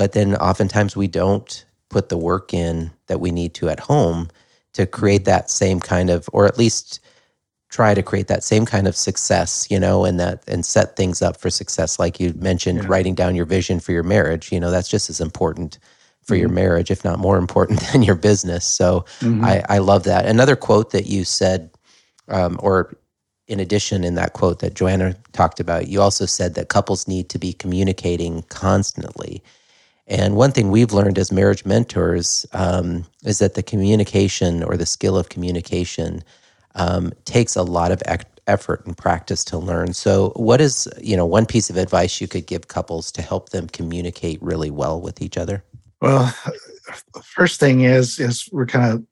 but 0.00 0.12
then 0.12 0.34
oftentimes 0.36 0.96
we 0.96 1.06
don't 1.08 1.66
put 1.90 2.08
the 2.08 2.16
work 2.16 2.54
in 2.54 2.90
that 3.08 3.20
we 3.20 3.30
need 3.30 3.52
to 3.52 3.68
at 3.68 3.78
home 3.80 4.30
to 4.72 4.86
create 4.86 5.26
that 5.26 5.50
same 5.50 5.78
kind 5.78 6.08
of, 6.08 6.26
or 6.32 6.46
at 6.46 6.56
least 6.56 7.00
try 7.68 7.92
to 7.92 8.02
create 8.02 8.26
that 8.28 8.42
same 8.42 8.64
kind 8.64 8.88
of 8.88 8.96
success, 8.96 9.66
you 9.70 9.78
know, 9.78 10.06
and 10.06 10.18
that 10.18 10.42
and 10.48 10.64
set 10.64 10.96
things 10.96 11.20
up 11.20 11.36
for 11.36 11.50
success. 11.50 11.98
Like 11.98 12.18
you 12.18 12.32
mentioned, 12.38 12.78
Yeah. 12.78 12.88
writing 12.88 13.14
down 13.14 13.34
your 13.34 13.44
vision 13.44 13.78
for 13.78 13.92
your 13.92 14.02
marriage, 14.02 14.50
you 14.50 14.58
know, 14.58 14.70
that's 14.70 14.88
just 14.88 15.10
as 15.10 15.20
important 15.20 15.78
for 16.22 16.34
your 16.34 16.48
Mhm. 16.48 16.54
marriage, 16.54 16.90
if 16.90 17.04
not 17.04 17.18
more 17.18 17.36
important 17.36 17.80
than 17.92 18.02
your 18.02 18.14
business. 18.14 18.64
So 18.64 19.04
Mhm. 19.20 19.44
I, 19.44 19.62
I 19.68 19.78
love 19.80 20.04
that. 20.04 20.24
Another 20.24 20.56
quote 20.56 20.92
that 20.92 21.08
you 21.08 21.26
said, 21.26 21.68
um, 22.28 22.58
or 22.62 22.94
in 23.48 23.60
addition, 23.60 24.02
in 24.02 24.14
that 24.14 24.32
quote 24.32 24.60
that 24.60 24.72
Joanna 24.72 25.14
talked 25.34 25.60
about, 25.60 25.88
you 25.88 26.00
also 26.00 26.24
said 26.24 26.54
that 26.54 26.70
couples 26.70 27.06
need 27.06 27.28
to 27.28 27.38
be 27.38 27.52
communicating 27.52 28.44
constantly. 28.48 29.42
And 30.10 30.34
one 30.34 30.50
thing 30.50 30.72
we've 30.72 30.92
learned 30.92 31.18
as 31.18 31.30
marriage 31.30 31.64
mentors 31.64 32.44
um, 32.52 33.06
is 33.24 33.38
that 33.38 33.54
the 33.54 33.62
communication 33.62 34.64
or 34.64 34.76
the 34.76 34.84
skill 34.84 35.16
of 35.16 35.28
communication 35.28 36.24
um, 36.74 37.12
takes 37.24 37.54
a 37.54 37.62
lot 37.62 37.92
of 37.92 38.02
effort 38.48 38.84
and 38.84 38.96
practice 38.96 39.44
to 39.44 39.56
learn. 39.56 39.92
So, 39.92 40.30
what 40.34 40.60
is 40.60 40.88
you 41.00 41.16
know 41.16 41.24
one 41.24 41.46
piece 41.46 41.70
of 41.70 41.76
advice 41.76 42.20
you 42.20 42.26
could 42.26 42.46
give 42.46 42.66
couples 42.66 43.12
to 43.12 43.22
help 43.22 43.50
them 43.50 43.68
communicate 43.68 44.42
really 44.42 44.70
well 44.70 45.00
with 45.00 45.22
each 45.22 45.38
other? 45.38 45.62
Well, 46.02 46.34
first 47.22 47.60
thing 47.60 47.82
is 47.82 48.18
is 48.18 48.48
we're 48.50 48.66
kind 48.66 48.92
of 48.92 49.04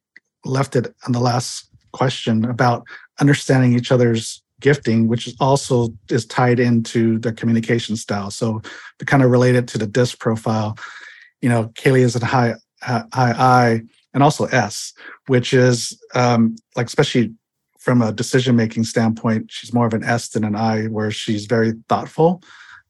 left 0.44 0.74
it 0.74 0.92
on 1.06 1.12
the 1.12 1.20
last 1.20 1.68
question 1.92 2.44
about 2.44 2.84
understanding 3.20 3.72
each 3.72 3.92
other's 3.92 4.42
gifting, 4.61 5.09
which 5.09 5.27
is 5.27 5.37
also 5.40 5.88
is 6.11 6.27
tied 6.27 6.61
into 6.61 7.18
their 7.18 7.33
communication 7.33 7.97
style. 7.97 8.31
So 8.31 8.61
kind 9.07 9.23
of 9.23 9.31
related 9.31 9.68
to 9.68 9.79
the 9.79 9.87
disc 9.87 10.18
profile, 10.18 10.77
you 11.40 11.49
know, 11.49 11.68
Kaylee 11.75 12.01
is 12.01 12.16
a 12.16 12.25
high 12.25 12.55
high 12.83 13.07
I 13.14 13.83
and 14.14 14.23
also 14.23 14.47
S, 14.47 14.92
which 15.27 15.53
is 15.53 16.01
um, 16.14 16.57
like 16.77 16.87
especially 16.87 17.35
from 17.79 18.03
a 18.03 18.12
decision 18.12 18.57
making 18.57 18.85
standpoint, 18.85 19.51
she's 19.51 19.73
more 19.73 19.87
of 19.87 19.94
an 19.94 20.05
S 20.05 20.29
than 20.31 20.44
an 20.44 20.57
I, 20.57 20.87
where 20.87 21.11
she's 21.11 21.47
very 21.47 21.73
thoughtful, 21.88 22.42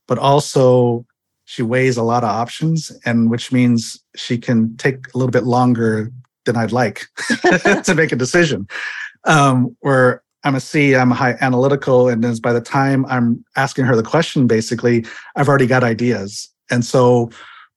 but 0.07 0.19
also 0.19 1.05
she 1.49 1.63
weighs 1.63 1.97
a 1.97 2.03
lot 2.03 2.25
of 2.25 2.29
options 2.29 2.93
and 3.07 3.31
which 3.31 3.53
means 3.53 4.03
she 4.17 4.37
can 4.37 4.77
take 4.77 5.07
a 5.15 5.17
little 5.17 5.31
bit 5.31 5.45
longer 5.45 6.13
than 6.45 6.57
i'd 6.57 6.73
like 6.73 7.07
to 7.85 7.95
make 7.97 8.13
a 8.13 8.17
decision 8.17 8.67
um, 9.25 9.75
where 9.81 10.23
i'm 10.45 10.55
a 10.55 10.61
c 10.61 10.95
i'm 10.95 11.11
high 11.11 11.37
analytical 11.41 12.09
and 12.09 12.23
then 12.25 12.35
by 12.37 12.53
the 12.53 12.61
time 12.61 13.05
i'm 13.07 13.45
asking 13.57 13.85
her 13.85 13.97
the 13.97 14.03
question 14.03 14.47
basically 14.47 15.05
i've 15.37 15.49
already 15.49 15.67
got 15.67 15.83
ideas 15.85 16.49
and 16.71 16.85
so 16.85 17.31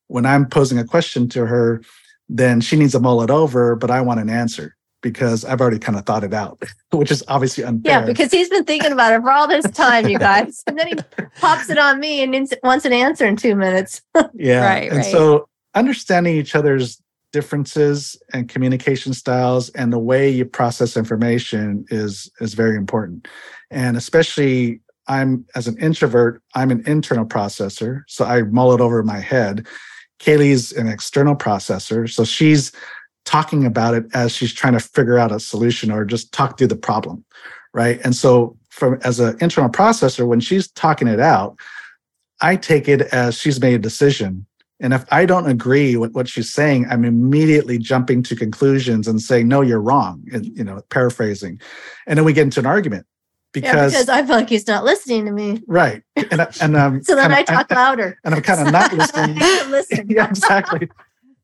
when 0.07 0.25
i'm 0.25 0.45
posing 0.45 0.77
a 0.77 0.83
question 0.85 1.27
to 1.29 1.45
her 1.45 1.81
then 2.29 2.61
she 2.61 2.75
needs 2.75 2.93
to 2.93 2.99
mull 2.99 3.21
it 3.21 3.29
over 3.29 3.75
but 3.75 3.89
i 3.91 3.99
want 4.01 4.19
an 4.19 4.29
answer 4.29 4.75
because 5.01 5.43
i've 5.45 5.59
already 5.59 5.79
kind 5.79 5.97
of 5.97 6.05
thought 6.05 6.23
it 6.23 6.33
out 6.33 6.61
which 6.91 7.09
is 7.11 7.23
obviously 7.27 7.63
unfair 7.63 7.99
Yeah, 8.01 8.05
because 8.05 8.31
he's 8.31 8.49
been 8.49 8.63
thinking 8.65 8.91
about 8.91 9.13
it 9.13 9.21
for 9.21 9.31
all 9.31 9.47
this 9.47 9.65
time, 9.71 10.07
you 10.07 10.19
guys. 10.29 10.63
and 10.67 10.77
then 10.77 10.87
he 10.87 10.95
pops 11.39 11.69
it 11.69 11.77
on 11.79 11.99
me 11.99 12.21
and 12.21 12.53
wants 12.63 12.85
an 12.85 12.93
answer 12.93 13.25
in 13.25 13.35
two 13.35 13.55
minutes. 13.55 14.01
Yeah. 14.33 14.65
Right, 14.65 14.89
and 14.89 14.97
right. 14.97 15.11
so 15.11 15.47
understanding 15.73 16.35
each 16.35 16.53
other's 16.55 17.01
differences 17.31 18.21
and 18.33 18.49
communication 18.49 19.13
styles 19.13 19.69
and 19.69 19.91
the 19.91 19.99
way 19.99 20.29
you 20.29 20.45
process 20.45 20.97
information 20.97 21.85
is 21.89 22.29
is 22.39 22.53
very 22.53 22.75
important. 22.75 23.27
And 23.69 23.97
especially 23.97 24.81
I'm 25.07 25.45
as 25.55 25.67
an 25.67 25.77
introvert, 25.77 26.41
I'm 26.55 26.71
an 26.71 26.83
internal 26.85 27.25
processor, 27.25 28.03
so 28.07 28.25
I 28.25 28.43
mull 28.43 28.73
it 28.73 28.81
over 28.81 28.99
in 28.99 29.05
my 29.05 29.19
head. 29.19 29.67
Kaylee's 30.19 30.71
an 30.73 30.87
external 30.87 31.35
processor, 31.35 32.09
so 32.09 32.23
she's 32.23 32.71
talking 33.25 33.65
about 33.65 33.93
it 33.93 34.05
as 34.13 34.35
she's 34.35 34.53
trying 34.53 34.73
to 34.73 34.79
figure 34.79 35.17
out 35.17 35.31
a 35.31 35.39
solution 35.39 35.91
or 35.91 36.05
just 36.05 36.31
talk 36.31 36.57
through 36.57 36.67
the 36.67 36.75
problem 36.75 37.23
right 37.73 37.99
and 38.03 38.15
so 38.15 38.57
from 38.69 38.99
as 39.03 39.19
an 39.19 39.37
internal 39.41 39.69
processor 39.69 40.25
when 40.25 40.39
she's 40.39 40.67
talking 40.69 41.07
it 41.07 41.19
out 41.19 41.57
i 42.41 42.55
take 42.55 42.87
it 42.87 43.01
as 43.13 43.37
she's 43.37 43.61
made 43.61 43.75
a 43.75 43.79
decision 43.79 44.45
and 44.81 44.93
if 44.93 45.05
i 45.11 45.25
don't 45.25 45.47
agree 45.49 45.95
with 45.95 46.13
what 46.13 46.27
she's 46.27 46.51
saying 46.51 46.85
i'm 46.89 47.05
immediately 47.05 47.77
jumping 47.77 48.21
to 48.21 48.35
conclusions 48.35 49.07
and 49.07 49.21
saying 49.21 49.47
no 49.47 49.61
you're 49.61 49.81
wrong 49.81 50.23
and 50.33 50.45
you 50.57 50.63
know 50.63 50.81
paraphrasing 50.89 51.59
and 52.07 52.17
then 52.17 52.25
we 52.25 52.33
get 52.33 52.43
into 52.43 52.59
an 52.59 52.65
argument 52.65 53.05
yeah, 53.53 53.59
because, 53.63 53.91
because 53.91 54.07
I 54.07 54.25
feel 54.25 54.37
like 54.37 54.47
he's 54.47 54.65
not 54.65 54.85
listening 54.85 55.25
to 55.25 55.31
me. 55.31 55.61
right 55.67 56.01
and 56.15 56.41
I- 56.41 56.51
and 56.61 56.75
um 56.77 57.03
So 57.03 57.15
then 57.15 57.31
I 57.33 57.43
talk 57.43 57.69
louder. 57.69 58.17
and 58.23 58.33
i'm 58.33 58.41
kind 58.41 58.65
of 58.65 58.71
not 58.71 58.93
listening 58.93 59.35
Listen. 59.69 60.05
yeah, 60.09 60.29
exactly. 60.29 60.89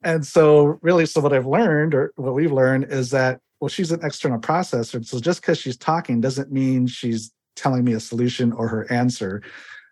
And 0.04 0.26
so, 0.26 0.80
really, 0.82 1.06
so 1.06 1.22
what 1.22 1.34
I've 1.34 1.48
learned, 1.48 1.94
or 1.94 2.14
what 2.16 2.34
we've 2.34 2.52
learned, 2.52 2.86
is 2.86 3.10
that 3.12 3.40
well, 3.60 3.70
she's 3.70 3.92
an 3.92 4.00
external 4.04 4.40
processor. 4.40 5.04
So 5.04 5.20
just 5.20 5.42
because 5.42 5.58
she's 5.58 5.78
talking 5.78 6.22
doesn't 6.22 6.52
mean 6.52 6.86
she's 6.86 7.32
telling 7.56 7.84
me 7.84 7.94
a 7.94 8.00
solution 8.00 8.52
or 8.52 8.68
her 8.68 8.92
answer. 8.92 9.42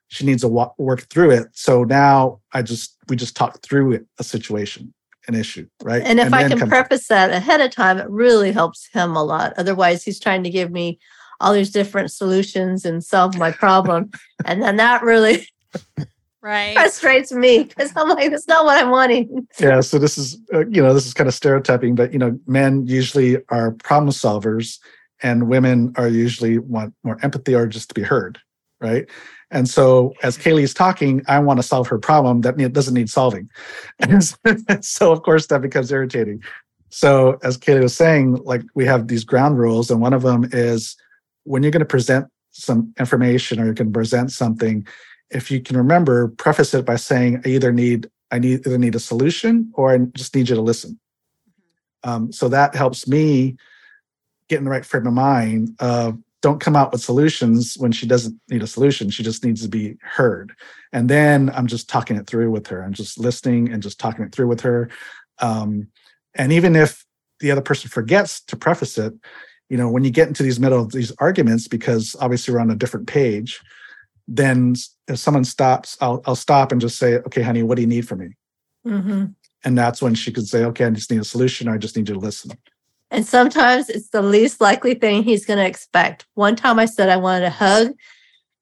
She 0.07 0.25
needs 0.25 0.41
to 0.41 0.47
wa- 0.47 0.71
work 0.77 1.01
through 1.09 1.31
it. 1.31 1.47
So 1.53 1.83
now 1.83 2.41
I 2.53 2.61
just 2.61 2.97
we 3.07 3.15
just 3.15 3.35
talk 3.35 3.61
through 3.61 3.93
it, 3.93 4.05
a 4.19 4.23
situation, 4.23 4.93
an 5.27 5.35
issue, 5.35 5.67
right? 5.83 6.03
And 6.03 6.19
if 6.19 6.33
I 6.33 6.47
can 6.47 6.69
preface 6.69 7.07
that 7.07 7.31
ahead 7.31 7.61
of 7.61 7.71
time, 7.71 7.97
it 7.97 8.09
really 8.09 8.51
helps 8.51 8.87
him 8.93 9.15
a 9.15 9.23
lot. 9.23 9.53
Otherwise, 9.57 10.03
he's 10.03 10.19
trying 10.19 10.43
to 10.43 10.49
give 10.49 10.71
me 10.71 10.99
all 11.41 11.53
these 11.53 11.71
different 11.71 12.11
solutions 12.11 12.85
and 12.85 13.03
solve 13.03 13.37
my 13.37 13.51
problem. 13.51 14.11
and 14.45 14.61
then 14.61 14.77
that 14.77 15.03
really 15.03 15.47
Right. 16.41 16.75
frustrates 16.77 17.31
me 17.31 17.63
because 17.63 17.91
I'm 17.95 18.07
like, 18.07 18.29
that's 18.29 18.47
not 18.47 18.65
what 18.65 18.77
I'm 18.77 18.91
wanting. 18.91 19.47
yeah 19.59 19.81
so 19.81 19.97
this 19.97 20.15
is 20.15 20.37
uh, 20.53 20.65
you 20.67 20.79
know 20.81 20.93
this 20.93 21.07
is 21.07 21.13
kind 21.15 21.27
of 21.27 21.33
stereotyping 21.33 21.95
but 21.95 22.13
you 22.13 22.19
know 22.19 22.37
men 22.45 22.85
usually 22.85 23.37
are 23.49 23.71
problem 23.71 24.11
solvers 24.11 24.77
and 25.23 25.47
women 25.47 25.91
are 25.97 26.07
usually 26.07 26.59
want 26.59 26.93
more 27.03 27.17
empathy 27.23 27.55
or 27.55 27.65
just 27.65 27.89
to 27.89 27.95
be 27.95 28.03
heard 28.03 28.37
right 28.79 29.09
and 29.51 29.69
so 29.69 30.13
as 30.23 30.37
kaylee's 30.37 30.73
talking 30.73 31.21
i 31.27 31.39
want 31.39 31.57
to 31.57 31.63
solve 31.63 31.87
her 31.87 31.97
problem 31.97 32.41
that 32.41 32.57
doesn't 32.73 32.93
need 32.93 33.09
solving 33.09 33.49
and 33.99 34.23
so 34.85 35.11
of 35.11 35.21
course 35.23 35.47
that 35.47 35.61
becomes 35.61 35.91
irritating 35.91 36.41
so 36.89 37.37
as 37.43 37.57
kaylee 37.57 37.83
was 37.83 37.95
saying 37.95 38.35
like 38.43 38.61
we 38.75 38.85
have 38.85 39.07
these 39.07 39.23
ground 39.23 39.57
rules 39.57 39.89
and 39.91 40.01
one 40.01 40.13
of 40.13 40.21
them 40.21 40.47
is 40.51 40.95
when 41.43 41.63
you're 41.63 41.71
going 41.71 41.79
to 41.79 41.85
present 41.85 42.27
some 42.51 42.93
information 42.99 43.59
or 43.59 43.65
you 43.65 43.73
can 43.73 43.91
present 43.91 44.31
something 44.31 44.85
if 45.31 45.51
you 45.51 45.59
can 45.59 45.75
remember 45.75 46.29
preface 46.29 46.73
it 46.73 46.85
by 46.85 46.95
saying 46.95 47.41
i 47.45 47.49
either 47.49 47.71
need 47.71 48.09
I 48.31 48.39
need 48.39 48.65
either 48.65 48.77
need 48.77 48.95
a 48.95 48.99
solution 48.99 49.71
or 49.75 49.93
I 49.93 49.97
just 49.97 50.35
need 50.35 50.49
you 50.49 50.55
to 50.55 50.61
listen. 50.61 50.99
Um, 52.03 52.31
so 52.31 52.49
that 52.49 52.75
helps 52.75 53.07
me 53.07 53.55
get 54.49 54.59
in 54.59 54.65
the 54.65 54.69
right 54.69 54.85
frame 54.85 55.07
of 55.07 55.13
mind. 55.13 55.75
Of 55.79 56.17
don't 56.41 56.59
come 56.59 56.75
out 56.75 56.91
with 56.91 57.01
solutions 57.01 57.75
when 57.77 57.91
she 57.91 58.05
doesn't 58.05 58.39
need 58.49 58.61
a 58.61 58.67
solution. 58.67 59.09
She 59.09 59.23
just 59.23 59.43
needs 59.43 59.61
to 59.63 59.67
be 59.67 59.95
heard. 60.01 60.53
And 60.93 61.09
then 61.09 61.49
I'm 61.55 61.67
just 61.67 61.89
talking 61.89 62.17
it 62.17 62.27
through 62.27 62.51
with 62.51 62.67
her. 62.67 62.83
I'm 62.83 62.93
just 62.93 63.19
listening 63.19 63.71
and 63.71 63.81
just 63.81 63.99
talking 63.99 64.25
it 64.25 64.31
through 64.31 64.47
with 64.47 64.61
her. 64.61 64.89
Um, 65.39 65.87
and 66.35 66.51
even 66.51 66.75
if 66.75 67.03
the 67.39 67.51
other 67.51 67.61
person 67.61 67.89
forgets 67.89 68.41
to 68.45 68.55
preface 68.55 68.97
it, 68.97 69.13
you 69.69 69.77
know, 69.77 69.89
when 69.89 70.03
you 70.03 70.11
get 70.11 70.27
into 70.27 70.43
these 70.43 70.59
middle 70.59 70.81
of 70.81 70.91
these 70.91 71.11
arguments, 71.17 71.67
because 71.67 72.15
obviously 72.19 72.53
we're 72.53 72.59
on 72.59 72.69
a 72.69 72.75
different 72.75 73.07
page, 73.07 73.59
then 74.27 74.75
if 75.07 75.17
someone 75.17 75.43
stops, 75.43 75.97
I'll, 76.01 76.21
I'll 76.25 76.35
stop 76.35 76.71
and 76.71 76.81
just 76.81 76.97
say, 76.97 77.15
okay, 77.15 77.41
honey, 77.41 77.63
what 77.63 77.75
do 77.75 77.81
you 77.81 77.87
need 77.87 78.07
from 78.07 78.19
me? 78.19 78.29
Mhm. 78.85 79.35
And 79.63 79.77
that's 79.77 80.01
when 80.01 80.13
she 80.13 80.31
could 80.31 80.47
say, 80.47 80.63
okay, 80.65 80.85
I 80.85 80.91
just 80.91 81.09
need 81.09 81.21
a 81.21 81.25
solution 81.25 81.67
or 81.67 81.73
I 81.73 81.77
just 81.79 81.97
need 81.97 82.07
you 82.07 82.13
to 82.13 82.19
listen. 82.19 82.51
And 83.11 83.25
sometimes 83.25 83.89
it's 83.89 84.09
the 84.09 84.21
least 84.21 84.61
likely 84.61 84.95
thing 84.95 85.23
he's 85.23 85.45
going 85.45 85.59
to 85.59 85.65
expect. 85.65 86.25
One 86.33 86.55
time 86.55 86.79
I 86.79 86.85
said 86.85 87.09
I 87.09 87.17
wanted 87.17 87.45
a 87.45 87.49
hug, 87.49 87.93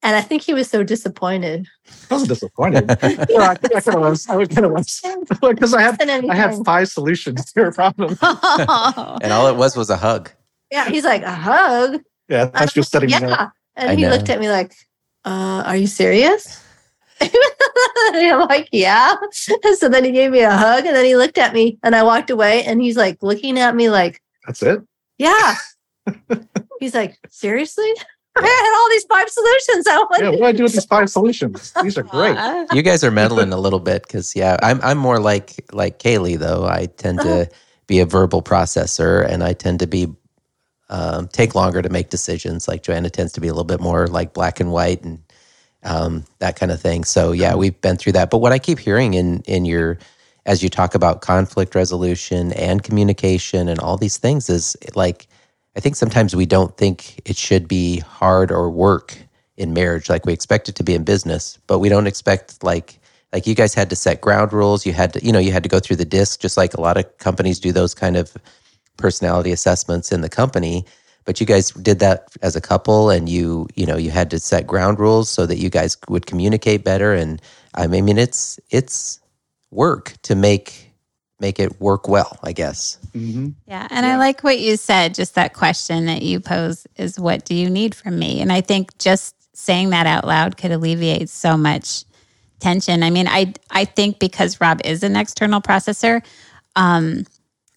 and 0.03 0.17
I 0.17 0.21
think 0.21 0.41
he 0.41 0.53
was 0.53 0.69
so 0.69 0.84
disappointed. 0.84 1.65
I 2.12 2.13
wasn't 2.13 2.29
disappointed. 2.29 2.89
You 3.29 3.38
know, 3.38 3.45
I 3.45 3.56
think 3.56 3.75
I 3.75 3.79
kind 3.79 3.97
of 3.97 4.01
was. 4.01 4.27
I 4.27 4.45
kind 4.45 4.65
of 4.65 4.73
was 4.73 5.01
because 5.41 5.73
I 5.73 5.82
had 5.82 6.01
I 6.10 6.36
had 6.36 6.56
five 6.65 6.89
solutions 6.89 7.51
to 7.53 7.62
your 7.62 7.71
problem. 7.71 8.17
and 8.21 9.32
all 9.32 9.47
it 9.47 9.56
was 9.56 9.77
was 9.77 9.89
a 9.89 9.97
hug. 9.97 10.29
yeah, 10.71 10.89
he's 10.89 11.06
like, 11.06 11.23
a 11.23 11.34
hug? 11.34 12.01
Yeah, 12.27 12.45
that's 12.45 12.73
just 12.73 12.91
setting 12.91 13.08
me 13.08 13.13
yeah. 13.13 13.34
up. 13.34 13.53
And 13.75 13.91
I 13.91 13.95
he 13.95 14.03
know. 14.03 14.10
looked 14.10 14.29
at 14.29 14.39
me 14.39 14.49
like, 14.49 14.73
uh, 15.25 15.63
are 15.65 15.77
you 15.77 15.88
serious? 15.88 16.62
and 17.21 17.32
I'm 18.15 18.47
like, 18.47 18.69
yeah. 18.71 19.15
And 19.63 19.77
so 19.77 19.89
then 19.89 20.03
he 20.03 20.12
gave 20.12 20.32
me 20.32 20.41
a 20.41 20.51
hug 20.51 20.86
and 20.86 20.95
then 20.95 21.06
he 21.06 21.15
looked 21.15 21.38
at 21.38 21.53
me 21.53 21.77
and 21.84 21.95
I 21.95 22.03
walked 22.03 22.29
away 22.29 22.63
and 22.65 22.82
he's 22.82 22.97
like 22.97 23.21
looking 23.21 23.58
at 23.58 23.75
me 23.75 23.89
like, 23.89 24.21
That's 24.45 24.62
it. 24.62 24.82
yeah. 25.17 25.56
he's 26.79 26.93
like, 26.93 27.17
seriously? 27.29 27.91
I 28.36 28.41
had 28.41 28.79
all 28.79 28.89
these 28.89 29.03
five 29.03 29.29
solutions. 29.29 29.88
I 29.88 29.93
Yeah, 30.19 30.29
what 30.29 30.38
do 30.38 30.43
I 30.45 30.51
do 30.53 30.63
with 30.63 30.73
these 30.73 30.86
five 30.86 31.10
solutions? 31.10 31.71
These 31.84 31.97
are 31.97 32.03
great. 32.03 32.36
You 32.73 32.82
guys 32.82 33.03
are 33.03 33.12
meddling 33.12 33.53
a 33.53 33.58
little 33.58 33.79
bit 33.79 34.03
because 34.03 34.36
yeah, 34.36 34.58
I'm 34.63 34.82
I'm 34.82 34.97
more 34.97 35.19
like 35.19 35.63
like 35.71 35.99
Kaylee 35.99 36.39
though. 36.39 36.65
I 36.65 36.88
tend 36.88 37.19
to 37.19 37.47
be 37.86 37.99
a 37.99 38.06
verbal 38.06 38.41
processor, 38.41 39.23
and 39.29 39.43
I 39.43 39.53
tend 39.53 39.79
to 39.82 39.88
be 39.88 40.08
um, 40.89 41.27
take 41.27 41.53
longer 41.53 41.84
to 41.84 41.89
make 41.89 42.10
decisions. 42.10 42.67
Like 42.67 42.82
Joanna 42.82 43.12
tends 43.12 43.34
to 43.34 43.41
be 43.41 43.47
a 43.47 43.51
little 43.51 43.63
bit 43.65 43.79
more 43.79 44.08
like 44.08 44.34
black 44.34 44.60
and 44.60 44.71
white 44.71 45.03
and 45.03 45.21
um, 45.84 46.25
that 46.39 46.56
kind 46.56 46.71
of 46.71 46.82
thing. 46.82 47.03
So 47.03 47.34
yeah, 47.34 47.53
we've 47.53 47.79
been 47.82 47.97
through 47.97 48.13
that. 48.13 48.32
But 48.32 48.39
what 48.39 48.51
I 48.51 48.58
keep 48.58 48.79
hearing 48.79 49.13
in 49.13 49.41
in 49.41 49.65
your 49.65 49.99
as 50.45 50.62
you 50.62 50.69
talk 50.69 50.95
about 50.95 51.21
conflict 51.21 51.75
resolution 51.75 52.51
and 52.53 52.84
communication 52.84 53.69
and 53.69 53.79
all 53.79 53.97
these 53.97 54.17
things 54.17 54.49
is 54.49 54.75
like 54.95 55.27
I 55.75 55.79
think 55.79 55.95
sometimes 55.95 56.36
we 56.36 56.45
don't 56.45 56.75
think 56.77 57.21
it 57.27 57.36
should 57.36 57.67
be 57.67 57.99
hard 57.99 58.51
or 58.51 58.69
work 58.69 59.17
in 59.58 59.73
marriage 59.73 60.10
like 60.10 60.25
we 60.25 60.34
expect 60.34 60.69
it 60.69 60.75
to 60.75 60.84
be 60.84 60.93
in 60.93 61.03
business, 61.03 61.58
but 61.67 61.79
we 61.79 61.89
don't 61.89 62.08
expect 62.08 62.63
like 62.63 62.99
like 63.32 63.47
you 63.47 63.56
guys 63.56 63.73
had 63.73 63.89
to 63.89 63.95
set 63.95 64.21
ground 64.21 64.53
rules, 64.53 64.86
you 64.86 64.93
had 64.93 65.13
to 65.13 65.25
you 65.25 65.32
know, 65.32 65.39
you 65.39 65.51
had 65.51 65.63
to 65.63 65.69
go 65.69 65.79
through 65.79 65.95
the 65.95 66.06
disc 66.06 66.39
just 66.39 66.58
like 66.58 66.73
a 66.73 66.82
lot 66.82 66.97
of 66.97 67.17
companies 67.17 67.60
do 67.60 67.71
those 67.71 67.93
kind 67.95 68.17
of 68.17 68.36
personality 68.97 69.51
assessments 69.51 70.12
in 70.12 70.21
the 70.21 70.29
company, 70.29 70.86
but 71.25 71.39
you 71.39 71.47
guys 71.47 71.71
did 71.71 71.99
that 71.99 72.27
as 72.41 72.56
a 72.56 72.62
couple 72.62 73.10
and 73.10 73.29
you 73.29 73.67
you 73.75 73.86
know, 73.86 73.97
you 73.97 74.12
had 74.12 74.29
to 74.32 74.39
set 74.39 74.67
ground 74.67 74.99
rules 74.99 75.29
so 75.29 75.45
that 75.45 75.58
you 75.58 75.69
guys 75.69 75.97
would 76.10 76.25
communicate 76.25 76.84
better. 76.84 77.13
And 77.13 77.41
I 77.75 77.88
mean 77.88 78.17
it's 78.17 78.60
it's 78.69 79.19
work 79.73 80.13
to 80.23 80.36
make 80.36 80.91
make 81.39 81.59
it 81.59 81.81
work 81.81 82.07
well, 82.07 82.39
I 82.43 82.53
guess. 82.53 82.97
hmm 83.12 83.49
Yeah. 83.67 83.88
And 83.91 84.05
I 84.05 84.17
like 84.17 84.43
what 84.43 84.59
you 84.59 84.77
said, 84.77 85.13
just 85.13 85.36
that 85.36 85.53
question 85.53 86.05
that 86.05 86.21
you 86.21 86.39
pose 86.39 86.88
is 86.95 87.19
what 87.19 87.43
do 87.43 87.53
you 87.53 87.69
need 87.69 87.93
from 87.93 88.17
me? 88.17 88.39
And 88.39 88.51
I 88.51 88.62
think 88.62 88.97
just 88.97 89.36
saying 89.55 89.89
that 89.89 90.07
out 90.07 90.25
loud 90.25 90.57
could 90.57 90.71
alleviate 90.71 91.29
so 91.29 91.57
much 91.57 92.05
tension. 92.59 93.03
I 93.03 93.09
mean, 93.09 93.27
I 93.27 93.53
I 93.71 93.86
think 93.86 94.19
because 94.19 94.62
Rob 94.62 94.79
is 94.86 95.03
an 95.03 95.15
external 95.15 95.62
processor, 95.62 96.23
um, 96.75 97.25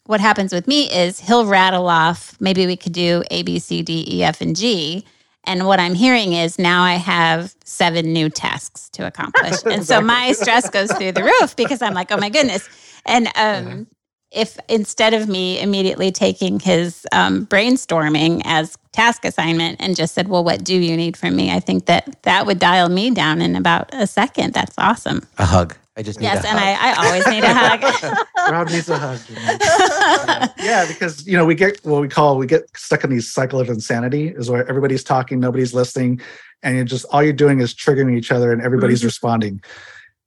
what 0.07 0.21
happens 0.21 0.53
with 0.53 0.69
me 0.69 0.91
is 0.91 1.21
he'll 1.21 1.47
rattle 1.47 1.89
off, 1.89 2.37
maybe 2.41 2.67
we 2.67 2.77
could 2.77 2.93
do 2.93 3.25
A, 3.31 3.43
B, 3.43 3.59
C, 3.59 3.83
D, 3.83 4.07
E, 4.09 4.23
F, 4.23 4.41
and 4.41 4.55
G. 4.55 5.05
And 5.47 5.67
what 5.67 5.79
I'm 5.79 5.95
hearing 5.95 6.33
is 6.33 6.59
now 6.59 6.83
I 6.83 6.95
have 6.95 7.55
seven 7.65 8.13
new 8.13 8.29
tasks 8.29 8.89
to 8.91 9.07
accomplish. 9.07 9.55
And 9.67 9.85
so 9.85 10.01
my 10.01 10.33
stress 10.33 10.71
goes 10.71 10.93
through 10.93 11.13
the 11.13 11.23
roof 11.23 11.55
because 11.57 11.83
I'm 11.83 11.95
like, 11.95 12.11
oh 12.11 12.17
my 12.17 12.31
goodness. 12.31 12.69
And 13.05 13.29
um, 13.37 13.87
if 14.31 14.59
instead 14.69 15.15
of 15.15 15.29
me 15.29 15.61
immediately 15.61 16.11
taking 16.11 16.61
his 16.61 17.07
um, 17.13 17.47
brainstorming 17.47 18.43
as 18.45 18.77
task 18.93 19.25
assignment 19.25 19.81
and 19.81 19.97
just 19.97 20.15
said, 20.15 20.29
well, 20.29 20.45
what 20.45 20.65
do 20.65 20.75
you 20.75 20.97
need 20.97 21.17
from 21.17 21.37
me? 21.37 21.51
I 21.51 21.61
think 21.61 21.87
that 21.87 22.23
that 22.23 22.47
would 22.47 22.59
dial 22.59 22.89
me 22.89 23.11
down 23.11 23.41
in 23.41 23.57
about 23.57 23.93
a 23.93 24.07
second. 24.07 24.55
That's 24.55 24.75
awesome. 24.79 25.27
A 25.39 25.45
hug. 25.45 25.77
I 25.97 26.03
just 26.03 26.21
need 26.21 26.27
Yes. 26.27 26.45
a 26.45 26.49
And. 26.49 26.59
I, 26.59 26.93
I 26.93 27.07
always 27.07 27.27
need 27.27 27.43
a 27.43 27.55
hug. 27.55 28.27
Rob 28.53 28.69
needs 28.69 28.89
a 28.89 28.99
hug. 28.99 29.19
you 29.29 29.35
know. 29.37 30.49
yeah, 30.65 30.87
because 30.87 31.27
you 31.27 31.37
know 31.37 31.47
we 31.47 31.55
get 31.55 31.83
what 31.85 32.03
we 32.03 32.09
call 32.09 32.37
we 32.37 32.47
get 32.47 32.65
stuck 32.77 33.03
in 33.03 33.11
these 33.11 33.33
cycle 33.33 33.59
of 33.59 33.69
insanity, 33.71 34.29
is 34.29 34.51
where 34.51 34.69
everybody's 34.69 35.03
talking, 35.03 35.41
nobody's 35.41 35.73
listening, 35.73 36.21
and 36.63 36.77
you're 36.77 36.85
just 36.85 37.07
all 37.11 37.23
you're 37.23 37.33
doing 37.33 37.61
is 37.61 37.75
triggering 37.75 38.17
each 38.17 38.31
other, 38.31 38.53
and 38.53 38.61
everybody's 38.61 39.01
mm-hmm. 39.01 39.07
responding. 39.07 39.63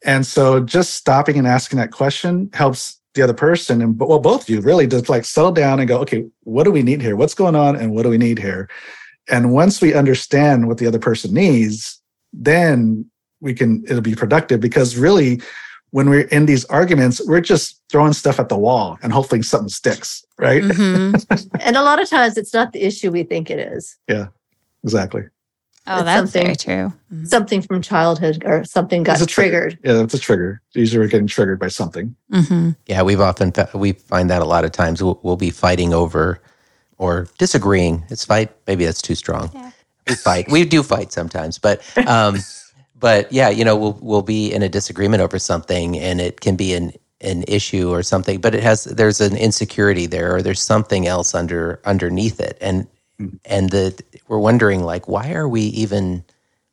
And 0.04 0.26
so, 0.26 0.60
just 0.60 0.96
stopping 0.96 1.38
and 1.38 1.48
asking 1.48 1.78
that 1.78 1.92
question 1.92 2.50
helps 2.54 3.00
the 3.14 3.22
other 3.22 3.34
person, 3.34 3.82
and 3.82 4.00
well, 4.00 4.20
both 4.20 4.44
of 4.44 4.50
you 4.50 4.62
really 4.62 4.88
just 4.88 5.08
like 5.08 5.24
settle 5.24 5.52
down 5.52 5.80
and 5.80 5.88
go, 5.88 6.00
okay, 6.00 6.26
what 6.44 6.64
do 6.64 6.72
we 6.72 6.82
need 6.82 7.02
here? 7.02 7.16
What's 7.16 7.36
going 7.36 7.56
on, 7.56 7.76
and 7.76 7.94
what 7.94 8.04
do 8.04 8.10
we 8.10 8.18
need 8.18 8.40
here? 8.40 8.70
And 9.30 9.54
once 9.54 9.82
we 9.82 9.94
understand 9.94 10.68
what 10.68 10.80
the 10.80 10.88
other 10.88 10.98
person 10.98 11.32
needs, 11.32 12.02
then 12.34 13.06
we 13.42 13.54
can 13.54 13.84
it'll 13.88 14.02
be 14.02 14.16
productive 14.16 14.60
because 14.60 14.96
really 14.98 15.42
when 15.92 16.10
we're 16.10 16.28
in 16.28 16.46
these 16.46 16.66
arguments, 16.66 17.20
we're 17.26 17.42
just 17.42 17.82
throwing 17.90 18.14
stuff 18.14 18.40
at 18.40 18.48
the 18.50 18.58
wall 18.58 19.00
and 19.02 19.12
hopefully 19.12 19.42
something 19.42 19.70
sticks, 19.70 20.24
right? 20.38 20.62
Mhm. 20.62 21.50
And 21.62 21.76
a 21.76 21.82
lot 21.82 22.00
of 22.02 22.08
times 22.10 22.38
it's 22.38 22.54
not 22.54 22.74
the 22.74 22.84
issue 22.84 23.10
we 23.12 23.24
think 23.24 23.50
it 23.50 23.58
is. 23.60 23.98
Yeah, 24.08 24.28
exactly. 24.84 25.24
Oh, 25.88 25.96
It's 25.96 26.04
that's 26.06 26.32
something- 26.32 26.44
very 26.44 26.56
true. 26.56 26.94
Mhm. 27.12 27.28
something 27.28 27.62
from 27.64 27.82
childhood 27.82 28.44
or 28.46 28.64
something 28.66 29.02
got 29.02 29.14
It's 29.14 29.24
a 29.24 29.26
trigger. 29.26 29.62
triggered. 29.72 29.80
Yeah, 29.84 29.94
that's 29.94 30.14
a 30.14 30.20
trigger. 30.20 30.62
Usually 30.76 31.00
we're 31.00 31.08
getting 31.10 31.26
triggered 31.26 31.60
by 31.60 31.70
something. 31.70 32.16
Mhm. 32.32 32.76
Yeah, 32.86 33.02
we've 33.02 33.22
often 33.22 33.52
fa- 33.52 33.70
we 33.74 33.94
find 33.94 34.30
that 34.30 34.44
a 34.44 34.46
lot 34.46 34.66
of 34.66 34.72
times 34.72 35.02
we'll, 35.02 35.20
we'll 35.24 35.38
be 35.38 35.50
fighting 35.50 35.92
over 35.94 36.40
or 37.00 37.28
disagreeing. 37.40 38.04
It's 38.10 38.26
fight. 38.26 38.52
Maybe 38.68 38.86
that's 38.86 39.02
too 39.02 39.16
strong. 39.16 39.50
Yeah. 39.56 39.72
We 40.08 40.14
fight. 40.16 40.52
We 40.52 40.66
do 40.66 40.84
fight 40.84 41.12
sometimes, 41.12 41.58
but 41.58 41.82
um, 42.08 42.36
but 43.00 43.32
yeah, 43.32 43.50
you 43.50 43.66
know, 43.66 43.76
we'll 43.78 44.00
we'll 44.02 44.22
be 44.24 44.54
in 44.54 44.64
a 44.64 44.70
disagreement 44.70 45.22
over 45.22 45.40
something, 45.40 45.98
and 46.00 46.22
it 46.22 46.42
can 46.42 46.56
be 46.58 46.74
an 46.74 46.94
an 47.22 47.44
issue 47.48 47.92
or 47.92 48.04
something, 48.04 48.42
but 48.42 48.56
it 48.56 48.64
has 48.64 48.86
there's 48.86 49.22
an 49.22 49.38
insecurity 49.38 50.08
there, 50.08 50.36
or 50.36 50.42
there's 50.42 50.62
something 50.62 51.08
else 51.08 51.36
under 51.36 51.82
underneath 51.86 52.40
it, 52.40 52.58
and 52.62 52.88
and 53.46 53.72
the 53.72 54.00
we're 54.28 54.40
wondering 54.40 54.84
like, 54.84 55.08
why 55.08 55.34
are 55.34 55.50
we 55.50 55.62
even 55.64 56.24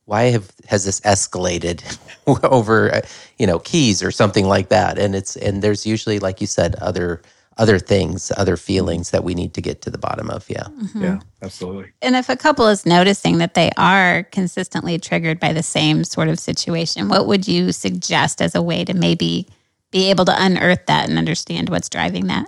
why 0.06 0.24
have 0.24 0.52
has 0.68 0.84
this 0.84 1.00
escalated 1.02 1.82
over 2.44 2.94
uh, 2.94 3.02
you 3.38 3.46
know 3.46 3.58
keys 3.60 4.02
or 4.02 4.10
something 4.10 4.46
like 4.46 4.68
that? 4.70 4.98
And 4.98 5.14
it's 5.14 5.36
and 5.36 5.62
there's 5.62 5.86
usually 5.86 6.18
like 6.18 6.40
you 6.40 6.46
said 6.48 6.76
other 6.76 7.22
other 7.58 7.78
things 7.78 8.30
other 8.36 8.56
feelings 8.56 9.10
that 9.10 9.24
we 9.24 9.34
need 9.34 9.54
to 9.54 9.62
get 9.62 9.80
to 9.82 9.90
the 9.90 9.98
bottom 9.98 10.30
of 10.30 10.48
yeah 10.48 10.66
Mhm. 10.68 11.02
Yeah, 11.02 11.18
absolutely. 11.42 11.92
And 12.02 12.14
if 12.16 12.28
a 12.28 12.36
couple 12.36 12.66
is 12.68 12.84
noticing 12.86 13.38
that 13.38 13.54
they 13.54 13.70
are 13.76 14.24
consistently 14.24 14.98
triggered 14.98 15.40
by 15.40 15.52
the 15.52 15.62
same 15.62 16.04
sort 16.04 16.28
of 16.28 16.38
situation, 16.38 17.08
what 17.08 17.26
would 17.26 17.48
you 17.48 17.72
suggest 17.72 18.42
as 18.42 18.54
a 18.54 18.62
way 18.62 18.84
to 18.84 18.94
maybe 18.94 19.48
be 19.90 20.10
able 20.10 20.24
to 20.26 20.34
unearth 20.36 20.86
that 20.86 21.08
and 21.08 21.18
understand 21.18 21.70
what's 21.70 21.88
driving 21.88 22.26
that? 22.26 22.46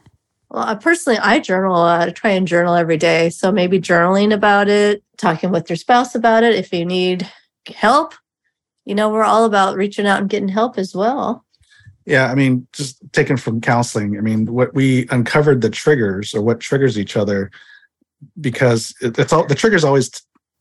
Well, 0.50 0.64
I 0.64 0.74
personally, 0.74 1.18
I 1.18 1.38
journal. 1.40 1.76
I 1.76 2.10
try 2.10 2.30
and 2.30 2.48
journal 2.48 2.74
every 2.74 2.96
day. 2.96 3.30
So 3.30 3.52
maybe 3.52 3.80
journaling 3.80 4.32
about 4.32 4.68
it, 4.68 5.02
talking 5.16 5.50
with 5.50 5.68
your 5.68 5.76
spouse 5.76 6.14
about 6.14 6.42
it. 6.42 6.54
If 6.54 6.72
you 6.72 6.84
need 6.84 7.30
help, 7.66 8.14
you 8.84 8.94
know, 8.94 9.10
we're 9.10 9.24
all 9.24 9.44
about 9.44 9.76
reaching 9.76 10.06
out 10.06 10.20
and 10.20 10.30
getting 10.30 10.48
help 10.48 10.78
as 10.78 10.94
well. 10.94 11.44
Yeah, 12.08 12.30
I 12.30 12.34
mean, 12.34 12.66
just 12.72 12.96
taken 13.12 13.36
from 13.36 13.60
counseling, 13.60 14.16
I 14.16 14.22
mean, 14.22 14.46
what 14.46 14.72
we 14.72 15.06
uncovered 15.10 15.60
the 15.60 15.68
triggers 15.68 16.32
or 16.32 16.40
what 16.40 16.58
triggers 16.58 16.98
each 16.98 17.18
other 17.18 17.50
because 18.40 18.94
it, 19.02 19.18
it's 19.18 19.30
all 19.30 19.44
the 19.46 19.54
triggers 19.54 19.84
always 19.84 20.10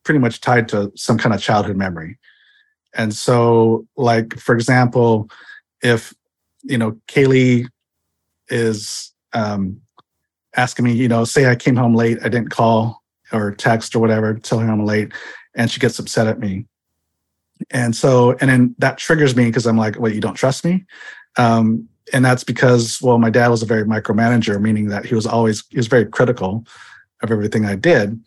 pretty 0.03 0.19
much 0.19 0.41
tied 0.41 0.67
to 0.67 0.91
some 0.95 1.17
kind 1.17 1.33
of 1.33 1.41
childhood 1.41 1.77
memory. 1.77 2.19
And 2.95 3.15
so, 3.15 3.88
like, 3.95 4.38
for 4.38 4.55
example, 4.55 5.29
if, 5.81 6.13
you 6.63 6.77
know, 6.77 6.97
Kaylee 7.07 7.67
is 8.49 9.13
um, 9.31 9.79
asking 10.57 10.83
me, 10.83 10.95
you 10.95 11.07
know, 11.07 11.23
say 11.23 11.49
I 11.49 11.55
came 11.55 11.77
home 11.77 11.95
late, 11.95 12.17
I 12.25 12.27
didn't 12.27 12.49
call 12.49 13.01
or 13.31 13.53
text 13.53 13.95
or 13.95 13.99
whatever, 13.99 14.33
tell 14.33 14.60
her 14.60 14.69
I'm 14.69 14.86
late, 14.86 15.13
and 15.55 15.71
she 15.71 15.79
gets 15.79 15.97
upset 15.97 16.27
at 16.27 16.39
me. 16.39 16.65
And 17.71 17.95
so, 17.95 18.36
and 18.41 18.49
then 18.49 18.75
that 18.79 18.97
triggers 18.97 19.36
me 19.36 19.45
because 19.45 19.65
I'm 19.65 19.77
like, 19.77 19.97
wait, 19.97 20.13
you 20.13 20.21
don't 20.21 20.36
trust 20.36 20.65
me? 20.65 20.86
Um, 21.38 21.88
and 22.13 22.23
that's 22.23 22.43
because, 22.43 23.02
well, 23.02 23.17
my 23.17 23.30
dad 23.30 23.50
was 23.50 23.62
a 23.62 23.65
very 23.65 23.84
micromanager, 23.84 24.62
meaning 24.62 24.88
that 24.88 25.06
he 25.06 25.15
was 25.15 25.26
always, 25.26 25.63
he 25.69 25.78
was 25.78 25.88
very 25.88 26.06
critical 26.06 26.65
of 27.21 27.32
everything 27.32 27.65
I 27.65 27.76
did. 27.76 28.19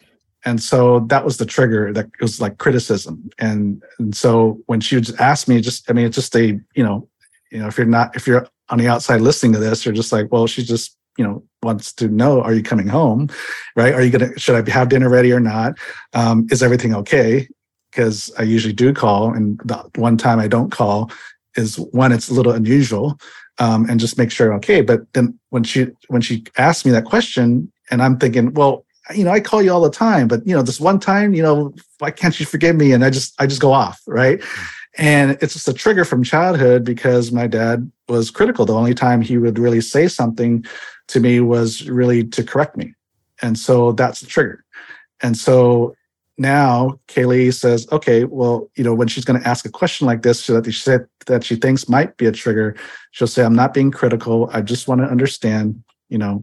And 0.44 0.62
so 0.62 1.00
that 1.00 1.24
was 1.24 1.36
the 1.36 1.46
trigger 1.46 1.92
that 1.92 2.06
it 2.06 2.20
was 2.20 2.40
like 2.40 2.58
criticism. 2.58 3.30
And, 3.38 3.82
and 3.98 4.14
so 4.14 4.60
when 4.66 4.80
she 4.80 4.96
would 4.96 5.18
ask 5.20 5.48
me, 5.48 5.60
just, 5.60 5.90
I 5.90 5.92
mean, 5.92 6.06
it's 6.06 6.14
just 6.14 6.34
a, 6.36 6.58
you 6.74 6.82
know, 6.82 7.08
you 7.50 7.58
know, 7.58 7.66
if 7.66 7.76
you're 7.76 7.86
not, 7.86 8.16
if 8.16 8.26
you're 8.26 8.46
on 8.68 8.78
the 8.78 8.88
outside 8.88 9.20
listening 9.20 9.52
to 9.52 9.58
this, 9.58 9.84
you're 9.84 9.94
just 9.94 10.12
like, 10.12 10.30
well, 10.30 10.46
she 10.46 10.62
just, 10.62 10.96
you 11.18 11.24
know, 11.24 11.42
wants 11.62 11.92
to 11.94 12.08
know, 12.08 12.40
are 12.40 12.54
you 12.54 12.62
coming 12.62 12.86
home? 12.86 13.28
Right? 13.76 13.92
Are 13.92 14.02
you 14.02 14.10
going 14.10 14.32
to, 14.32 14.38
should 14.38 14.54
I 14.56 14.70
have 14.70 14.88
dinner 14.88 15.10
ready 15.10 15.32
or 15.32 15.40
not? 15.40 15.74
Um, 16.14 16.46
is 16.50 16.62
everything 16.62 16.94
okay? 16.94 17.48
Because 17.90 18.30
I 18.38 18.42
usually 18.42 18.72
do 18.72 18.94
call. 18.94 19.34
And 19.34 19.60
the 19.64 19.90
one 19.96 20.16
time 20.16 20.38
I 20.38 20.48
don't 20.48 20.70
call 20.70 21.10
is 21.56 21.76
one, 21.78 22.12
it's 22.12 22.28
a 22.28 22.34
little 22.34 22.52
unusual. 22.52 23.18
Um, 23.58 23.88
and 23.90 24.00
just 24.00 24.16
make 24.16 24.30
sure 24.30 24.54
okay. 24.54 24.80
But 24.80 25.00
then 25.12 25.38
when 25.50 25.64
she 25.64 25.88
when 26.08 26.22
she 26.22 26.44
asked 26.56 26.86
me 26.86 26.92
that 26.92 27.04
question, 27.04 27.70
and 27.90 28.02
I'm 28.02 28.16
thinking, 28.18 28.54
well, 28.54 28.86
you 29.14 29.24
know, 29.24 29.30
I 29.30 29.40
call 29.40 29.62
you 29.62 29.70
all 29.70 29.82
the 29.82 29.90
time, 29.90 30.28
but 30.28 30.46
you 30.46 30.54
know, 30.54 30.62
this 30.62 30.80
one 30.80 30.98
time, 30.98 31.34
you 31.34 31.42
know, 31.42 31.74
why 31.98 32.10
can't 32.10 32.38
you 32.40 32.46
forgive 32.46 32.76
me? 32.76 32.92
And 32.92 33.04
I 33.04 33.10
just 33.10 33.34
I 33.38 33.46
just 33.46 33.60
go 33.60 33.72
off, 33.72 34.00
right? 34.06 34.42
And 34.98 35.32
it's 35.40 35.52
just 35.52 35.68
a 35.68 35.72
trigger 35.72 36.04
from 36.04 36.24
childhood 36.24 36.84
because 36.84 37.32
my 37.32 37.46
dad 37.46 37.90
was 38.08 38.30
critical. 38.30 38.64
The 38.64 38.74
only 38.74 38.94
time 38.94 39.22
he 39.22 39.38
would 39.38 39.58
really 39.58 39.80
say 39.80 40.08
something 40.08 40.64
to 41.08 41.20
me 41.20 41.40
was 41.40 41.88
really 41.88 42.24
to 42.24 42.42
correct 42.42 42.76
me. 42.76 42.94
And 43.42 43.58
so 43.58 43.92
that's 43.92 44.20
the 44.20 44.26
trigger. 44.26 44.64
And 45.22 45.36
so 45.36 45.94
now 46.40 46.98
Kaylee 47.06 47.52
says, 47.52 47.86
okay, 47.92 48.24
well, 48.24 48.70
you 48.74 48.82
know, 48.82 48.94
when 48.94 49.08
she's 49.08 49.26
going 49.26 49.38
to 49.38 49.46
ask 49.46 49.66
a 49.66 49.70
question 49.70 50.06
like 50.06 50.22
this 50.22 50.42
so 50.42 50.58
that 50.58 50.64
she 50.72 50.80
said 50.80 51.06
that 51.26 51.44
she 51.44 51.54
thinks 51.54 51.86
might 51.86 52.16
be 52.16 52.24
a 52.24 52.32
trigger, 52.32 52.74
she'll 53.10 53.26
say, 53.26 53.44
I'm 53.44 53.54
not 53.54 53.74
being 53.74 53.90
critical. 53.90 54.48
I 54.50 54.62
just 54.62 54.88
want 54.88 55.02
to 55.02 55.06
understand, 55.06 55.84
you 56.08 56.16
know, 56.16 56.42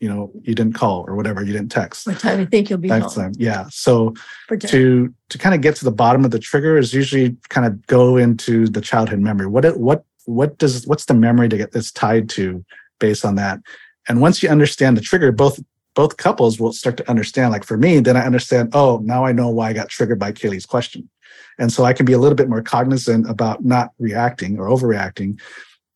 you 0.00 0.08
know, 0.08 0.32
you 0.42 0.52
didn't 0.52 0.72
call 0.72 1.04
or 1.06 1.14
whatever, 1.14 1.44
you 1.44 1.52
didn't 1.52 1.70
text. 1.70 2.08
What 2.08 2.18
time 2.18 2.40
you 2.40 2.46
think 2.46 2.68
you'll 2.68 2.80
be 2.80 2.88
That's 2.88 3.14
home? 3.14 3.26
time. 3.26 3.32
Yeah. 3.38 3.66
So 3.70 4.14
to 4.50 5.14
to 5.28 5.38
kind 5.38 5.54
of 5.54 5.60
get 5.60 5.76
to 5.76 5.84
the 5.84 5.92
bottom 5.92 6.24
of 6.24 6.32
the 6.32 6.40
trigger 6.40 6.76
is 6.76 6.92
usually 6.92 7.36
kind 7.48 7.66
of 7.66 7.86
go 7.86 8.16
into 8.16 8.66
the 8.66 8.80
childhood 8.80 9.20
memory. 9.20 9.46
What 9.46 9.64
it, 9.64 9.78
what 9.78 10.04
what 10.24 10.58
does 10.58 10.86
what's 10.88 11.04
the 11.04 11.14
memory 11.14 11.48
to 11.48 11.56
get 11.56 11.70
that's 11.70 11.92
tied 11.92 12.28
to 12.30 12.64
based 12.98 13.24
on 13.24 13.36
that? 13.36 13.60
And 14.08 14.20
once 14.20 14.42
you 14.42 14.48
understand 14.48 14.96
the 14.96 15.00
trigger, 15.00 15.30
both 15.30 15.60
both 15.96 16.18
couples 16.18 16.60
will 16.60 16.72
start 16.72 16.96
to 16.98 17.10
understand. 17.10 17.50
Like 17.50 17.64
for 17.64 17.76
me, 17.76 17.98
then 17.98 18.16
I 18.16 18.24
understand. 18.24 18.70
Oh, 18.74 19.00
now 19.02 19.24
I 19.24 19.32
know 19.32 19.48
why 19.48 19.70
I 19.70 19.72
got 19.72 19.88
triggered 19.88 20.20
by 20.20 20.30
Kaylee's 20.30 20.66
question, 20.66 21.10
and 21.58 21.72
so 21.72 21.84
I 21.84 21.92
can 21.92 22.06
be 22.06 22.12
a 22.12 22.18
little 22.18 22.36
bit 22.36 22.48
more 22.48 22.62
cognizant 22.62 23.28
about 23.28 23.64
not 23.64 23.90
reacting 23.98 24.60
or 24.60 24.68
overreacting. 24.68 25.40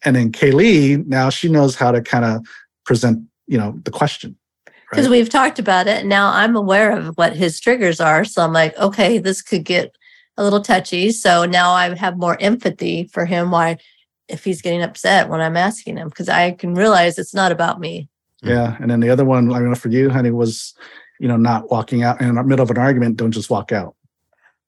And 0.04 0.16
then 0.16 0.32
Kaylee 0.32 1.06
now 1.06 1.30
she 1.30 1.48
knows 1.48 1.76
how 1.76 1.92
to 1.92 2.00
kind 2.00 2.24
of 2.24 2.44
present, 2.84 3.22
you 3.46 3.58
know, 3.58 3.78
the 3.84 3.90
question. 3.92 4.36
because 4.90 5.06
right? 5.06 5.12
we've 5.12 5.28
talked 5.28 5.58
about 5.60 5.86
it. 5.86 6.06
Now 6.06 6.32
I'm 6.32 6.56
aware 6.56 6.96
of 6.96 7.16
what 7.16 7.36
his 7.36 7.60
triggers 7.60 8.00
are. 8.00 8.24
So 8.24 8.42
I'm 8.42 8.52
like, 8.52 8.76
okay, 8.78 9.18
this 9.18 9.42
could 9.42 9.64
get 9.64 9.94
a 10.36 10.42
little 10.42 10.62
touchy. 10.62 11.12
So 11.12 11.44
now 11.44 11.72
I 11.72 11.94
have 11.94 12.16
more 12.16 12.40
empathy 12.40 13.04
for 13.12 13.26
him. 13.26 13.50
Why, 13.50 13.76
if 14.28 14.44
he's 14.44 14.62
getting 14.62 14.82
upset 14.82 15.28
when 15.28 15.40
I'm 15.40 15.56
asking 15.56 15.98
him, 15.98 16.08
because 16.08 16.28
I 16.28 16.52
can 16.52 16.74
realize 16.74 17.18
it's 17.18 17.34
not 17.34 17.52
about 17.52 17.78
me. 17.78 18.08
Yeah. 18.42 18.76
And 18.80 18.90
then 18.90 19.00
the 19.00 19.10
other 19.10 19.24
one, 19.24 19.52
I 19.52 19.58
know 19.60 19.74
for 19.74 19.88
you, 19.88 20.10
honey, 20.10 20.30
was, 20.30 20.74
you 21.18 21.28
know, 21.28 21.36
not 21.36 21.70
walking 21.70 22.02
out 22.02 22.20
in 22.20 22.34
the 22.34 22.42
middle 22.42 22.62
of 22.62 22.70
an 22.70 22.78
argument, 22.78 23.16
don't 23.16 23.32
just 23.32 23.50
walk 23.50 23.72
out. 23.72 23.94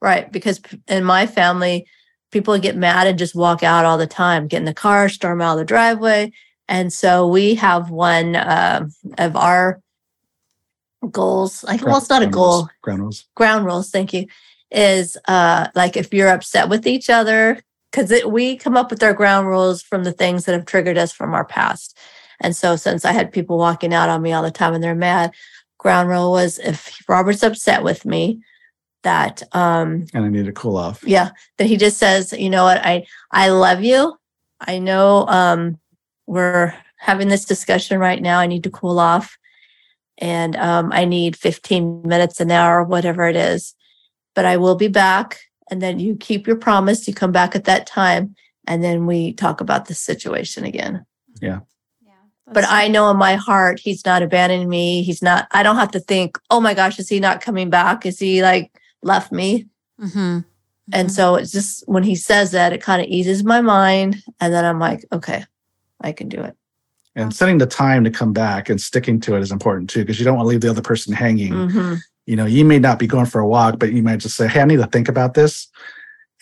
Right. 0.00 0.30
Because 0.30 0.60
in 0.88 1.04
my 1.04 1.26
family, 1.26 1.86
people 2.30 2.58
get 2.58 2.76
mad 2.76 3.06
and 3.06 3.18
just 3.18 3.34
walk 3.34 3.62
out 3.62 3.84
all 3.84 3.98
the 3.98 4.06
time, 4.06 4.48
get 4.48 4.58
in 4.58 4.64
the 4.64 4.74
car, 4.74 5.08
storm 5.08 5.40
out 5.40 5.52
of 5.52 5.58
the 5.58 5.64
driveway. 5.64 6.32
And 6.68 6.92
so 6.92 7.26
we 7.28 7.54
have 7.56 7.90
one 7.90 8.36
uh, 8.36 8.88
of 9.18 9.36
our 9.36 9.80
goals. 11.10 11.64
Like, 11.64 11.84
well, 11.84 11.98
it's 11.98 12.08
not 12.08 12.22
a 12.22 12.26
goal. 12.26 12.52
rules, 12.62 12.68
Ground 12.82 13.00
rules. 13.02 13.24
ground 13.34 13.64
rules 13.64 13.90
thank 13.90 14.12
you 14.12 14.26
is 14.70 15.18
uh 15.28 15.66
like 15.74 15.96
if 15.96 16.14
you're 16.14 16.28
upset 16.30 16.68
with 16.68 16.86
each 16.86 17.10
other 17.10 17.60
because 17.90 18.12
we 18.26 18.56
come 18.56 18.74
up 18.76 18.90
with 18.90 19.02
our 19.02 19.12
ground 19.12 19.46
rules 19.46 19.82
from 19.82 20.02
the 20.04 20.12
things 20.12 20.44
that 20.46 20.52
have 20.52 20.64
triggered 20.64 20.96
us 20.96 21.12
from 21.12 21.34
our 21.34 21.44
past 21.44 21.98
and 22.42 22.54
so 22.54 22.76
since 22.76 23.04
i 23.04 23.12
had 23.12 23.32
people 23.32 23.56
walking 23.58 23.94
out 23.94 24.08
on 24.08 24.20
me 24.22 24.32
all 24.32 24.42
the 24.42 24.50
time 24.50 24.74
and 24.74 24.82
they're 24.84 24.94
mad 24.94 25.32
ground 25.78 26.08
rule 26.08 26.30
was 26.30 26.58
if 26.58 26.96
robert's 27.08 27.42
upset 27.42 27.82
with 27.82 28.04
me 28.04 28.40
that 29.02 29.42
um 29.52 30.06
And 30.14 30.24
I 30.24 30.28
need 30.28 30.46
to 30.46 30.52
cool 30.52 30.76
off. 30.76 31.02
yeah 31.04 31.30
that 31.58 31.66
he 31.66 31.76
just 31.76 31.98
says 31.98 32.32
you 32.32 32.50
know 32.50 32.64
what? 32.64 32.78
I 32.84 33.04
i 33.30 33.48
love 33.48 33.82
you. 33.82 34.16
I 34.60 34.78
know 34.78 35.26
um 35.26 35.78
we're 36.26 36.72
having 36.98 37.28
this 37.28 37.44
discussion 37.44 37.98
right 37.98 38.22
now. 38.22 38.38
I 38.38 38.46
need 38.46 38.62
to 38.64 38.70
cool 38.70 38.98
off. 39.00 39.36
And 40.18 40.54
um 40.56 40.92
i 40.92 41.04
need 41.04 41.36
15 41.36 42.02
minutes 42.02 42.40
an 42.40 42.50
hour 42.50 42.84
whatever 42.84 43.26
it 43.26 43.36
is. 43.36 43.74
But 44.34 44.44
i 44.44 44.56
will 44.56 44.76
be 44.76 44.88
back. 44.88 45.40
And 45.70 45.82
then 45.82 45.98
you 45.98 46.16
keep 46.16 46.46
your 46.46 46.56
promise. 46.56 47.08
You 47.08 47.14
come 47.14 47.32
back 47.32 47.56
at 47.56 47.64
that 47.64 47.86
time. 47.86 48.36
And 48.68 48.84
then 48.84 49.06
we 49.06 49.32
talk 49.32 49.60
about 49.60 49.86
the 49.86 49.94
situation 49.94 50.64
again. 50.64 51.04
Yeah. 51.40 51.60
But 52.54 52.64
i 52.68 52.88
know 52.88 53.10
in 53.10 53.16
my 53.16 53.34
heart 53.34 53.80
he's 53.80 54.04
not 54.04 54.22
abandoning 54.22 54.68
me 54.68 55.02
he's 55.02 55.22
not 55.22 55.46
i 55.52 55.62
don't 55.62 55.76
have 55.76 55.90
to 55.90 56.00
think 56.00 56.38
oh 56.50 56.60
my 56.60 56.74
gosh 56.74 56.98
is 56.98 57.08
he 57.08 57.20
not 57.20 57.40
coming 57.40 57.70
back 57.70 58.06
is 58.06 58.18
he 58.18 58.42
like 58.42 58.70
left 59.02 59.32
me 59.32 59.66
hmm 59.98 60.40
and 60.92 61.12
so 61.12 61.36
it's 61.36 61.52
just 61.52 61.84
when 61.86 62.02
he 62.02 62.14
says 62.14 62.50
that, 62.52 62.72
it 62.72 62.82
kind 62.82 63.00
of 63.00 63.08
eases 63.08 63.44
my 63.44 63.60
mind. 63.60 64.22
And 64.40 64.52
then 64.52 64.64
I'm 64.64 64.78
like, 64.80 65.04
okay, 65.12 65.44
I 66.00 66.12
can 66.12 66.28
do 66.28 66.40
it. 66.42 66.56
And 67.14 67.34
setting 67.34 67.58
the 67.58 67.66
time 67.66 68.04
to 68.04 68.10
come 68.10 68.32
back 68.32 68.68
and 68.68 68.80
sticking 68.80 69.20
to 69.20 69.36
it 69.36 69.40
is 69.40 69.52
important 69.52 69.90
too, 69.90 70.00
because 70.00 70.18
you 70.18 70.24
don't 70.24 70.36
want 70.36 70.46
to 70.46 70.48
leave 70.48 70.62
the 70.62 70.70
other 70.70 70.82
person 70.82 71.12
hanging. 71.12 71.52
Mhm. 71.52 72.00
You 72.26 72.36
know, 72.36 72.46
you 72.46 72.64
may 72.64 72.78
not 72.78 72.98
be 72.98 73.06
going 73.06 73.26
for 73.26 73.40
a 73.40 73.46
walk, 73.46 73.78
but 73.78 73.92
you 73.92 74.02
might 74.02 74.20
just 74.20 74.36
say, 74.36 74.48
Hey, 74.48 74.60
I 74.60 74.64
need 74.64 74.76
to 74.76 74.86
think 74.86 75.08
about 75.08 75.34
this. 75.34 75.68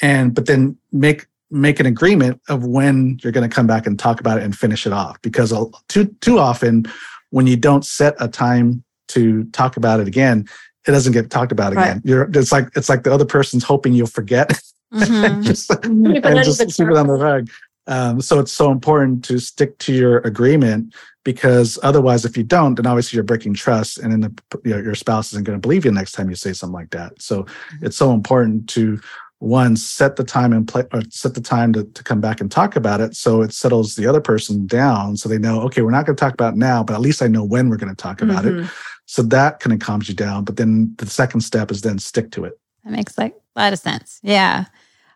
And 0.01 0.35
but 0.35 0.47
then 0.47 0.77
make 0.93 1.27
make 1.51 1.81
an 1.81 1.87
agreement 1.87 2.41
of 2.49 2.65
when 2.65 3.19
you're 3.23 3.33
going 3.33 3.49
to 3.49 3.55
come 3.55 3.67
back 3.67 3.87
and 3.87 3.99
talk 3.99 4.21
about 4.21 4.39
it 4.39 4.45
and 4.45 4.57
finish 4.57 4.87
it 4.87 4.93
off. 4.93 5.21
Because 5.23 5.53
a- 5.53 5.67
too 5.89 6.07
too 6.21 6.39
often 6.39 6.85
when 7.31 7.47
you 7.47 7.57
don't 7.57 7.85
set 7.85 8.15
a 8.21 8.29
time 8.29 8.83
to 9.09 9.45
talk 9.53 9.77
about 9.77 10.01
it 10.01 10.07
again, 10.09 10.47
it 10.87 10.93
doesn't 10.93 11.13
get 11.13 11.31
talked 11.31 11.53
about 11.53 11.75
Right. 11.75 11.85
again. 11.91 12.03
You're 12.05 12.31
it's 12.35 12.53
like 12.53 12.69
it's 12.77 12.89
like 12.89 13.03
the 13.03 13.13
other 13.13 13.25
person's 13.25 13.65
hoping 13.65 13.93
you'll 13.93 14.07
forget 14.07 14.51
Mhm. 14.93 15.43
just, 15.45 15.71
and 15.85 16.05
just 16.45 16.59
the 16.59 16.67
keep 16.67 16.89
it 16.89 16.97
on 16.97 17.07
the 17.07 17.13
rug. 17.15 17.49
Um, 17.87 18.21
so 18.21 18.39
it's 18.39 18.53
so 18.53 18.71
important 18.71 19.25
to 19.25 19.39
stick 19.39 19.77
to 19.79 19.93
your 19.93 20.19
agreement 20.19 20.95
because 21.25 21.79
otherwise, 21.83 22.25
if 22.25 22.37
you 22.37 22.45
don't, 22.45 22.77
then 22.77 22.87
obviously 22.87 23.17
you're 23.17 23.25
breaking 23.25 23.55
trust, 23.55 23.99
and 23.99 24.13
then 24.13 24.21
the, 24.21 24.61
you 24.65 24.71
know, 24.71 24.79
your 24.79 24.95
spouse 24.95 25.33
isn't 25.33 25.45
going 25.45 25.57
to 25.59 25.61
believe 25.61 25.85
you 25.85 25.91
next 25.91 26.13
time 26.13 26.29
you 26.31 26.37
say 26.37 26.53
something 26.53 26.75
like 26.75 26.91
that. 26.91 27.21
So 27.21 27.47
it's 27.83 27.97
so 27.97 28.13
important 28.13 28.69
to 28.71 29.01
one 29.41 29.75
set 29.75 30.17
the 30.17 30.25
time 30.25 30.53
and 30.53 30.69
play 30.69 30.85
or 30.93 31.01
set 31.09 31.35
the 31.35 31.41
time 31.41 31.73
to, 31.73 31.83
to 31.85 32.03
come 32.05 32.21
back 32.21 32.41
and 32.41 32.51
talk 32.53 32.77
about 32.77 33.01
it 33.01 33.17
so 33.17 33.41
it 33.43 33.53
settles 33.53 33.97
the 33.97 34.07
other 34.07 34.21
person 34.21 34.67
down 34.67 35.17
so 35.17 35.29
they 35.29 35.39
know 35.39 35.63
okay 35.63 35.81
we're 35.83 35.91
not 35.91 36.05
going 36.07 36.15
to 36.15 36.21
talk 36.21 36.35
about 36.35 36.53
it 36.53 36.59
now 36.59 36.85
but 36.85 36.93
at 36.95 37.01
least 37.01 37.23
i 37.23 37.27
know 37.27 37.43
when 37.43 37.69
we're 37.71 37.77
going 37.79 37.95
to 37.95 38.03
talk 38.03 38.21
about 38.23 38.45
it 38.45 38.53
Mhm. 38.53 38.71
so 39.07 39.23
that 39.23 39.59
kind 39.59 39.73
of 39.73 39.81
calms 39.81 40.09
you 40.11 40.15
down 40.15 40.45
but 40.45 40.57
then 40.57 40.95
the 40.99 41.07
second 41.07 41.41
step 41.41 41.71
is 41.71 41.81
then 41.81 41.99
stick 41.99 42.31
to 42.33 42.45
it 42.45 42.59
That 42.85 42.93
makes 42.93 43.17
like 43.17 43.35
a 43.57 43.61
lot 43.61 43.73
of 43.73 43.79
sense. 43.79 44.21
Yeah. 44.23 44.67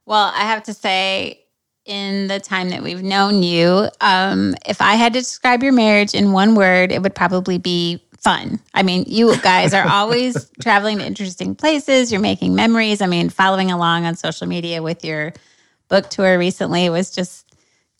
Well, 0.06 0.32
I 0.34 0.40
have 0.40 0.62
to 0.64 0.74
say, 0.74 1.40
in 1.86 2.26
the 2.28 2.40
time 2.40 2.70
that 2.70 2.82
we've 2.82 3.02
known 3.02 3.42
you, 3.42 3.88
um, 4.00 4.54
if 4.66 4.80
I 4.80 4.94
had 4.94 5.12
to 5.12 5.20
describe 5.20 5.62
your 5.62 5.72
marriage 5.72 6.14
in 6.14 6.32
one 6.32 6.54
word, 6.54 6.90
it 6.92 7.00
would 7.02 7.14
probably 7.14 7.58
be 7.58 8.02
fun. 8.24 8.58
I 8.72 8.82
mean, 8.82 9.04
you 9.06 9.36
guys 9.42 9.74
are 9.74 9.86
always 9.86 10.50
traveling 10.60 10.98
to 10.98 11.06
interesting 11.06 11.54
places. 11.54 12.10
You're 12.10 12.20
making 12.20 12.54
memories. 12.54 13.00
I 13.02 13.06
mean, 13.06 13.28
following 13.28 13.70
along 13.70 14.06
on 14.06 14.16
social 14.16 14.46
media 14.46 14.82
with 14.82 15.04
your 15.04 15.32
book 15.88 16.08
tour 16.10 16.38
recently 16.38 16.88
was 16.88 17.10
just 17.10 17.46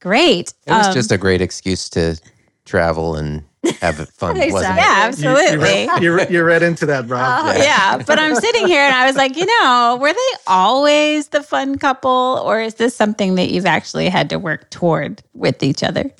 great. 0.00 0.54
It 0.66 0.72
was 0.72 0.88
Um, 0.88 0.94
just 0.94 1.12
a 1.12 1.18
great 1.18 1.40
excuse 1.42 1.88
to 1.90 2.18
travel 2.64 3.14
and 3.16 3.44
have 3.80 3.96
fun, 4.10 4.37
wasn't 4.50 4.78
Exactly. 4.78 4.82
it? 4.82 4.84
yeah, 4.84 5.08
You- 5.08 5.37
you 5.37 5.38
absolutely. 5.42 5.87
read- 5.87 6.02
you, 6.30 6.37
you 6.38 6.44
read 6.44 6.62
into 6.62 6.87
that 6.87 7.08
rob 7.08 7.44
Oh, 7.46 7.52
yeah. 7.62 8.02
But 8.06 8.18
I'm 8.18 8.34
sitting 8.34 8.66
here 8.66 8.80
and 8.82 8.94
I 8.94 9.06
was 9.06 9.16
like, 9.16 9.37
you 9.37 9.46
know, 9.46 9.98
were 10.00 10.12
they 10.12 10.32
always 10.46 11.28
the 11.28 11.42
fun 11.42 11.76
couple 11.78 12.40
or 12.44 12.60
is 12.60 12.74
this 12.74 12.96
something 12.96 13.34
that 13.37 13.50
you've 13.50 13.66
actually 13.66 14.08
had 14.08 14.30
to 14.30 14.38
work 14.38 14.70
toward 14.70 15.22
with 15.34 15.62
each 15.62 15.82
other? 15.82 16.10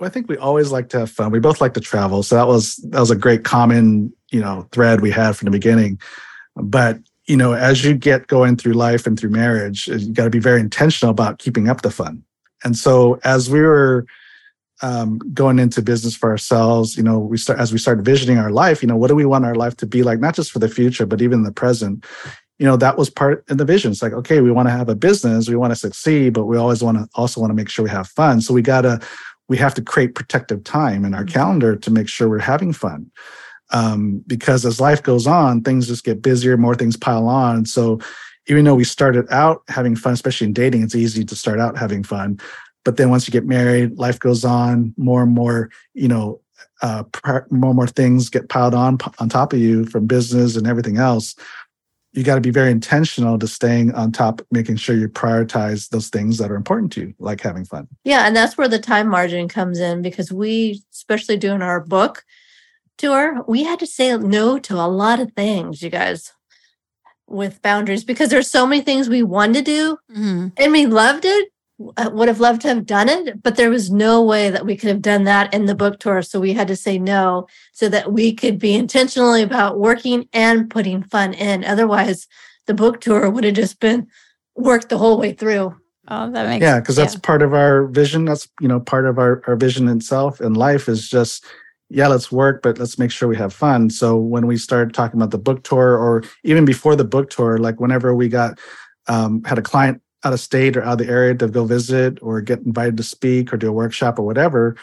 I 0.00 0.08
think 0.08 0.28
we 0.28 0.36
always 0.36 0.70
like 0.70 0.90
to 0.90 1.00
have 1.00 1.10
fun. 1.10 1.30
We 1.30 1.38
both 1.38 1.60
like 1.60 1.74
to 1.74 1.80
travel, 1.80 2.22
so 2.22 2.34
that 2.34 2.46
was 2.46 2.76
that 2.90 3.00
was 3.00 3.10
a 3.10 3.16
great 3.16 3.44
common 3.44 4.12
you 4.30 4.40
know 4.40 4.68
thread 4.72 5.00
we 5.00 5.10
had 5.10 5.36
from 5.36 5.46
the 5.46 5.50
beginning. 5.50 5.98
But 6.54 6.98
you 7.26 7.36
know, 7.36 7.52
as 7.52 7.84
you 7.84 7.94
get 7.94 8.28
going 8.28 8.56
through 8.56 8.74
life 8.74 9.06
and 9.06 9.18
through 9.18 9.30
marriage, 9.30 9.88
you 9.88 10.12
got 10.12 10.24
to 10.24 10.30
be 10.30 10.38
very 10.38 10.60
intentional 10.60 11.10
about 11.10 11.38
keeping 11.38 11.68
up 11.68 11.82
the 11.82 11.90
fun. 11.90 12.22
And 12.64 12.76
so, 12.76 13.18
as 13.24 13.50
we 13.50 13.60
were 13.60 14.06
um, 14.82 15.18
going 15.32 15.58
into 15.58 15.82
business 15.82 16.16
for 16.16 16.30
ourselves, 16.30 16.96
you 16.96 17.02
know, 17.02 17.18
we 17.18 17.36
start 17.36 17.58
as 17.58 17.72
we 17.72 17.78
start 17.78 18.00
visioning 18.00 18.38
our 18.38 18.50
life. 18.50 18.82
You 18.82 18.88
know, 18.88 18.96
what 18.96 19.08
do 19.08 19.14
we 19.14 19.24
want 19.24 19.44
our 19.44 19.54
life 19.54 19.76
to 19.78 19.86
be 19.86 20.02
like? 20.02 20.20
Not 20.20 20.34
just 20.34 20.52
for 20.52 20.58
the 20.58 20.68
future, 20.68 21.06
but 21.06 21.22
even 21.22 21.42
the 21.42 21.52
present. 21.52 22.04
You 22.58 22.64
know, 22.64 22.76
that 22.78 22.96
was 22.96 23.10
part 23.10 23.44
of 23.50 23.58
the 23.58 23.66
vision. 23.66 23.92
It's 23.92 24.02
like, 24.02 24.14
okay, 24.14 24.40
we 24.40 24.50
want 24.50 24.68
to 24.68 24.72
have 24.72 24.88
a 24.88 24.94
business, 24.94 25.46
we 25.46 25.56
want 25.56 25.72
to 25.72 25.76
succeed, 25.76 26.32
but 26.32 26.46
we 26.46 26.56
always 26.56 26.82
want 26.82 26.96
to 26.96 27.06
also 27.14 27.40
want 27.40 27.50
to 27.50 27.54
make 27.54 27.68
sure 27.68 27.84
we 27.84 27.90
have 27.90 28.08
fun. 28.08 28.40
So 28.40 28.54
we 28.54 28.62
gotta 28.62 29.00
we 29.48 29.56
have 29.56 29.74
to 29.74 29.82
create 29.82 30.14
protective 30.14 30.64
time 30.64 31.04
in 31.04 31.14
our 31.14 31.24
calendar 31.24 31.76
to 31.76 31.90
make 31.90 32.08
sure 32.08 32.28
we're 32.28 32.38
having 32.38 32.72
fun. 32.72 33.10
Um, 33.70 34.22
because 34.26 34.64
as 34.64 34.80
life 34.80 35.02
goes 35.02 35.26
on, 35.26 35.62
things 35.62 35.88
just 35.88 36.04
get 36.04 36.22
busier, 36.22 36.56
more 36.56 36.74
things 36.74 36.96
pile 36.96 37.28
on. 37.28 37.66
So 37.66 38.00
even 38.48 38.64
though 38.64 38.74
we 38.74 38.84
started 38.84 39.26
out 39.30 39.62
having 39.68 39.96
fun, 39.96 40.12
especially 40.12 40.46
in 40.46 40.52
dating, 40.52 40.82
it's 40.82 40.94
easy 40.94 41.24
to 41.24 41.34
start 41.34 41.58
out 41.58 41.76
having 41.76 42.04
fun. 42.04 42.38
But 42.84 42.96
then 42.96 43.10
once 43.10 43.26
you 43.26 43.32
get 43.32 43.44
married, 43.44 43.98
life 43.98 44.20
goes 44.20 44.44
on, 44.44 44.94
more 44.96 45.24
and 45.24 45.32
more, 45.32 45.70
you 45.94 46.06
know, 46.06 46.40
uh, 46.82 47.02
more 47.50 47.70
and 47.70 47.76
more 47.76 47.86
things 47.86 48.28
get 48.28 48.48
piled 48.48 48.74
on 48.74 48.98
on 49.18 49.28
top 49.28 49.52
of 49.52 49.58
you 49.58 49.86
from 49.86 50.06
business 50.06 50.56
and 50.56 50.66
everything 50.66 50.98
else. 50.98 51.34
You 52.16 52.24
got 52.24 52.36
to 52.36 52.40
be 52.40 52.50
very 52.50 52.70
intentional 52.70 53.38
to 53.38 53.46
staying 53.46 53.94
on 53.94 54.10
top, 54.10 54.40
making 54.50 54.76
sure 54.76 54.96
you 54.96 55.06
prioritize 55.08 55.90
those 55.90 56.08
things 56.08 56.38
that 56.38 56.50
are 56.50 56.56
important 56.56 56.90
to 56.92 57.02
you, 57.02 57.14
like 57.18 57.42
having 57.42 57.64
fun. 57.66 57.86
Yeah, 58.04 58.26
and 58.26 58.34
that's 58.34 58.56
where 58.56 58.68
the 58.68 58.78
time 58.78 59.06
margin 59.06 59.48
comes 59.48 59.78
in 59.78 60.00
because 60.00 60.32
we, 60.32 60.82
especially 60.92 61.36
doing 61.36 61.60
our 61.60 61.78
book 61.78 62.24
tour, 62.96 63.44
we 63.46 63.64
had 63.64 63.78
to 63.80 63.86
say 63.86 64.16
no 64.16 64.58
to 64.60 64.76
a 64.76 64.88
lot 64.88 65.20
of 65.20 65.32
things, 65.32 65.82
you 65.82 65.90
guys, 65.90 66.32
with 67.28 67.60
boundaries 67.60 68.02
because 68.04 68.30
there's 68.30 68.50
so 68.50 68.66
many 68.66 68.80
things 68.80 69.08
we 69.08 69.22
wanted 69.22 69.64
to 69.66 69.70
do 69.70 69.98
Mm-hmm. 70.10 70.48
and 70.56 70.72
we 70.72 70.86
loved 70.86 71.24
it. 71.26 71.48
Uh, 71.96 72.10
Would 72.12 72.28
have 72.28 72.40
loved 72.40 72.62
to 72.62 72.68
have 72.68 72.86
done 72.86 73.08
it, 73.08 73.42
but 73.42 73.56
there 73.56 73.70
was 73.70 73.90
no 73.90 74.22
way 74.22 74.48
that 74.48 74.64
we 74.64 74.76
could 74.76 74.88
have 74.88 75.02
done 75.02 75.24
that 75.24 75.52
in 75.52 75.66
the 75.66 75.74
book 75.74 75.98
tour. 75.98 76.22
So 76.22 76.40
we 76.40 76.54
had 76.54 76.68
to 76.68 76.76
say 76.76 76.98
no 76.98 77.46
so 77.72 77.88
that 77.90 78.12
we 78.12 78.32
could 78.32 78.58
be 78.58 78.74
intentionally 78.74 79.42
about 79.42 79.78
working 79.78 80.28
and 80.32 80.70
putting 80.70 81.02
fun 81.02 81.34
in. 81.34 81.64
Otherwise, 81.64 82.28
the 82.66 82.74
book 82.74 83.00
tour 83.00 83.28
would 83.28 83.44
have 83.44 83.54
just 83.54 83.78
been 83.78 84.06
worked 84.54 84.88
the 84.88 84.98
whole 84.98 85.18
way 85.18 85.32
through. 85.32 85.76
Oh, 86.08 86.30
that 86.30 86.46
makes 86.46 86.62
yeah 86.62 86.78
because 86.78 86.94
that's 86.94 87.16
part 87.16 87.42
of 87.42 87.52
our 87.52 87.86
vision 87.88 88.24
that's 88.24 88.48
you 88.60 88.68
know 88.68 88.78
part 88.78 89.06
of 89.06 89.18
our, 89.18 89.42
our 89.48 89.56
vision 89.56 89.88
itself 89.88 90.40
in 90.40 90.54
life 90.54 90.88
is 90.88 91.08
just 91.08 91.44
yeah 91.90 92.06
let's 92.06 92.30
work 92.30 92.62
but 92.62 92.78
let's 92.78 92.96
make 92.96 93.10
sure 93.10 93.28
we 93.28 93.36
have 93.36 93.52
fun 93.52 93.90
so 93.90 94.16
when 94.16 94.46
we 94.46 94.56
started 94.56 94.94
talking 94.94 95.18
about 95.18 95.32
the 95.32 95.38
book 95.38 95.64
tour 95.64 95.98
or 95.98 96.22
even 96.44 96.64
before 96.64 96.94
the 96.94 97.04
book 97.04 97.28
tour 97.30 97.58
like 97.58 97.80
whenever 97.80 98.14
we 98.14 98.28
got 98.28 98.56
um, 99.08 99.42
had 99.42 99.58
a 99.58 99.62
client 99.62 100.00
out 100.24 100.32
of 100.32 100.40
state 100.40 100.76
or 100.76 100.82
out 100.82 101.00
of 101.00 101.06
the 101.06 101.12
area 101.12 101.34
to 101.34 101.46
go 101.48 101.64
visit 101.64 102.18
or 102.22 102.40
get 102.40 102.60
invited 102.60 102.96
to 102.96 103.02
speak 103.02 103.52
or 103.52 103.56
do 103.56 103.68
a 103.68 103.72
workshop 103.72 104.18
or 104.18 104.22
whatever 104.22 104.76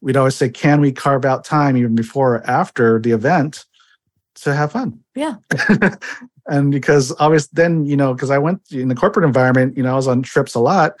we'd 0.00 0.16
always 0.16 0.34
say 0.34 0.48
can 0.48 0.80
we 0.80 0.90
carve 0.92 1.24
out 1.24 1.44
time 1.44 1.76
even 1.76 1.94
before 1.94 2.36
or 2.36 2.46
after 2.50 2.98
the 3.00 3.10
event 3.10 3.66
to 4.36 4.54
have 4.54 4.72
fun 4.72 4.98
Yeah. 5.14 5.34
and 6.46 6.70
because 6.72 7.12
obviously 7.18 7.50
then 7.52 7.84
you 7.84 7.96
know 7.96 8.14
because 8.14 8.30
i 8.30 8.38
went 8.38 8.60
in 8.70 8.88
the 8.88 8.94
corporate 8.94 9.26
environment 9.26 9.76
you 9.76 9.82
know 9.82 9.92
i 9.92 9.96
was 9.96 10.08
on 10.08 10.22
trips 10.22 10.54
a 10.54 10.60
lot 10.60 10.94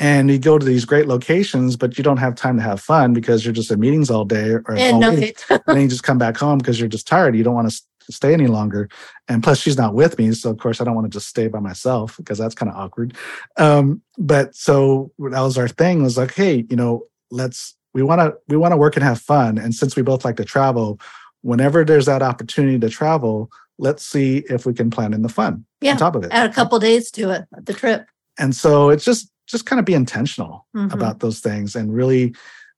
and 0.00 0.30
you 0.30 0.38
go 0.38 0.58
to 0.58 0.64
these 0.64 0.84
great 0.84 1.06
locations 1.08 1.76
but 1.76 1.98
you 1.98 2.04
don't 2.04 2.16
have 2.18 2.34
time 2.34 2.56
to 2.56 2.62
have 2.62 2.80
fun 2.80 3.12
because 3.12 3.44
you're 3.44 3.52
just 3.52 3.70
in 3.70 3.80
meetings 3.80 4.10
all 4.10 4.24
day 4.24 4.50
or 4.50 4.64
And 4.70 4.94
all 4.94 5.00
no, 5.00 5.12
week. 5.12 5.38
and 5.50 5.60
then 5.66 5.80
you 5.82 5.88
just 5.88 6.04
come 6.04 6.18
back 6.18 6.36
home 6.36 6.58
because 6.58 6.78
you're 6.78 6.88
just 6.88 7.06
tired 7.06 7.36
you 7.36 7.44
don't 7.44 7.54
want 7.54 7.70
to 7.70 7.82
stay 8.12 8.32
any 8.32 8.46
longer 8.46 8.88
and 9.28 9.42
plus 9.42 9.58
she's 9.60 9.76
not 9.76 9.94
with 9.94 10.18
me 10.18 10.32
so 10.32 10.50
of 10.50 10.58
course 10.58 10.80
i 10.80 10.84
don't 10.84 10.94
want 10.94 11.04
to 11.04 11.16
just 11.16 11.28
stay 11.28 11.46
by 11.48 11.60
myself 11.60 12.16
because 12.16 12.38
that's 12.38 12.54
kind 12.54 12.70
of 12.70 12.76
awkward 12.76 13.16
um 13.56 14.02
but 14.16 14.54
so 14.54 15.10
that 15.18 15.40
was 15.40 15.56
our 15.58 15.68
thing 15.68 16.02
was 16.02 16.16
like 16.16 16.34
hey 16.34 16.66
you 16.70 16.76
know 16.76 17.02
let's 17.30 17.76
we 17.94 18.02
want 18.02 18.20
to 18.20 18.34
we 18.48 18.56
want 18.56 18.72
to 18.72 18.76
work 18.76 18.96
and 18.96 19.04
have 19.04 19.20
fun 19.20 19.58
and 19.58 19.74
since 19.74 19.96
we 19.96 20.02
both 20.02 20.24
like 20.24 20.36
to 20.36 20.44
travel 20.44 20.98
whenever 21.42 21.84
there's 21.84 22.06
that 22.06 22.22
opportunity 22.22 22.78
to 22.78 22.88
travel 22.88 23.50
let's 23.78 24.02
see 24.02 24.38
if 24.50 24.66
we 24.66 24.72
can 24.74 24.90
plan 24.90 25.12
in 25.14 25.22
the 25.22 25.28
fun 25.28 25.64
Yeah, 25.80 25.92
on 25.92 25.98
top 25.98 26.16
of 26.16 26.24
it 26.24 26.32
add 26.32 26.50
a 26.50 26.52
couple 26.52 26.78
days 26.78 27.10
to 27.12 27.30
it, 27.30 27.44
the 27.64 27.74
trip. 27.74 28.06
and 28.38 28.54
so 28.54 28.90
it's 28.90 29.04
just 29.04 29.30
just 29.46 29.64
kind 29.66 29.78
of 29.80 29.86
be 29.86 29.94
intentional 29.94 30.66
Mhm. 30.76 30.92
about 30.92 31.20
those 31.20 31.40
things 31.40 31.74
and 31.76 31.94
really 31.94 32.34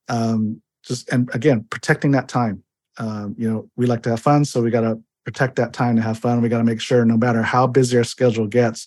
um 0.09 0.61
just 0.83 1.09
and 1.13 1.29
again 1.35 1.65
protecting 1.71 2.13
that 2.13 2.29
time 2.29 2.63
um 2.99 3.35
you 3.39 3.49
know 3.51 3.69
we 3.77 3.87
like 3.87 4.03
to 4.03 4.11
have 4.11 4.21
fun 4.21 4.45
so 4.45 4.63
we 4.63 4.71
got 4.71 4.81
to 4.83 5.01
protect 5.31 5.57
that 5.57 5.73
time 5.73 5.95
to 5.97 6.03
have 6.03 6.19
fun 6.19 6.43
we 6.43 6.49
got 6.49 6.59
to 6.59 6.65
make 6.65 6.81
sure 6.81 7.05
no 7.05 7.17
matter 7.17 7.43
how 7.43 7.67
busy 7.67 7.97
our 7.97 8.05
schedule 8.05 8.47
gets 8.47 8.87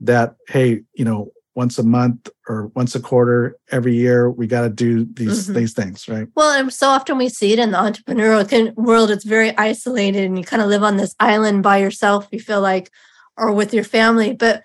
that 0.00 0.34
hey 0.48 0.82
you 0.94 1.04
know 1.04 1.30
once 1.54 1.78
a 1.78 1.82
month 1.82 2.28
or 2.48 2.66
once 2.74 2.94
a 2.94 3.00
quarter 3.00 3.56
every 3.70 3.94
year 3.94 4.30
we 4.30 4.46
got 4.46 4.62
to 4.62 4.68
do 4.68 5.06
these 5.14 5.48
Mhm. 5.48 5.54
these 5.54 5.72
things 5.72 6.08
right 6.08 6.28
Well, 6.34 6.50
and 6.58 6.72
so 6.72 6.88
often 6.88 7.16
we 7.16 7.28
see 7.28 7.52
it 7.52 7.58
in 7.58 7.70
the 7.70 7.78
entrepreneurial 7.78 8.74
world. 8.74 9.10
It's 9.10 9.24
very 9.24 9.56
isolated, 9.56 10.24
and 10.24 10.36
you 10.38 10.44
kind 10.44 10.60
of 10.62 10.68
live 10.68 10.82
on 10.82 10.96
this 10.96 11.14
island 11.18 11.62
by 11.62 11.78
yourself. 11.78 12.28
You 12.30 12.40
feel 12.40 12.60
like, 12.60 12.90
or 13.38 13.52
with 13.52 13.72
your 13.72 13.84
family. 13.84 14.34
But 14.34 14.62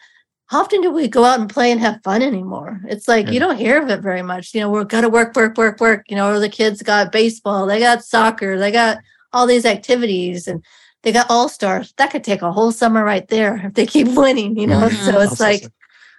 how 0.48 0.60
often 0.60 0.82
do 0.82 0.92
we 0.92 1.08
go 1.08 1.24
out 1.24 1.40
and 1.40 1.50
play 1.50 1.72
and 1.72 1.80
have 1.80 2.04
fun 2.04 2.22
anymore? 2.22 2.82
It's 2.90 3.08
like 3.08 3.32
you 3.32 3.40
don't 3.40 3.58
hear 3.58 3.82
of 3.82 3.90
it 3.90 4.02
very 4.02 4.22
much. 4.22 4.54
You 4.54 4.60
know, 4.60 4.70
we're 4.70 4.84
gonna 4.84 5.08
work, 5.08 5.34
work, 5.34 5.58
work, 5.58 5.80
work. 5.80 6.02
You 6.10 6.18
know, 6.18 6.30
or 6.30 6.40
the 6.42 6.50
kids 6.50 6.82
got 6.84 7.14
baseball, 7.14 7.68
they 7.68 7.80
got 7.80 8.04
soccer, 8.04 8.60
they 8.60 8.72
got 8.72 8.98
all 9.32 9.48
these 9.48 9.66
activities, 9.66 10.46
and 10.46 10.62
they 11.04 11.12
got 11.12 11.28
all 11.30 11.50
stars. 11.50 11.94
That 11.98 12.12
could 12.12 12.24
take 12.24 12.42
a 12.42 12.52
whole 12.52 12.72
summer 12.72 13.04
right 13.04 13.28
there 13.28 13.62
if 13.66 13.74
they 13.74 13.86
keep 13.86 14.08
winning. 14.10 14.58
You 14.58 14.68
know, 14.68 14.88
Mhm. 14.90 15.06
so 15.12 15.20
it's 15.22 15.40
like, 15.40 15.66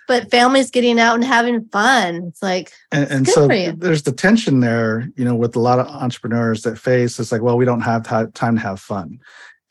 but 0.09 0.31
families 0.31 0.71
getting 0.71 0.99
out 0.99 1.15
and 1.15 1.25
having 1.25 1.65
fun. 1.67 2.25
It's 2.29 2.43
like, 2.43 2.73
and, 2.91 3.09
and 3.11 3.25
good 3.27 3.33
so 3.35 3.49
there's 3.77 4.03
the 4.03 4.13
tension 4.13 4.61
there 4.61 5.09
you 5.17 5.25
know 5.25 5.35
with 5.35 5.55
a 5.57 5.61
lot 5.61 5.79
of 5.79 5.87
entrepreneurs 5.87 6.63
that 6.63 6.79
face 6.79 7.19
it's 7.19 7.31
like 7.33 7.41
well 7.43 7.57
we 7.57 7.65
don't 7.65 7.81
have 7.81 8.03
ti- 8.03 8.31
time 8.35 8.57
to 8.57 8.61
have 8.63 8.81
fun 8.81 9.19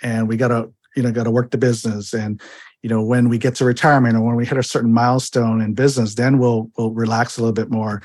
and 0.02 0.28
we 0.28 0.38
got 0.38 0.48
to 0.48 0.72
you 0.96 1.04
know 1.04 1.12
got 1.12 1.24
to 1.26 1.32
work 1.32 1.52
the 1.52 1.58
business 1.58 2.14
and 2.14 2.42
you 2.82 2.90
know 2.90 3.04
when 3.04 3.30
we 3.30 3.38
get 3.38 3.54
to 3.56 3.66
retirement 3.66 4.16
or 4.18 4.22
when 4.22 4.36
we 4.36 4.46
hit 4.46 4.58
a 4.58 4.64
certain 4.64 4.94
milestone 4.94 5.62
in 5.62 5.74
business 5.74 6.16
then 6.16 6.40
we'll 6.40 6.72
we'll 6.78 6.92
relax 6.92 7.38
a 7.38 7.42
little 7.42 7.54
bit 7.54 7.70
more 7.70 8.02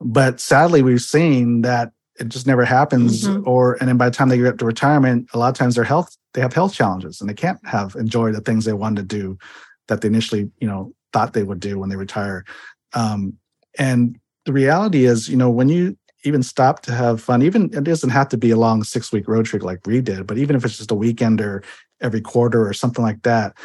but 0.00 0.40
sadly 0.40 0.80
we've 0.80 1.02
seen 1.02 1.62
that 1.62 1.90
it 2.20 2.28
just 2.28 2.46
never 2.46 2.64
happens 2.64 3.26
Mhm. 3.26 3.46
or 3.46 3.74
and 3.80 3.88
then 3.88 3.96
by 3.96 4.08
the 4.08 4.14
time 4.14 4.28
they 4.28 4.38
get 4.38 4.46
up 4.46 4.58
to 4.58 4.64
retirement 4.64 5.28
a 5.34 5.38
lot 5.38 5.48
of 5.48 5.54
times 5.54 5.74
their 5.74 5.84
health 5.84 6.16
they 6.32 6.40
have 6.40 6.52
health 6.52 6.74
challenges 6.74 7.20
and 7.20 7.28
they 7.28 7.34
can't 7.34 7.58
have 7.64 7.94
enjoy 7.96 8.32
the 8.32 8.40
things 8.40 8.64
they 8.64 8.72
wanted 8.72 9.08
to 9.08 9.16
do 9.16 9.38
that 9.88 10.00
they 10.00 10.08
initially 10.08 10.50
you 10.60 10.68
know 10.68 10.92
thought 11.12 11.32
they 11.32 11.42
would 11.42 11.60
do 11.60 11.78
when 11.78 11.88
they 11.88 11.96
retire 11.96 12.44
um, 12.94 13.34
and 13.78 14.18
the 14.46 14.52
reality 14.52 15.04
is 15.04 15.28
you 15.28 15.36
know 15.36 15.50
when 15.50 15.68
you 15.68 15.96
even 16.24 16.42
stop 16.42 16.80
to 16.80 16.92
have 16.92 17.20
fun 17.20 17.42
even 17.42 17.64
it 17.74 17.84
doesn't 17.84 18.10
have 18.10 18.28
to 18.28 18.36
be 18.36 18.50
a 18.50 18.56
long 18.56 18.82
six 18.84 19.12
week 19.12 19.28
road 19.28 19.44
trip 19.46 19.62
like 19.62 19.86
we 19.86 20.00
did 20.00 20.26
but 20.26 20.38
even 20.38 20.56
if 20.56 20.64
it's 20.64 20.78
just 20.78 20.90
a 20.90 20.94
weekend 20.94 21.40
or 21.40 21.62
every 22.00 22.20
quarter 22.20 22.66
or 22.66 22.72
something 22.72 23.02
like 23.04 23.22
that. 23.22 23.56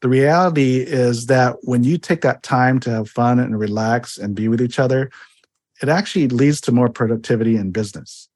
The 0.00 0.08
reality 0.08 0.78
is 0.78 1.26
that 1.26 1.56
when 1.62 1.84
you 1.84 1.98
take 1.98 2.20
that 2.22 2.42
time 2.42 2.78
to 2.80 2.90
have 2.90 3.10
fun 3.10 3.38
and 3.38 3.58
relax 3.58 4.16
and 4.16 4.34
be 4.34 4.48
with 4.48 4.62
each 4.62 4.78
other, 4.78 5.10
it 5.82 5.88
actually 5.88 6.28
leads 6.28 6.60
to 6.62 6.72
more 6.72 6.88
productivity 6.88 7.56
in 7.56 7.70
business 7.70 8.28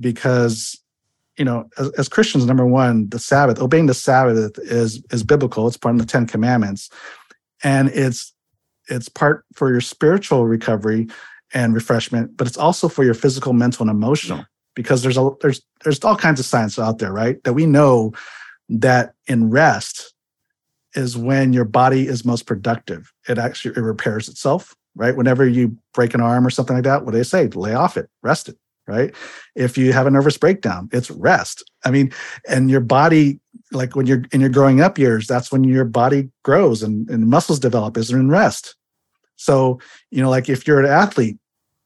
because 0.00 0.78
you 1.36 1.44
know 1.44 1.68
as, 1.78 1.90
as, 1.92 2.08
christians 2.08 2.46
number 2.46 2.66
one 2.66 3.08
the 3.10 3.18
sabbath 3.18 3.60
obeying 3.60 3.86
the 3.86 3.94
sabbath 3.94 4.58
is 4.58 5.02
is 5.10 5.22
biblical. 5.22 5.66
It's 5.66 5.76
part 5.76 5.94
of 5.94 6.00
the 6.00 6.06
10 6.06 6.26
commandments. 6.26 6.90
And 7.62 7.88
it's 7.90 8.32
it's 8.88 9.08
part 9.08 9.44
for 9.54 9.70
your 9.70 9.80
spiritual 9.80 10.46
recovery 10.46 11.08
and 11.52 11.74
refreshment 11.74 12.36
but 12.36 12.46
it's 12.46 12.56
also 12.56 12.88
for 12.88 13.04
your 13.04 13.14
physical 13.14 13.52
mental 13.52 13.82
and 13.82 13.90
emotional 13.90 14.44
because 14.74 15.02
there's 15.02 15.16
a 15.16 15.30
there's 15.40 15.62
there's 15.82 16.02
all 16.04 16.16
kinds 16.16 16.40
of 16.40 16.46
science 16.46 16.78
out 16.78 16.98
there 16.98 17.12
right? 17.12 17.42
That 17.44 17.54
we 17.54 17.66
know 17.66 18.12
that 18.68 19.14
in 19.26 19.50
rest 19.50 20.14
is 20.94 21.16
when 21.16 21.52
your 21.52 21.64
body 21.64 22.06
is 22.06 22.24
most 22.24 22.46
productive. 22.46 23.12
It 23.28 23.38
actually 23.38 23.76
it 23.76 23.80
repairs 23.80 24.28
itself 24.28 24.74
right 24.94 25.16
whenever 25.16 25.46
you 25.46 25.76
break 25.92 26.14
an 26.14 26.20
arm 26.20 26.46
or 26.46 26.50
something 26.50 26.76
like 26.76 26.84
that 26.84 27.04
what 27.04 27.12
do 27.12 27.18
they 27.18 27.24
say 27.24 27.46
lay 27.48 27.74
off 27.74 27.96
it 27.96 28.08
rest 28.22 28.48
it 28.48 28.56
right? 28.86 29.14
If 29.54 29.78
you 29.78 29.92
have 29.92 30.06
a 30.06 30.10
nervous 30.10 30.36
breakdown, 30.36 30.88
it's 30.92 31.10
rest. 31.10 31.68
I 31.84 31.90
mean, 31.90 32.12
and 32.48 32.70
your 32.70 32.80
body, 32.80 33.40
like 33.72 33.96
when 33.96 34.06
you're 34.06 34.24
in 34.32 34.40
your 34.40 34.50
growing 34.50 34.80
up 34.80 34.98
years, 34.98 35.26
that's 35.26 35.50
when 35.50 35.64
your 35.64 35.84
body 35.84 36.30
grows 36.42 36.82
and, 36.82 37.08
and 37.08 37.28
muscles 37.28 37.58
develop 37.58 37.96
is 37.96 38.10
in 38.10 38.28
rest. 38.28 38.76
So, 39.36 39.80
you 40.10 40.22
know, 40.22 40.30
like 40.30 40.48
if 40.48 40.66
you're 40.66 40.80
an 40.80 40.90
athlete, 40.90 41.38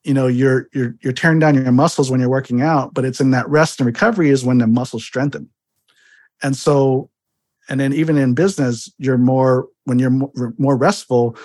you 0.04 0.14
know, 0.14 0.26
you're 0.26 0.68
you're 0.72 0.94
you're 1.02 1.12
tearing 1.12 1.38
down 1.38 1.54
your 1.54 1.72
muscles 1.72 2.10
when 2.10 2.20
you're 2.20 2.28
working 2.28 2.62
out, 2.62 2.94
but 2.94 3.04
it's 3.04 3.20
in 3.20 3.30
that 3.32 3.48
rest 3.48 3.80
and 3.80 3.86
recovery 3.86 4.30
is 4.30 4.44
when 4.44 4.58
the 4.58 4.66
muscles 4.66 5.04
strengthen. 5.04 5.48
And 6.42 6.56
so, 6.56 7.10
and 7.68 7.80
then 7.80 7.92
even 7.92 8.16
in 8.16 8.34
business, 8.34 8.92
you're 8.98 9.18
more 9.18 9.68
when 9.84 9.98
you're 9.98 10.10
more, 10.10 10.54
more 10.56 10.76
restful, 10.76 11.36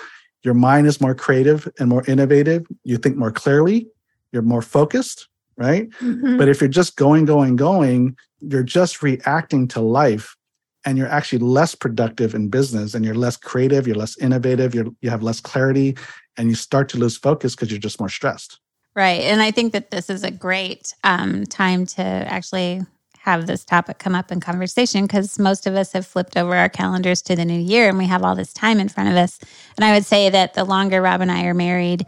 your 0.44 0.54
mind 0.54 0.86
is 0.86 1.00
more 1.00 1.14
creative 1.14 1.68
and 1.78 1.88
more 1.88 2.04
innovative. 2.06 2.66
You 2.84 2.98
think 2.98 3.16
more 3.16 3.32
clearly, 3.32 3.88
you're 4.32 4.42
more 4.42 4.62
focused, 4.62 5.28
right? 5.56 5.88
Mm-hmm. 6.00 6.36
But 6.36 6.48
if 6.48 6.60
you're 6.60 6.68
just 6.68 6.96
going, 6.96 7.24
going, 7.24 7.56
going, 7.56 8.16
you're 8.40 8.62
just 8.62 9.02
reacting 9.02 9.66
to 9.68 9.80
life 9.80 10.36
and 10.84 10.98
you're 10.98 11.08
actually 11.08 11.38
less 11.38 11.74
productive 11.74 12.34
in 12.34 12.48
business 12.48 12.94
and 12.94 13.04
you're 13.04 13.14
less 13.14 13.38
creative, 13.38 13.86
you're 13.86 13.96
less 13.96 14.18
innovative, 14.18 14.74
you're, 14.74 14.86
you 15.00 15.08
have 15.08 15.22
less 15.22 15.40
clarity, 15.40 15.96
and 16.36 16.50
you 16.50 16.54
start 16.54 16.88
to 16.90 16.98
lose 16.98 17.16
focus 17.16 17.54
because 17.54 17.70
you're 17.70 17.80
just 17.80 17.98
more 17.98 18.10
stressed. 18.10 18.60
Right. 18.94 19.22
And 19.22 19.40
I 19.40 19.50
think 19.50 19.72
that 19.72 19.90
this 19.90 20.10
is 20.10 20.22
a 20.22 20.30
great 20.30 20.94
um, 21.04 21.46
time 21.46 21.86
to 21.86 22.02
actually 22.02 22.82
have 23.24 23.46
this 23.46 23.64
topic 23.64 23.98
come 23.98 24.14
up 24.14 24.30
in 24.30 24.38
conversation 24.38 25.06
because 25.06 25.38
most 25.38 25.66
of 25.66 25.74
us 25.74 25.92
have 25.92 26.06
flipped 26.06 26.36
over 26.36 26.54
our 26.54 26.68
calendars 26.68 27.22
to 27.22 27.34
the 27.34 27.46
new 27.46 27.58
year 27.58 27.88
and 27.88 27.96
we 27.96 28.04
have 28.04 28.22
all 28.22 28.34
this 28.34 28.52
time 28.52 28.78
in 28.78 28.86
front 28.86 29.08
of 29.08 29.16
us. 29.16 29.40
And 29.78 29.84
I 29.84 29.94
would 29.94 30.04
say 30.04 30.28
that 30.28 30.52
the 30.52 30.62
longer 30.62 31.00
Rob 31.00 31.22
and 31.22 31.32
I 31.32 31.44
are 31.44 31.54
married, 31.54 32.04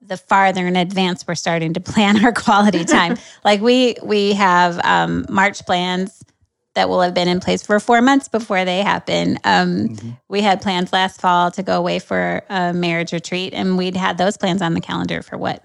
the 0.00 0.16
farther 0.16 0.66
in 0.66 0.74
advance 0.74 1.26
we're 1.28 1.34
starting 1.34 1.74
to 1.74 1.80
plan 1.92 2.24
our 2.24 2.32
quality 2.32 2.86
time. 2.86 3.18
like 3.44 3.60
we 3.60 3.96
we 4.02 4.32
have 4.32 4.82
um, 4.82 5.26
March 5.28 5.66
plans 5.66 6.24
that 6.72 6.88
will 6.88 7.02
have 7.02 7.12
been 7.12 7.28
in 7.28 7.40
place 7.40 7.62
for 7.62 7.78
four 7.78 8.00
months 8.00 8.28
before 8.28 8.64
they 8.64 8.78
happen. 8.78 9.38
Um, 9.44 9.88
mm-hmm. 9.88 10.10
We 10.28 10.40
had 10.40 10.62
plans 10.62 10.90
last 10.90 11.20
fall 11.20 11.50
to 11.50 11.62
go 11.62 11.76
away 11.76 11.98
for 11.98 12.42
a 12.48 12.72
marriage 12.72 13.12
retreat, 13.12 13.52
and 13.52 13.76
we'd 13.76 13.96
had 13.96 14.16
those 14.16 14.38
plans 14.38 14.62
on 14.62 14.72
the 14.72 14.80
calendar 14.80 15.20
for 15.20 15.36
what 15.36 15.62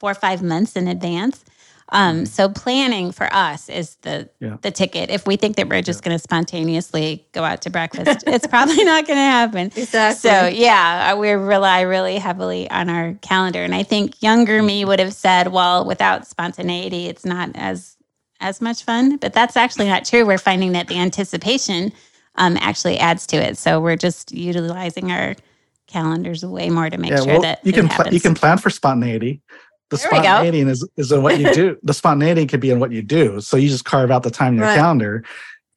four 0.00 0.10
or 0.10 0.14
five 0.14 0.42
months 0.42 0.74
in 0.74 0.88
advance. 0.88 1.44
Um, 1.90 2.16
mm-hmm. 2.16 2.24
so 2.24 2.48
planning 2.48 3.12
for 3.12 3.28
us 3.32 3.68
is 3.68 3.96
the 4.02 4.28
yeah. 4.40 4.56
the 4.62 4.70
ticket. 4.70 5.10
If 5.10 5.26
we 5.26 5.36
think 5.36 5.56
that 5.56 5.68
we're 5.68 5.82
just 5.82 6.00
yeah. 6.00 6.08
going 6.08 6.18
to 6.18 6.22
spontaneously 6.22 7.26
go 7.32 7.44
out 7.44 7.62
to 7.62 7.70
breakfast, 7.70 8.24
it's 8.26 8.46
probably 8.46 8.82
not 8.84 9.06
going 9.06 9.18
to 9.18 9.22
happen. 9.22 9.66
Exactly. 9.66 10.30
So 10.30 10.46
yeah, 10.46 11.12
uh, 11.12 11.16
we 11.18 11.30
rely 11.30 11.82
really 11.82 12.16
heavily 12.16 12.70
on 12.70 12.88
our 12.88 13.14
calendar, 13.20 13.62
and 13.62 13.74
I 13.74 13.82
think 13.82 14.22
younger 14.22 14.62
me 14.62 14.80
mm-hmm. 14.80 14.88
would 14.88 14.98
have 15.00 15.12
said, 15.12 15.48
"Well, 15.48 15.84
without 15.84 16.26
spontaneity, 16.26 17.06
it's 17.06 17.24
not 17.24 17.50
as 17.54 17.96
as 18.40 18.60
much 18.60 18.82
fun." 18.82 19.18
But 19.18 19.34
that's 19.34 19.56
actually 19.56 19.88
not 19.88 20.04
true. 20.04 20.24
We're 20.24 20.38
finding 20.38 20.72
that 20.72 20.88
the 20.88 20.98
anticipation 20.98 21.92
um, 22.36 22.56
actually 22.60 22.98
adds 22.98 23.26
to 23.28 23.36
it. 23.36 23.58
So 23.58 23.80
we're 23.80 23.96
just 23.96 24.32
utilizing 24.32 25.12
our 25.12 25.36
calendars 25.86 26.44
way 26.44 26.70
more 26.70 26.90
to 26.90 26.96
make 26.96 27.10
yeah, 27.10 27.18
sure 27.18 27.26
well, 27.26 27.42
that 27.42 27.60
you 27.62 27.72
can 27.72 27.88
pl- 27.88 28.12
you 28.12 28.20
can 28.20 28.34
plan 28.34 28.58
for 28.58 28.70
spontaneity 28.70 29.42
the 29.90 29.96
there 29.96 30.08
spontaneity 30.08 30.60
is, 30.60 30.88
is 30.96 31.12
in 31.12 31.22
what 31.22 31.38
you 31.38 31.52
do. 31.52 31.76
the 31.82 31.94
spontaneity 31.94 32.46
could 32.46 32.60
be 32.60 32.70
in 32.70 32.80
what 32.80 32.92
you 32.92 33.02
do. 33.02 33.40
So 33.40 33.56
you 33.56 33.68
just 33.68 33.84
carve 33.84 34.10
out 34.10 34.22
the 34.22 34.30
time 34.30 34.54
in 34.54 34.58
your 34.58 34.68
right. 34.68 34.76
calendar 34.76 35.24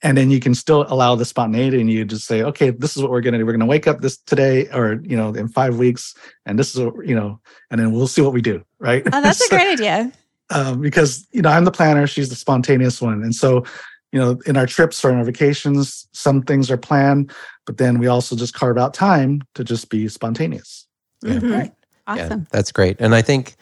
and 0.04 0.18
then 0.18 0.30
you 0.30 0.40
can 0.40 0.54
still 0.54 0.86
allow 0.90 1.16
the 1.16 1.26
spontaneity 1.26 1.82
and 1.82 1.90
you 1.90 2.06
just 2.06 2.28
say, 2.28 2.44
okay, 2.44 2.70
this 2.70 2.96
is 2.96 3.02
what 3.02 3.12
we're 3.12 3.22
going 3.22 3.34
to 3.34 3.40
do. 3.40 3.46
We're 3.46 3.54
going 3.54 3.62
to 3.62 3.66
wake 3.66 3.88
up 3.88 4.02
this 4.02 4.18
today 4.18 4.68
or, 4.70 5.02
you 5.04 5.18
know, 5.18 5.34
in 5.34 5.48
five 5.48 5.78
weeks. 5.78 6.14
And 6.46 6.60
this 6.60 6.76
is, 6.76 6.82
what, 6.82 7.08
you 7.08 7.16
know, 7.16 7.40
and 7.72 7.80
then 7.80 7.92
we'll 7.92 8.08
see 8.08 8.22
what 8.22 8.34
we 8.34 8.42
do. 8.42 8.64
Right. 8.80 9.04
Oh, 9.12 9.22
that's 9.22 9.40
so, 9.48 9.56
a 9.56 9.58
great 9.58 9.74
idea. 9.74 10.12
Um, 10.52 10.82
because, 10.82 11.28
you 11.32 11.42
know, 11.42 11.50
I'm 11.50 11.66
the 11.66 11.72
planner. 11.72 12.06
She's 12.06 12.30
the 12.30 12.36
spontaneous 12.36 13.02
one. 13.02 13.24
And 13.24 13.34
so, 13.34 13.66
you 14.12 14.20
know, 14.20 14.40
in 14.46 14.56
our 14.56 14.68
trips 14.68 15.04
or 15.04 15.10
in 15.10 15.18
our 15.18 15.26
vacations, 15.26 16.08
some 16.14 16.44
things 16.44 16.70
are 16.72 16.78
planned, 16.78 17.32
but 17.66 17.78
then 17.78 17.98
we 17.98 18.08
also 18.08 18.36
just 18.36 18.54
carve 18.54 18.78
out 18.78 18.94
time 18.94 19.42
to 19.56 19.64
just 19.64 19.90
be 19.90 20.08
spontaneous. 20.08 20.88
Mm-hmm. 21.26 21.52
Right? 21.52 21.74
Awesome. 22.06 22.42
Yeah, 22.42 22.46
that's 22.52 22.72
great. 22.72 22.98
And 23.00 23.14
I 23.14 23.22
think, 23.22 23.57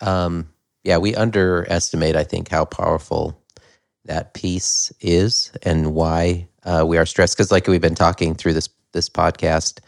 um, 0.00 0.48
yeah, 0.84 0.98
we 0.98 1.14
underestimate, 1.14 2.16
I 2.16 2.24
think, 2.24 2.48
how 2.48 2.64
powerful 2.64 3.40
that 4.04 4.34
piece 4.34 4.92
is 5.00 5.52
and 5.62 5.94
why 5.94 6.48
uh, 6.64 6.84
we 6.86 6.98
are 6.98 7.06
stressed. 7.06 7.36
Because, 7.36 7.52
like 7.52 7.66
we've 7.66 7.80
been 7.80 7.94
talking 7.94 8.34
through 8.34 8.54
this 8.54 8.68
this 8.92 9.08
podcast, 9.08 9.80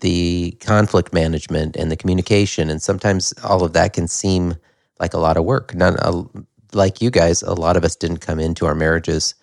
the 0.00 0.52
conflict 0.60 1.12
management 1.12 1.76
and 1.76 1.90
the 1.90 1.96
communication, 1.96 2.70
and 2.70 2.82
sometimes 2.82 3.32
all 3.44 3.64
of 3.64 3.72
that 3.74 3.92
can 3.92 4.08
seem 4.08 4.56
like 5.00 5.14
a 5.14 5.18
lot 5.18 5.36
of 5.36 5.44
work. 5.44 5.74
Not 5.74 5.94
uh, 6.00 6.24
like 6.72 7.00
you 7.02 7.10
guys, 7.10 7.42
a 7.42 7.54
lot 7.54 7.76
of 7.76 7.84
us 7.84 7.96
didn't 7.96 8.18
come 8.18 8.40
into 8.40 8.66
our 8.66 8.74
marriages 8.74 9.34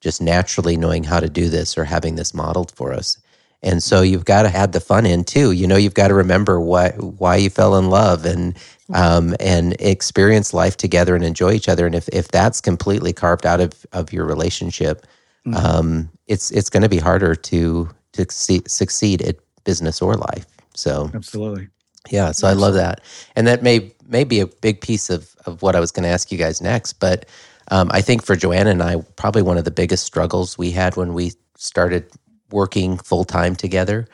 just 0.00 0.20
naturally 0.22 0.76
knowing 0.76 1.04
how 1.04 1.20
to 1.20 1.28
do 1.28 1.48
this 1.48 1.78
or 1.78 1.84
having 1.84 2.16
this 2.16 2.34
modeled 2.34 2.72
for 2.72 2.92
us. 2.92 3.18
And 3.62 3.82
so 3.82 4.02
you've 4.02 4.26
got 4.26 4.42
to 4.42 4.50
add 4.54 4.72
the 4.72 4.80
fun 4.80 5.06
in 5.06 5.24
too. 5.24 5.52
You 5.52 5.66
know, 5.66 5.76
you've 5.76 5.94
got 5.94 6.08
to 6.08 6.14
remember 6.14 6.60
why 6.60 6.90
why 6.90 7.36
you 7.36 7.50
fell 7.50 7.76
in 7.76 7.88
love 7.90 8.26
and 8.26 8.56
um, 8.92 9.34
and 9.40 9.74
experience 9.80 10.52
life 10.52 10.76
together 10.76 11.14
and 11.14 11.24
enjoy 11.24 11.52
each 11.52 11.68
other. 11.68 11.86
And 11.86 11.94
if 11.94 12.08
if 12.08 12.28
that's 12.28 12.60
completely 12.60 13.12
carved 13.12 13.46
out 13.46 13.60
of 13.60 13.86
of 13.92 14.12
your 14.12 14.24
relationship, 14.26 15.06
mm-hmm. 15.46 15.54
um, 15.54 16.10
it's 16.26 16.50
it's 16.50 16.68
going 16.68 16.82
to 16.82 16.88
be 16.88 16.98
harder 16.98 17.34
to 17.34 17.88
to 18.12 18.26
succeed 18.30 19.22
at 19.22 19.36
business 19.64 20.02
or 20.02 20.14
life. 20.14 20.46
So 20.74 21.10
absolutely, 21.14 21.68
yeah. 22.10 22.32
So 22.32 22.48
absolutely. 22.48 22.48
I 22.48 22.66
love 22.66 22.74
that, 22.74 23.00
and 23.36 23.46
that 23.46 23.62
may 23.62 23.92
may 24.06 24.24
be 24.24 24.40
a 24.40 24.46
big 24.46 24.80
piece 24.80 25.08
of 25.08 25.34
of 25.46 25.62
what 25.62 25.74
I 25.76 25.80
was 25.80 25.90
going 25.90 26.04
to 26.04 26.10
ask 26.10 26.30
you 26.30 26.38
guys 26.38 26.60
next, 26.60 26.94
but. 26.94 27.26
Um, 27.68 27.88
I 27.92 28.02
think 28.02 28.22
for 28.22 28.36
Joanna 28.36 28.68
and 28.68 28.82
I, 28.82 28.96
probably 29.16 29.40
one 29.40 29.56
of 29.56 29.64
the 29.64 29.70
biggest 29.70 30.04
struggles 30.04 30.58
we 30.58 30.70
had 30.70 30.96
when 30.96 31.14
we 31.14 31.32
started 31.56 32.04
working 32.50 32.98
full 32.98 33.24
time 33.24 33.56
together 33.56 34.06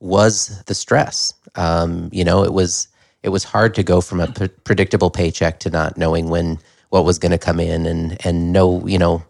was 0.00 0.60
the 0.64 0.74
stress. 0.74 1.32
Um, 1.54 2.08
you 2.12 2.24
know, 2.24 2.42
it 2.42 2.52
was 2.52 2.88
it 3.26 3.30
was 3.30 3.44
hard 3.44 3.74
to 3.74 3.82
go 3.82 4.00
from 4.00 4.20
a 4.20 4.28
p- 4.28 4.48
predictable 4.64 5.10
paycheck 5.10 5.58
to 5.60 5.68
not 5.68 5.98
knowing 5.98 6.30
when 6.30 6.58
what 6.90 7.04
was 7.04 7.18
going 7.18 7.32
to 7.32 7.38
come 7.38 7.58
in 7.60 7.84
and 7.84 8.16
and 8.24 8.52
no 8.52 8.86
you 8.86 8.98
know 8.98 9.22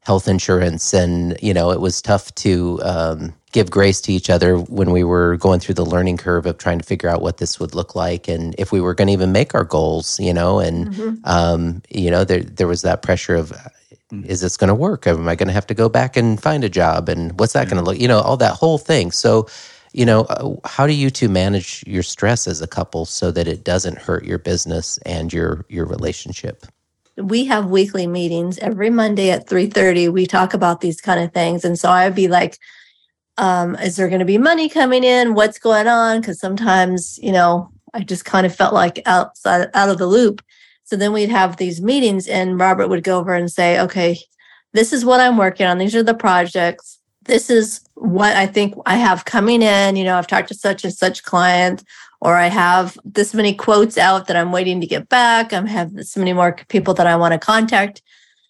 health 0.00 0.26
insurance 0.26 0.92
and 0.92 1.38
you 1.40 1.54
know 1.54 1.70
it 1.70 1.80
was 1.80 2.02
tough 2.02 2.34
to 2.34 2.80
um, 2.82 3.32
give 3.52 3.70
grace 3.70 4.00
to 4.00 4.12
each 4.12 4.28
other 4.28 4.56
when 4.58 4.90
we 4.90 5.04
were 5.04 5.36
going 5.36 5.60
through 5.60 5.74
the 5.76 5.86
learning 5.86 6.16
curve 6.16 6.46
of 6.46 6.58
trying 6.58 6.78
to 6.78 6.84
figure 6.84 7.08
out 7.08 7.22
what 7.22 7.36
this 7.36 7.60
would 7.60 7.74
look 7.74 7.94
like 7.94 8.26
and 8.26 8.54
if 8.58 8.72
we 8.72 8.80
were 8.80 8.94
going 8.94 9.06
to 9.06 9.12
even 9.12 9.30
make 9.30 9.54
our 9.54 9.64
goals 9.64 10.18
you 10.18 10.34
know 10.34 10.58
and 10.58 10.88
mm-hmm. 10.88 11.14
um, 11.24 11.80
you 11.88 12.10
know 12.10 12.24
there 12.24 12.42
there 12.42 12.68
was 12.68 12.82
that 12.82 13.02
pressure 13.02 13.36
of 13.36 13.52
Mm-hmm. 14.10 14.30
is 14.30 14.40
this 14.40 14.56
going 14.56 14.68
to 14.68 14.74
work? 14.74 15.06
Am 15.06 15.28
I 15.28 15.34
going 15.34 15.48
to 15.48 15.52
have 15.52 15.66
to 15.66 15.74
go 15.74 15.90
back 15.90 16.16
and 16.16 16.42
find 16.42 16.64
a 16.64 16.70
job? 16.70 17.10
And 17.10 17.38
what's 17.38 17.52
that 17.52 17.66
yeah. 17.66 17.74
going 17.74 17.84
to 17.84 17.90
look? 17.90 18.00
You 18.00 18.08
know, 18.08 18.20
all 18.20 18.38
that 18.38 18.54
whole 18.54 18.78
thing. 18.78 19.10
So, 19.10 19.46
you 19.92 20.04
know, 20.04 20.22
uh, 20.22 20.54
how 20.66 20.86
do 20.86 20.92
you 20.92 21.10
two 21.10 21.28
manage 21.28 21.84
your 21.86 22.02
stress 22.02 22.46
as 22.46 22.60
a 22.60 22.66
couple 22.66 23.04
so 23.04 23.30
that 23.30 23.48
it 23.48 23.64
doesn't 23.64 23.98
hurt 23.98 24.24
your 24.24 24.38
business 24.38 24.98
and 24.98 25.32
your 25.32 25.64
your 25.68 25.86
relationship? 25.86 26.66
We 27.16 27.46
have 27.46 27.70
weekly 27.70 28.06
meetings 28.06 28.58
every 28.58 28.90
Monday 28.90 29.30
at 29.30 29.48
three 29.48 29.66
thirty. 29.66 30.08
We 30.08 30.26
talk 30.26 30.54
about 30.54 30.80
these 30.80 31.00
kind 31.00 31.20
of 31.22 31.32
things, 31.32 31.64
and 31.64 31.78
so 31.78 31.90
I'd 31.90 32.14
be 32.14 32.28
like, 32.28 32.58
um, 33.36 33.74
"Is 33.76 33.96
there 33.96 34.08
going 34.08 34.20
to 34.20 34.24
be 34.24 34.38
money 34.38 34.68
coming 34.68 35.04
in? 35.04 35.34
What's 35.34 35.58
going 35.58 35.88
on?" 35.88 36.20
Because 36.20 36.38
sometimes, 36.38 37.18
you 37.22 37.32
know, 37.32 37.70
I 37.94 38.00
just 38.00 38.24
kind 38.24 38.46
of 38.46 38.54
felt 38.54 38.74
like 38.74 39.02
outside 39.06 39.68
out 39.74 39.88
of 39.88 39.98
the 39.98 40.06
loop. 40.06 40.42
So 40.84 40.96
then 40.96 41.12
we'd 41.12 41.28
have 41.28 41.56
these 41.56 41.82
meetings, 41.82 42.26
and 42.26 42.58
Robert 42.58 42.88
would 42.88 43.04
go 43.04 43.18
over 43.18 43.34
and 43.34 43.50
say, 43.50 43.78
okay, 43.80 44.18
this 44.72 44.92
is 44.92 45.04
what 45.04 45.20
I'm 45.20 45.36
working 45.36 45.66
on. 45.66 45.76
These 45.78 45.94
are 45.94 46.02
the 46.02 46.14
projects. 46.14 46.98
This 47.24 47.50
is 47.50 47.80
what 48.00 48.36
I 48.36 48.46
think 48.46 48.74
I 48.86 48.96
have 48.96 49.24
coming 49.24 49.62
in. 49.62 49.96
You 49.96 50.04
know, 50.04 50.16
I've 50.16 50.26
talked 50.26 50.48
to 50.48 50.54
such 50.54 50.84
and 50.84 50.92
such 50.92 51.22
client, 51.24 51.84
or 52.20 52.36
I 52.36 52.46
have 52.46 52.98
this 53.04 53.34
many 53.34 53.54
quotes 53.54 53.98
out 53.98 54.26
that 54.26 54.36
I'm 54.36 54.52
waiting 54.52 54.80
to 54.80 54.86
get 54.86 55.08
back. 55.08 55.52
I 55.52 55.66
have 55.66 55.94
this 55.94 56.16
many 56.16 56.32
more 56.32 56.56
people 56.68 56.94
that 56.94 57.06
I 57.06 57.16
want 57.16 57.32
to 57.32 57.38
contact. 57.38 58.02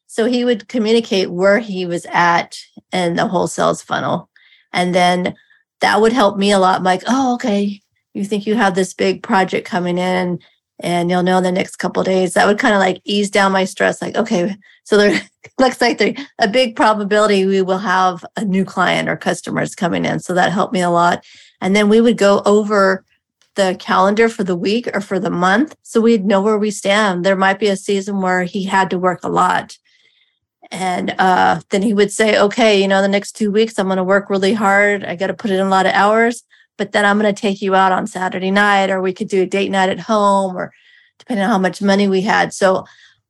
So 0.07 0.24
he 0.24 0.44
would 0.44 0.68
communicate 0.68 1.30
where 1.30 1.59
he 1.59 1.84
was 1.86 2.07
at 2.11 2.59
in 2.92 3.16
the 3.16 3.28
whole 3.28 3.46
sales 3.46 3.82
funnel. 3.82 4.30
And 4.72 4.94
then 4.94 5.34
that 5.80 6.01
would 6.01 6.12
help 6.12 6.38
me 6.38 6.51
a 6.51 6.59
lot. 6.59 6.78
I'm 6.78 6.84
like, 6.84 7.03
oh, 7.07 7.34
okay, 7.34 7.80
you 8.14 8.24
think 8.24 8.46
you 8.46 8.55
have 8.55 8.74
this 8.74 8.94
big 8.94 9.22
project 9.22 9.66
coming 9.66 9.99
in 9.99 10.40
and 10.80 11.10
you'll 11.10 11.22
know 11.22 11.38
in 11.38 11.44
the 11.44 11.52
next 11.52 11.76
couple 11.76 12.02
days. 12.02 12.34
That 12.34 12.46
would 12.46 12.58
kind 12.58 12.74
of 12.74 12.80
like 12.80 13.00
ease 13.04 13.30
down 13.30 13.52
my 13.52 13.64
stress. 13.64 14.00
Like, 14.00 14.16
okay, 14.16 14.56
so 14.84 14.96
there 14.96 15.20
looks 15.58 15.80
like 15.80 15.98
there 15.98 16.14
a 16.38 16.48
big 16.48 16.76
probability 16.76 17.46
we 17.46 17.62
will 17.62 17.78
have 17.78 18.24
a 18.36 18.44
new 18.44 18.64
client 18.64 19.08
or 19.08 19.16
customers 19.16 19.74
coming 19.74 20.04
in. 20.04 20.20
So 20.20 20.34
that 20.34 20.52
helped 20.52 20.72
me 20.72 20.80
a 20.80 20.90
lot. 20.90 21.24
And 21.60 21.74
then 21.74 21.88
we 21.88 22.00
would 22.00 22.16
go 22.16 22.42
over 22.44 23.04
the 23.56 23.76
calendar 23.80 24.28
for 24.28 24.44
the 24.44 24.56
week 24.56 24.88
or 24.94 25.00
for 25.00 25.18
the 25.18 25.30
month. 25.30 25.74
So 25.82 26.00
we'd 26.00 26.24
know 26.24 26.40
where 26.40 26.58
we 26.58 26.70
stand. 26.70 27.24
There 27.24 27.36
might 27.36 27.58
be 27.58 27.66
a 27.66 27.76
season 27.76 28.20
where 28.20 28.44
he 28.44 28.64
had 28.64 28.88
to 28.90 28.98
work 28.98 29.20
a 29.24 29.28
lot. 29.28 29.76
And 30.70 31.14
uh, 31.18 31.60
then 31.70 31.82
he 31.82 31.92
would 31.92 32.12
say, 32.12 32.38
okay, 32.38 32.80
you 32.80 32.86
know, 32.86 33.02
the 33.02 33.08
next 33.08 33.32
two 33.32 33.50
weeks, 33.50 33.78
I'm 33.78 33.86
going 33.86 33.96
to 33.96 34.04
work 34.04 34.30
really 34.30 34.54
hard. 34.54 35.04
I 35.04 35.16
got 35.16 35.28
to 35.28 35.34
put 35.34 35.50
in 35.50 35.60
a 35.60 35.68
lot 35.68 35.86
of 35.86 35.92
hours, 35.92 36.44
but 36.78 36.92
then 36.92 37.04
I'm 37.04 37.18
going 37.18 37.32
to 37.32 37.38
take 37.38 37.60
you 37.60 37.74
out 37.74 37.92
on 37.92 38.06
Saturday 38.06 38.50
night, 38.50 38.88
or 38.88 39.02
we 39.02 39.12
could 39.12 39.28
do 39.28 39.42
a 39.42 39.46
date 39.46 39.70
night 39.70 39.90
at 39.90 40.00
home, 40.00 40.56
or 40.56 40.72
depending 41.18 41.44
on 41.44 41.50
how 41.50 41.58
much 41.58 41.82
money 41.82 42.08
we 42.08 42.22
had. 42.22 42.54
So 42.54 42.86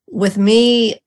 with 0.07 0.38
me, 0.38 1.01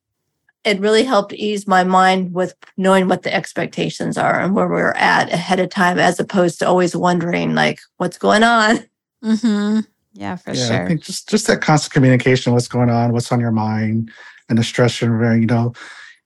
it 0.63 0.79
really 0.79 1.03
helped 1.03 1.33
ease 1.33 1.67
my 1.67 1.83
mind 1.83 2.33
with 2.33 2.53
knowing 2.77 3.07
what 3.07 3.23
the 3.23 3.33
expectations 3.33 4.17
are 4.17 4.39
and 4.39 4.53
where 4.53 4.67
we're 4.67 4.91
at 4.91 5.31
ahead 5.31 5.59
of 5.59 5.69
time, 5.69 5.97
as 5.97 6.19
opposed 6.19 6.59
to 6.59 6.67
always 6.67 6.95
wondering, 6.95 7.55
like, 7.55 7.79
what's 7.97 8.17
going 8.17 8.43
on. 8.43 8.83
Mm-hmm. 9.23 9.79
Yeah, 10.13 10.35
for 10.35 10.53
yeah, 10.53 10.67
sure. 10.67 10.83
I 10.83 10.87
think 10.87 11.03
just 11.03 11.29
just 11.29 11.47
that 11.47 11.61
constant 11.61 11.93
communication, 11.93 12.53
what's 12.53 12.67
going 12.67 12.89
on, 12.89 13.13
what's 13.13 13.31
on 13.31 13.39
your 13.39 13.51
mind, 13.51 14.11
and 14.49 14.57
the 14.57 14.63
stress 14.63 14.99
you're 14.99 15.37
you 15.37 15.45
know, 15.45 15.73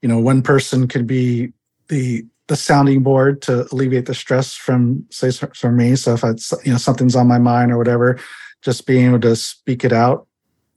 you 0.02 0.10
know, 0.10 0.18
one 0.18 0.42
person 0.42 0.88
could 0.88 1.06
be 1.06 1.54
the 1.90 2.26
the 2.48 2.56
sounding 2.56 3.02
board 3.02 3.42
to 3.44 3.68
alleviate 3.72 4.06
the 4.06 4.14
stress 4.14 4.54
from 4.54 5.06
say 5.10 5.32
from 5.32 5.78
me. 5.78 5.96
So 5.96 6.14
if 6.14 6.24
it's 6.24 6.54
you 6.64 6.72
know 6.72 6.78
something's 6.78 7.16
on 7.16 7.28
my 7.28 7.40
mind 7.40 7.72
or 7.72 7.78
whatever, 7.78 8.20
just 8.62 8.86
being 8.86 9.08
able 9.08 9.20
to 9.22 9.36
speak 9.36 9.84
it 9.84 9.94
out 9.94 10.28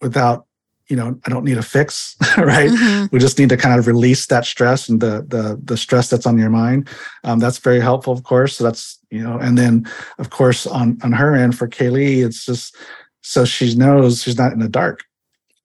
without 0.00 0.46
you 0.88 0.96
know 0.96 1.18
I 1.26 1.30
don't 1.30 1.44
need 1.44 1.58
a 1.58 1.62
fix, 1.62 2.16
right? 2.38 2.70
Mhm. 2.70 3.12
We 3.12 3.18
just 3.18 3.38
need 3.38 3.50
to 3.50 3.56
kind 3.56 3.78
of 3.78 3.86
release 3.86 4.26
that 4.26 4.46
stress 4.46 4.88
and 4.88 5.00
the 5.00 5.24
the 5.28 5.60
the 5.62 5.76
stress 5.76 6.08
that's 6.08 6.26
on 6.26 6.38
your 6.38 6.50
mind. 6.50 6.88
Um, 7.24 7.38
that's 7.38 7.58
very 7.58 7.80
helpful, 7.80 8.12
of 8.12 8.22
course. 8.22 8.56
So 8.56 8.64
that's 8.64 8.98
you 9.10 9.22
know, 9.22 9.38
and 9.38 9.58
then 9.58 9.86
of 10.18 10.30
course 10.30 10.66
on 10.66 10.98
on 11.02 11.12
her 11.12 11.34
end 11.34 11.58
for 11.58 11.68
Kaylee, 11.68 12.24
it's 12.24 12.46
just 12.46 12.74
so 13.22 13.44
she 13.44 13.74
knows 13.74 14.22
she's 14.22 14.38
not 14.38 14.52
in 14.52 14.60
the 14.60 14.68
dark, 14.68 15.04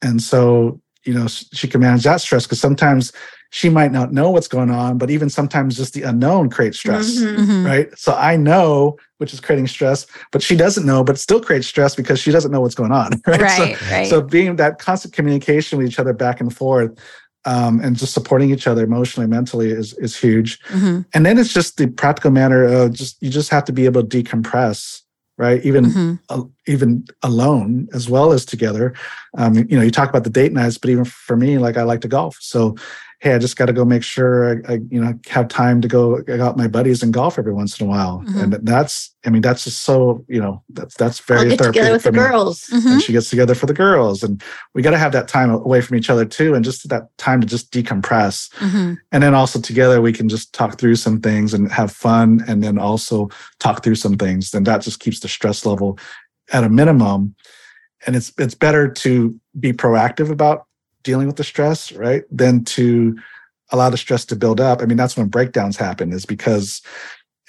and 0.02 0.22
so 0.22 0.82
you 1.06 1.14
know 1.14 1.28
she 1.28 1.68
can 1.70 1.80
manage 1.80 2.04
that 2.04 2.20
stress 2.20 2.46
because 2.46 2.60
sometimes 2.60 3.14
she 3.60 3.70
might 3.70 3.92
not 3.92 4.12
know 4.12 4.32
what's 4.32 4.48
going 4.48 4.72
on, 4.72 4.98
but 4.98 5.12
even 5.12 5.30
sometimes 5.30 5.78
just 5.78 5.94
the 5.94 6.02
unknown 6.02 6.50
creates 6.50 6.80
stress 6.80 7.20
Mhm. 7.22 7.38
Mhm. 7.38 7.66
right? 7.66 7.88
So 7.96 8.14
I 8.16 8.36
know, 8.36 8.98
which 9.20 9.32
is 9.32 9.40
creating 9.40 9.68
stress, 9.68 10.08
but 10.32 10.42
she 10.42 10.56
doesn't 10.56 10.88
know, 10.88 11.04
but 11.04 11.20
still 11.20 11.40
creates 11.40 11.68
stress 11.68 11.96
because 11.96 12.20
she 12.20 12.32
doesn't 12.32 12.52
know 12.52 12.62
what's 12.62 12.74
going 12.74 12.92
on, 12.92 13.12
right? 13.28 13.40
So- 13.52 13.64
Right, 13.64 13.92
right. 13.92 14.08
So, 14.08 14.22
being 14.22 14.56
that 14.56 14.80
constant 14.80 15.14
communication 15.14 15.78
with 15.78 15.86
each 15.88 16.00
other 16.00 16.14
back 16.14 16.42
and 16.42 16.52
forth, 16.52 16.92
um, 17.46 17.80
and 17.84 17.96
just 17.96 18.14
supporting 18.14 18.50
each 18.50 18.66
other 18.66 18.84
emotionally, 18.84 19.28
mentally 19.28 19.70
is 19.70 19.94
is 20.06 20.16
huge. 20.16 20.60
Mhm. 20.70 21.06
And 21.14 21.24
then 21.26 21.38
it's 21.38 21.54
just 21.54 21.78
the 21.78 21.88
practical 21.88 22.32
matter 22.32 22.64
of 22.64 22.94
just 22.94 23.22
you 23.22 23.30
just 23.30 23.52
have 23.52 23.66
to 23.66 23.74
be 23.74 23.86
able 23.86 24.02
to 24.04 24.08
decompress, 24.18 25.02
right? 25.38 25.62
Even 25.64 25.86
Mhm. 25.86 26.20
uh, 26.30 26.44
even 26.68 27.04
alone 27.22 27.88
as 27.94 28.10
well 28.10 28.32
as 28.32 28.46
together. 28.46 28.94
Um, 29.38 29.54
you 29.70 29.76
know, 29.78 29.84
you 29.84 29.92
talk 29.92 30.10
about 30.10 30.24
the 30.24 30.30
date 30.42 30.54
nights, 30.54 30.78
but 30.80 30.90
even 30.90 31.06
for 31.06 31.36
me, 31.38 31.58
like 31.60 31.78
I 31.78 31.84
like 31.84 32.02
to 32.02 32.08
golf. 32.08 32.36
So, 32.40 32.76
hey, 33.24 33.34
I 33.34 33.38
just 33.40 33.56
got 33.56 33.68
to 33.68 33.74
go 33.74 33.86
make 33.86 34.04
sure 34.04 34.62
I, 34.68 34.74
I, 34.74 34.80
you 34.92 35.00
know, 35.02 35.18
have 35.30 35.48
time 35.48 35.80
to 35.80 35.88
go 35.88 36.18
I 36.18 36.36
got 36.36 36.58
my 36.58 36.68
buddies 36.68 37.02
and 37.02 37.14
golf 37.14 37.40
every 37.40 37.54
once 37.54 37.80
in 37.80 37.88
a 37.88 37.90
while. 37.90 38.22
Mhm. 38.28 38.44
And 38.44 38.54
that's, 38.68 39.16
I 39.26 39.30
mean, 39.30 39.42
that's 39.42 39.64
just 39.64 39.84
so, 39.84 40.26
you 40.28 40.42
know, 40.42 40.62
that's 40.68 40.96
that's 40.96 41.22
I'll 41.22 41.38
very 41.38 41.50
get 41.52 41.58
together 41.60 41.72
therapeutic 41.72 41.94
with 41.94 42.04
the 42.04 42.12
girls. 42.12 42.68
Mhm. 42.74 42.92
And 42.92 43.02
she 43.02 43.14
gets 43.14 43.30
together 43.30 43.56
for 43.56 43.66
the 43.66 43.74
girls, 43.74 44.24
and 44.24 44.44
we 44.76 44.82
got 44.82 44.92
to 44.92 44.98
have 44.98 45.14
that 45.14 45.30
time 45.30 45.50
away 45.52 45.80
from 45.80 45.96
each 45.96 46.10
other 46.10 46.26
too, 46.26 46.54
and 46.54 46.66
just 46.66 46.90
that 46.90 47.18
time 47.18 47.40
to 47.40 47.48
just 47.48 47.72
decompress 47.72 48.50
Mhm. 48.60 48.98
and 49.14 49.24
then 49.24 49.34
also 49.34 49.58
together 49.62 50.02
we 50.02 50.12
can 50.12 50.28
just 50.28 50.52
talk 50.54 50.78
through 50.78 50.96
some 50.98 51.22
things 51.22 51.54
and 51.54 51.72
have 51.72 51.92
fun 51.94 52.44
and 52.46 52.62
then 52.62 52.78
also 52.78 53.30
talk 53.60 53.84
through 53.84 53.96
some 53.96 54.18
things 54.18 54.54
And 54.54 54.68
that 54.68 54.82
just 54.82 55.00
keeps 55.00 55.22
the 55.22 55.30
stress 55.30 55.66
level 55.66 55.98
at 56.52 56.66
a 56.66 56.70
minimum 56.70 57.36
and 58.06 58.18
it's 58.18 58.34
it's 58.38 58.56
better 58.56 58.90
to 58.90 59.34
be 59.58 59.72
proactive 59.72 60.30
about 60.30 60.66
dealing 61.04 61.28
with 61.28 61.36
the 61.38 61.44
stress 61.44 61.92
right 61.94 62.24
than 62.32 62.64
to 62.66 63.18
allow 63.72 63.90
the 63.90 63.98
stress 63.98 64.26
to 64.26 64.36
build 64.36 64.60
up 64.60 64.82
i 64.82 64.86
mean 64.86 64.98
that's 64.98 65.16
when 65.18 65.28
breakdowns 65.28 65.78
happen 65.78 66.12
is 66.12 66.26
because 66.26 66.82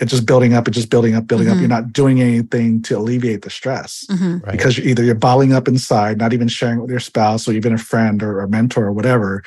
it's 0.00 0.10
just 0.10 0.26
building 0.26 0.54
up 0.54 0.66
it's 0.66 0.76
just 0.76 0.90
building 0.90 1.14
up 1.14 1.26
building 1.26 1.48
up 1.48 1.56
Mhm. 1.56 1.60
you're 1.60 1.68
not 1.68 1.92
doing 1.92 2.20
anything 2.20 2.82
to 2.82 2.98
alleviate 2.98 3.42
the 3.42 3.50
stress 3.50 4.04
Mhm. 4.10 4.42
Right. 4.42 4.52
because 4.52 4.76
you're 4.76 4.86
either 4.88 5.04
you're 5.04 5.14
bottling 5.14 5.52
up 5.52 5.68
inside, 5.68 6.18
not 6.18 6.32
even 6.32 6.48
sharing 6.48 6.80
with 6.80 6.90
your 6.90 7.00
spouse 7.00 7.46
or 7.46 7.52
even 7.52 7.72
a 7.72 7.78
friend 7.78 8.22
or 8.22 8.40
a 8.40 8.48
mentor 8.48 8.86
or 8.86 8.92
whatever, 8.92 9.42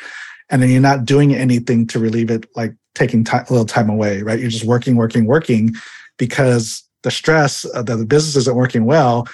and 0.49 0.61
then 0.61 0.69
you're 0.69 0.79
not 0.81 1.03
doing 1.03 1.35
anything 1.35 1.85
to 1.87 1.99
relieve 1.99 2.29
it, 2.31 2.45
like 2.55 2.73
taking 2.95 3.25
time, 3.25 3.43
a 3.49 3.51
little 3.51 3.65
time 3.65 3.89
away, 3.89 4.21
right? 4.23 4.39
You're 4.39 4.49
just 4.49 4.63
working, 4.63 4.95
working, 4.95 5.25
working, 5.25 5.75
because 6.17 6.81
the 7.03 7.11
stress 7.11 7.63
that 7.73 7.85
the 7.85 8.05
business 8.05 8.35
isn't 8.37 8.55
working 8.55 8.85
well. 8.85 9.27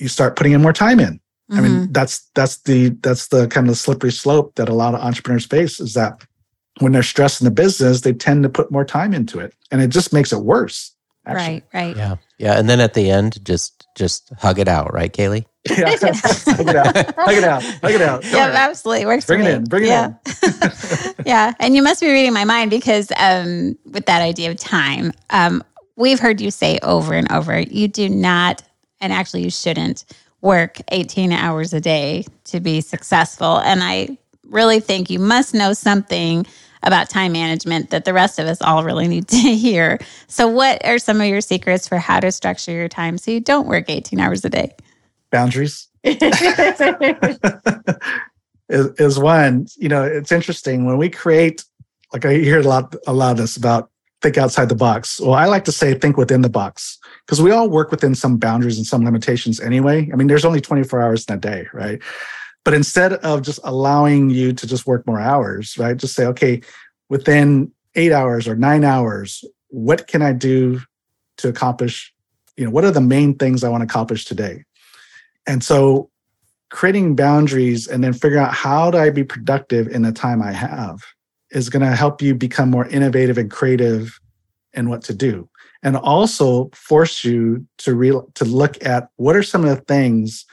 You 0.00 0.08
start 0.08 0.34
putting 0.36 0.52
in 0.52 0.60
more 0.62 0.72
time 0.72 0.98
in. 1.00 1.20
I 1.50 1.54
Mhm. 1.56 1.62
mean, 1.62 1.92
that's 1.92 2.28
that's 2.34 2.56
the 2.62 2.88
that's 3.02 3.28
the 3.28 3.46
kind 3.48 3.68
of 3.68 3.78
slippery 3.78 4.10
slope 4.12 4.54
that 4.56 4.68
a 4.68 4.74
lot 4.74 4.94
of 4.94 5.00
entrepreneurs 5.00 5.46
face 5.46 5.78
is 5.80 5.94
that 5.94 6.20
when 6.80 6.92
they're 6.92 7.02
stressed 7.04 7.40
in 7.40 7.44
the 7.44 7.50
business, 7.52 8.00
they 8.02 8.12
tend 8.12 8.42
to 8.42 8.48
put 8.48 8.70
more 8.72 8.84
time 8.84 9.14
into 9.14 9.38
it, 9.38 9.54
and 9.70 9.80
it 9.80 9.88
just 9.88 10.12
makes 10.12 10.32
it 10.32 10.40
worse. 10.40 10.92
Actually. 11.28 11.44
right, 11.44 11.64
right. 11.74 11.96
Yeah. 11.96 12.16
Yeah. 12.38 12.56
And 12.56 12.68
then 12.68 12.78
at 12.80 12.94
the 12.94 13.10
end, 13.10 13.44
just 13.44 13.86
just 13.96 14.30
hug 14.38 14.58
it 14.60 14.68
out, 14.68 14.92
right, 14.94 15.12
Kaylee? 15.12 15.44
Yeah, 15.68 15.96
hug 15.96 16.68
it 16.68 16.76
out, 16.76 17.14
hug 17.16 17.34
it 17.34 17.44
out, 17.44 17.62
hug 17.64 17.90
it 17.92 18.00
out. 18.02 18.22
Go 18.22 18.28
Yeah, 18.28 18.36
ahead. 18.46 18.54
absolutely 18.54 19.06
works. 19.06 19.26
Bring 19.26 19.40
for 19.42 19.48
it 19.48 19.50
me. 19.50 19.56
in, 19.56 19.64
bring 19.64 19.82
it 19.84 19.88
yeah. 19.88 20.12
in. 20.44 21.14
yeah, 21.26 21.54
and 21.58 21.74
you 21.74 21.82
must 21.82 22.00
be 22.00 22.08
reading 22.08 22.32
my 22.32 22.44
mind 22.44 22.70
because 22.70 23.10
um, 23.16 23.76
with 23.86 24.06
that 24.06 24.22
idea 24.22 24.50
of 24.52 24.56
time, 24.58 25.12
um, 25.30 25.64
we've 25.96 26.20
heard 26.20 26.40
you 26.40 26.52
say 26.52 26.78
over 26.82 27.14
and 27.14 27.30
over, 27.32 27.58
you 27.58 27.88
do 27.88 28.08
not, 28.08 28.62
and 29.00 29.12
actually 29.12 29.42
you 29.42 29.50
shouldn't 29.50 30.04
work 30.46 30.78
18 30.88 31.32
hours 31.32 31.74
a 31.74 31.80
day 31.80 32.24
to 32.44 32.60
be 32.60 32.80
successful. 32.80 33.58
And 33.58 33.82
I 33.82 34.16
really 34.44 34.80
think 34.80 35.10
you 35.10 35.18
must 35.18 35.52
know 35.52 35.74
something 35.74 36.46
about 36.82 37.10
time 37.10 37.32
management 37.32 37.90
that 37.90 38.04
the 38.06 38.14
rest 38.14 38.38
of 38.38 38.46
us 38.46 38.62
all 38.62 38.84
really 38.84 39.08
need 39.08 39.28
to 39.28 39.36
hear. 39.36 39.98
So, 40.28 40.48
what 40.48 40.82
are 40.86 40.98
some 40.98 41.20
of 41.20 41.26
your 41.26 41.42
secrets 41.42 41.86
for 41.86 41.98
how 41.98 42.20
to 42.20 42.32
structure 42.32 42.72
your 42.72 42.88
time 42.88 43.18
so 43.18 43.30
you 43.30 43.40
don't 43.40 43.66
work 43.66 43.90
18 43.90 44.18
hours 44.20 44.44
a 44.44 44.48
day? 44.48 44.72
boundaries 45.30 45.88
is, 46.04 46.20
is 48.68 49.18
one 49.18 49.66
you 49.76 49.88
know 49.88 50.02
it's 50.02 50.32
interesting 50.32 50.84
when 50.84 50.98
we 50.98 51.08
create 51.08 51.64
like 52.12 52.24
i 52.24 52.34
hear 52.34 52.60
a 52.60 52.62
lot 52.62 52.94
a 53.06 53.12
lot 53.12 53.32
of 53.32 53.38
this 53.38 53.56
about 53.56 53.90
think 54.22 54.38
outside 54.38 54.68
the 54.68 54.74
box 54.74 55.20
well 55.20 55.34
i 55.34 55.46
like 55.46 55.64
to 55.64 55.72
say 55.72 55.94
think 55.94 56.16
within 56.16 56.42
the 56.42 56.48
box 56.48 56.98
because 57.26 57.42
we 57.42 57.50
all 57.50 57.68
work 57.68 57.90
within 57.90 58.14
some 58.14 58.36
boundaries 58.36 58.76
and 58.76 58.86
some 58.86 59.04
limitations 59.04 59.60
anyway. 59.60 60.08
I 60.12 60.16
mean 60.16 60.28
there's 60.28 60.44
only 60.44 60.60
24 60.60 61.02
hours 61.02 61.24
in 61.26 61.34
a 61.34 61.38
day 61.38 61.66
right? 61.72 62.00
But 62.64 62.74
instead 62.74 63.12
of 63.14 63.42
just 63.42 63.60
allowing 63.62 64.30
you 64.30 64.52
to 64.52 64.66
just 64.66 64.86
work 64.86 65.06
more 65.06 65.20
hours 65.20 65.76
right 65.78 65.96
just 65.96 66.14
say 66.14 66.26
okay 66.26 66.62
within 67.08 67.72
eight 67.94 68.12
hours 68.12 68.48
or 68.48 68.56
nine 68.56 68.84
hours 68.84 69.44
what 69.68 70.06
can 70.06 70.20
i 70.20 70.32
do 70.32 70.80
to 71.36 71.48
accomplish 71.48 72.12
you 72.56 72.64
know 72.64 72.70
what 72.70 72.84
are 72.84 72.90
the 72.90 73.00
main 73.00 73.34
things 73.34 73.62
i 73.62 73.68
want 73.68 73.82
to 73.82 73.84
accomplish 73.84 74.24
today? 74.24 74.64
And 75.46 75.62
so 75.62 76.10
creating 76.70 77.14
boundaries 77.14 77.86
and 77.86 78.02
then 78.02 78.12
figuring 78.12 78.42
out 78.42 78.52
how 78.52 78.90
do 78.90 78.98
I 78.98 79.10
be 79.10 79.24
productive 79.24 79.86
in 79.88 80.02
the 80.02 80.12
time 80.12 80.42
I 80.42 80.52
have 80.52 81.04
is 81.50 81.70
going 81.70 81.88
to 81.88 81.94
help 81.94 82.20
you 82.20 82.34
become 82.34 82.70
more 82.70 82.88
innovative 82.88 83.38
and 83.38 83.50
creative 83.50 84.18
in 84.74 84.88
what 84.88 85.02
to 85.04 85.14
do. 85.14 85.48
And 85.82 85.96
also 85.96 86.70
force 86.74 87.24
you 87.24 87.66
to 87.78 87.94
real 87.94 88.30
to 88.34 88.44
look 88.44 88.84
at 88.84 89.08
what 89.16 89.36
are 89.36 89.42
some 89.42 89.64
of 89.64 89.70
the 89.70 89.82
things 89.82 90.44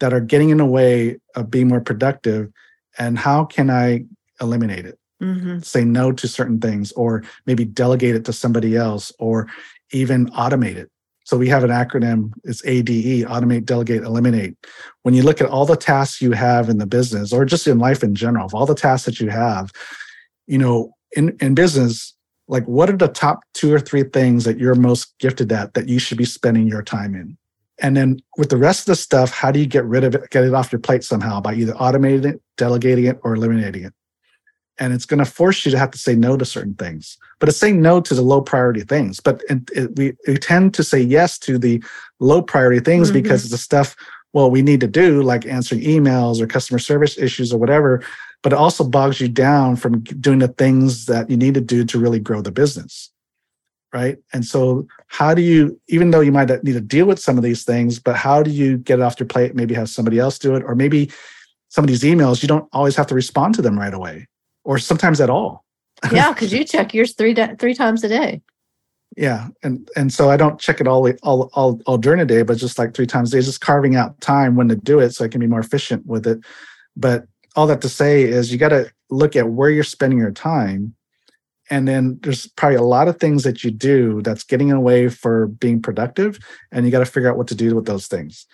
that 0.00 0.12
are 0.12 0.20
getting 0.20 0.50
in 0.50 0.58
the 0.58 0.66
way 0.66 1.18
of 1.34 1.50
being 1.50 1.68
more 1.68 1.80
productive 1.80 2.50
and 2.98 3.18
how 3.18 3.44
can 3.44 3.70
I 3.70 4.04
eliminate 4.40 4.84
it? 4.84 4.98
Mhm. 5.22 5.64
Say 5.64 5.84
no 5.84 6.12
to 6.12 6.28
certain 6.28 6.60
things 6.60 6.92
or 6.92 7.22
maybe 7.46 7.64
delegate 7.64 8.14
it 8.14 8.24
to 8.26 8.32
somebody 8.32 8.76
else 8.76 9.12
or 9.18 9.48
even 9.92 10.26
automate 10.30 10.76
it. 10.76 10.90
So 11.24 11.36
we 11.36 11.48
have 11.48 11.64
an 11.64 11.70
acronym, 11.70 12.32
it's 12.44 12.64
ADE, 12.64 13.24
automate, 13.24 13.64
delegate, 13.64 14.04
eliminate. 14.04 14.54
When 15.02 15.14
you 15.14 15.22
look 15.22 15.40
at 15.40 15.48
all 15.48 15.66
the 15.66 15.76
tasks 15.76 16.22
you 16.22 16.32
have 16.32 16.68
in 16.68 16.78
the 16.78 16.86
business 16.86 17.32
or 17.32 17.44
just 17.44 17.66
in 17.66 17.78
life 17.78 18.04
in 18.04 18.14
general, 18.14 18.46
of 18.46 18.54
all 18.54 18.66
the 18.66 18.76
tasks 18.76 19.06
that 19.06 19.18
you 19.18 19.30
have, 19.30 19.72
you 20.46 20.58
know, 20.58 20.92
in, 21.16 21.36
in 21.40 21.54
business, 21.54 22.14
like 22.48 22.64
what 22.64 22.88
are 22.88 22.96
the 22.96 23.08
top 23.08 23.40
two 23.54 23.72
or 23.72 23.80
three 23.80 24.04
things 24.04 24.44
that 24.44 24.58
you're 24.58 24.74
most 24.74 25.18
gifted 25.18 25.50
at 25.52 25.74
that 25.74 25.88
you 25.88 25.98
should 25.98 26.18
be 26.18 26.24
spending 26.24 26.66
your 26.66 26.82
time 26.82 27.14
in? 27.14 27.36
And 27.78 27.96
then 27.96 28.20
with 28.38 28.50
the 28.50 28.56
rest 28.56 28.80
of 28.80 28.86
the 28.86 28.96
stuff, 28.96 29.30
how 29.30 29.50
do 29.50 29.58
you 29.58 29.66
get 29.66 29.84
rid 29.84 30.04
of 30.04 30.14
it, 30.14 30.30
get 30.30 30.44
it 30.44 30.54
off 30.54 30.72
your 30.72 30.80
plate 30.80 31.04
somehow 31.04 31.40
by 31.40 31.54
either 31.54 31.74
automating 31.74 32.24
it, 32.24 32.42
delegating 32.56 33.04
it, 33.06 33.18
or 33.22 33.34
eliminating 33.34 33.84
it? 33.84 33.92
and 34.78 34.92
it's 34.92 35.06
going 35.06 35.18
to 35.18 35.30
force 35.30 35.64
you 35.64 35.72
to 35.72 35.78
have 35.78 35.90
to 35.90 35.98
say 35.98 36.14
no 36.14 36.36
to 36.36 36.44
certain 36.44 36.74
things 36.74 37.16
but 37.38 37.48
it's 37.48 37.58
saying 37.58 37.80
no 37.80 38.00
to 38.00 38.14
the 38.14 38.22
low 38.22 38.40
priority 38.40 38.82
things 38.82 39.20
but 39.20 39.42
it, 39.48 39.58
it, 39.74 39.96
we, 39.96 40.12
we 40.28 40.36
tend 40.36 40.74
to 40.74 40.84
say 40.84 41.00
yes 41.00 41.38
to 41.38 41.58
the 41.58 41.82
low 42.20 42.42
priority 42.42 42.80
things 42.80 43.10
Mhm. 43.10 43.14
because 43.14 43.42
it's 43.42 43.52
the 43.52 43.58
stuff 43.58 43.96
well 44.32 44.50
we 44.50 44.62
need 44.62 44.80
to 44.80 44.86
do 44.86 45.22
like 45.22 45.46
answering 45.46 45.80
emails 45.80 46.40
or 46.40 46.46
customer 46.46 46.78
service 46.78 47.16
issues 47.18 47.52
or 47.52 47.58
whatever 47.58 48.02
but 48.42 48.52
it 48.52 48.58
also 48.58 48.84
bogs 48.84 49.20
you 49.20 49.28
down 49.28 49.76
from 49.76 50.00
doing 50.00 50.38
the 50.38 50.48
things 50.48 51.06
that 51.06 51.28
you 51.30 51.36
need 51.36 51.54
to 51.54 51.60
do 51.60 51.84
to 51.84 51.98
really 51.98 52.20
grow 52.20 52.40
the 52.40 52.52
business 52.52 53.10
right? 53.92 54.18
And 54.32 54.44
so 54.44 54.86
how 55.06 55.32
do 55.32 55.40
you 55.42 55.80
even 55.88 56.10
though 56.10 56.20
you 56.20 56.32
might 56.32 56.50
need 56.62 56.72
to 56.72 56.80
deal 56.80 57.06
with 57.06 57.18
some 57.18 57.38
of 57.38 57.44
these 57.44 57.64
things 57.64 57.98
but 57.98 58.16
how 58.16 58.42
do 58.42 58.50
you 58.50 58.78
get 58.78 58.98
it 58.98 59.02
off 59.02 59.18
your 59.18 59.26
plate 59.26 59.54
maybe 59.54 59.74
have 59.74 59.88
somebody 59.88 60.18
else 60.18 60.38
do 60.38 60.54
it 60.54 60.62
or 60.64 60.74
maybe 60.74 61.10
some 61.68 61.84
of 61.84 61.88
these 61.88 62.02
emails 62.02 62.42
you 62.42 62.48
don't 62.48 62.68
always 62.72 62.96
have 62.96 63.06
to 63.06 63.14
respond 63.14 63.54
to 63.54 63.62
them 63.62 63.78
right 63.78 63.94
away 63.94 64.26
or 64.64 64.78
sometimes 64.78 65.20
at 65.20 65.30
all? 65.30 65.64
Yeah, 66.12 66.32
because 66.34 66.52
you 66.52 66.64
check 66.64 66.92
yours 66.92 67.14
three 67.14 67.34
three 67.58 67.74
times 67.74 68.04
a 68.04 68.08
day. 68.08 68.42
yeah 69.16 69.48
and 69.62 69.88
and 69.96 70.12
so 70.12 70.30
i 70.30 70.36
don't 70.36 70.60
check 70.60 70.80
it 70.80 70.88
all 70.88 71.10
all 71.22 71.48
all, 71.54 71.80
all 71.86 71.96
during 71.96 72.18
the 72.18 72.26
day 72.26 72.42
but 72.42 72.58
just 72.58 72.78
like 72.78 72.92
three 72.92 73.06
times 73.06 73.32
a 73.32 73.36
day 73.36 73.42
just 73.44 73.60
carving 73.60 73.96
out 73.96 74.20
time 74.20 74.56
when 74.56 74.68
to 74.68 74.76
do 74.76 74.98
it 74.98 75.10
so 75.14 75.24
i 75.24 75.28
can 75.28 75.40
be 75.40 75.46
more 75.46 75.60
efficient 75.60 76.04
with 76.06 76.26
it. 76.26 76.38
But 76.98 77.26
all 77.56 77.66
that 77.66 77.80
to 77.80 77.88
say 77.88 78.22
is 78.22 78.52
you 78.52 78.58
got 78.58 78.68
to 78.68 78.90
look 79.10 79.34
at 79.34 79.48
where 79.48 79.70
you're 79.70 79.84
spending 79.84 80.18
your 80.18 80.30
time 80.32 80.94
and 81.68 81.88
then 81.88 82.18
there's 82.22 82.46
probably 82.46 82.76
a 82.76 82.82
lot 82.82 83.08
of 83.08 83.18
things 83.18 83.42
that 83.42 83.64
you 83.64 83.70
do 83.72 84.22
that's 84.22 84.44
getting 84.44 84.68
in 84.68 84.74
the 84.74 84.80
way 84.80 85.08
for 85.08 85.48
being 85.48 85.82
productive 85.82 86.38
and 86.70 86.84
you 86.84 86.92
got 86.92 87.00
to 87.00 87.06
figure 87.06 87.30
out 87.30 87.36
what 87.36 87.48
to 87.48 87.54
do 87.54 87.74
with 87.74 87.86
those 87.86 88.06
things 88.06 88.46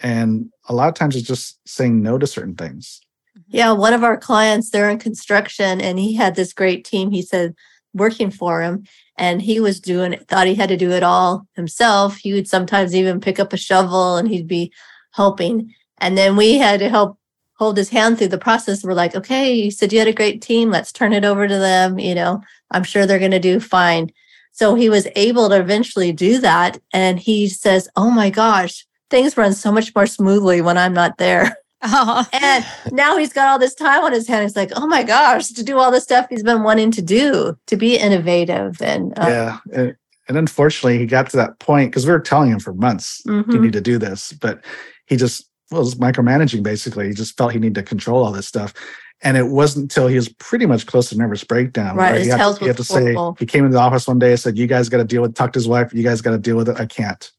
and 0.00 0.50
a 0.68 0.74
lot 0.74 0.88
of 0.88 0.94
times 0.94 1.16
it's 1.16 1.26
just 1.26 1.58
saying 1.68 2.00
no 2.00 2.16
to 2.16 2.26
certain 2.26 2.54
things 2.54 3.00
mm-hmm. 3.36 3.56
Yeah, 3.56 3.72
one 3.72 3.92
of 3.92 4.04
our 4.04 4.16
clients, 4.16 4.70
they're 4.70 4.90
in 4.90 4.98
construction 4.98 5.80
and 5.80 5.98
he 5.98 6.14
had 6.14 6.36
this 6.36 6.52
great 6.52 6.84
team, 6.84 7.10
he 7.10 7.22
said, 7.22 7.54
working 7.92 8.30
for 8.30 8.60
him. 8.60 8.84
And 9.16 9.40
he 9.40 9.60
was 9.60 9.80
doing, 9.80 10.18
thought 10.28 10.48
he 10.48 10.56
had 10.56 10.68
to 10.70 10.76
do 10.76 10.90
it 10.90 11.04
all 11.04 11.46
himself. 11.54 12.16
He 12.16 12.32
would 12.32 12.48
sometimes 12.48 12.94
even 12.94 13.20
pick 13.20 13.38
up 13.38 13.52
a 13.52 13.56
shovel 13.56 14.16
and 14.16 14.28
he'd 14.28 14.48
be 14.48 14.72
helping. 15.12 15.72
And 15.98 16.18
then 16.18 16.34
we 16.34 16.58
had 16.58 16.80
to 16.80 16.88
help 16.88 17.18
hold 17.54 17.76
his 17.76 17.88
hand 17.88 18.18
through 18.18 18.28
the 18.28 18.38
process. 18.38 18.84
We're 18.84 18.94
like, 18.94 19.14
okay, 19.14 19.52
you 19.52 19.70
said 19.70 19.92
you 19.92 19.98
had 19.98 20.08
a 20.08 20.12
great 20.12 20.42
team. 20.42 20.70
Let's 20.70 20.92
turn 20.92 21.12
it 21.12 21.24
over 21.24 21.46
to 21.46 21.58
them. 21.58 21.98
You 21.98 22.14
know, 22.14 22.42
I'm 22.70 22.84
sure 22.84 23.06
they're 23.06 23.18
going 23.18 23.30
to 23.30 23.38
do 23.38 23.60
fine. 23.60 24.10
So 24.52 24.74
he 24.74 24.88
was 24.88 25.08
able 25.16 25.48
to 25.48 25.60
eventually 25.60 26.12
do 26.12 26.38
that. 26.38 26.78
And 26.92 27.18
he 27.18 27.48
says, 27.48 27.88
oh 27.96 28.10
my 28.10 28.30
gosh, 28.30 28.86
things 29.10 29.36
run 29.36 29.52
so 29.52 29.72
much 29.72 29.94
more 29.94 30.06
smoothly 30.06 30.60
when 30.60 30.78
I'm 30.78 30.94
not 30.94 31.18
there. 31.18 31.56
Oh, 31.82 32.24
And 32.32 32.64
now 32.92 33.16
he's 33.16 33.32
got 33.32 33.48
all 33.48 33.58
this 33.58 33.74
time 33.74 34.04
on 34.04 34.12
his 34.12 34.28
hand. 34.28 34.42
He's 34.42 34.56
like, 34.56 34.70
oh 34.76 34.86
my 34.86 35.02
gosh, 35.02 35.48
to 35.48 35.64
do 35.64 35.78
all 35.78 35.90
the 35.90 36.00
stuff 36.00 36.26
he's 36.30 36.42
been 36.42 36.62
wanting 36.62 36.92
to 36.92 37.02
do, 37.02 37.58
to 37.66 37.76
be 37.76 37.96
innovative. 37.96 38.80
And 38.80 39.12
uh, 39.18 39.26
yeah 39.28 39.58
and, 39.72 39.96
and 40.28 40.38
unfortunately 40.38 40.98
he 40.98 41.06
got 41.06 41.28
to 41.30 41.36
that 41.36 41.58
point 41.58 41.90
because 41.90 42.06
we 42.06 42.12
were 42.12 42.20
telling 42.20 42.50
him 42.50 42.60
for 42.60 42.74
months 42.74 43.22
you 43.26 43.32
mhm. 43.44 43.60
need 43.60 43.72
to 43.72 43.80
do 43.80 43.98
this 43.98 44.32
but 44.32 44.64
he 45.06 45.16
just 45.16 45.48
was 45.70 45.94
micromanaging 45.96 46.62
basically 46.62 47.08
he 47.08 47.14
just 47.14 47.36
felt 47.36 47.52
he 47.52 47.58
needed 47.58 47.74
to 47.74 47.82
control 47.82 48.24
all 48.24 48.32
this 48.32 48.46
stuff 48.46 48.74
and 49.22 49.36
it 49.36 49.46
wasn't 49.48 49.82
until 49.82 50.06
he 50.06 50.16
was 50.16 50.28
pretty 50.28 50.66
much 50.66 50.86
close 50.86 51.08
to 51.08 51.16
nervous 51.16 51.42
breakdown 51.44 51.96
Right, 51.96 52.10
where 52.10 52.18
his 52.18 52.26
he 52.26 52.30
had, 52.30 52.40
health 52.40 52.58
he 52.58 52.66
had 52.66 52.76
to 52.76 52.80
was 52.80 52.88
say 52.88 53.16
he 53.38 53.46
came 53.46 53.64
into 53.64 53.74
the 53.76 53.80
office 53.80 54.06
one 54.06 54.18
day 54.18 54.30
and 54.32 54.40
said 54.40 54.58
you 54.58 54.66
guys 54.66 54.88
got 54.88 54.98
to 54.98 55.04
deal 55.04 55.22
with 55.22 55.34
talk 55.34 55.52
to 55.54 55.58
his 55.58 55.66
wife 55.68 55.92
you 55.94 56.02
guys 56.02 56.20
got 56.20 56.32
to 56.32 56.38
deal 56.38 56.56
with 56.56 56.68
it 56.68 56.78
i 56.78 56.86
can't 56.86 57.30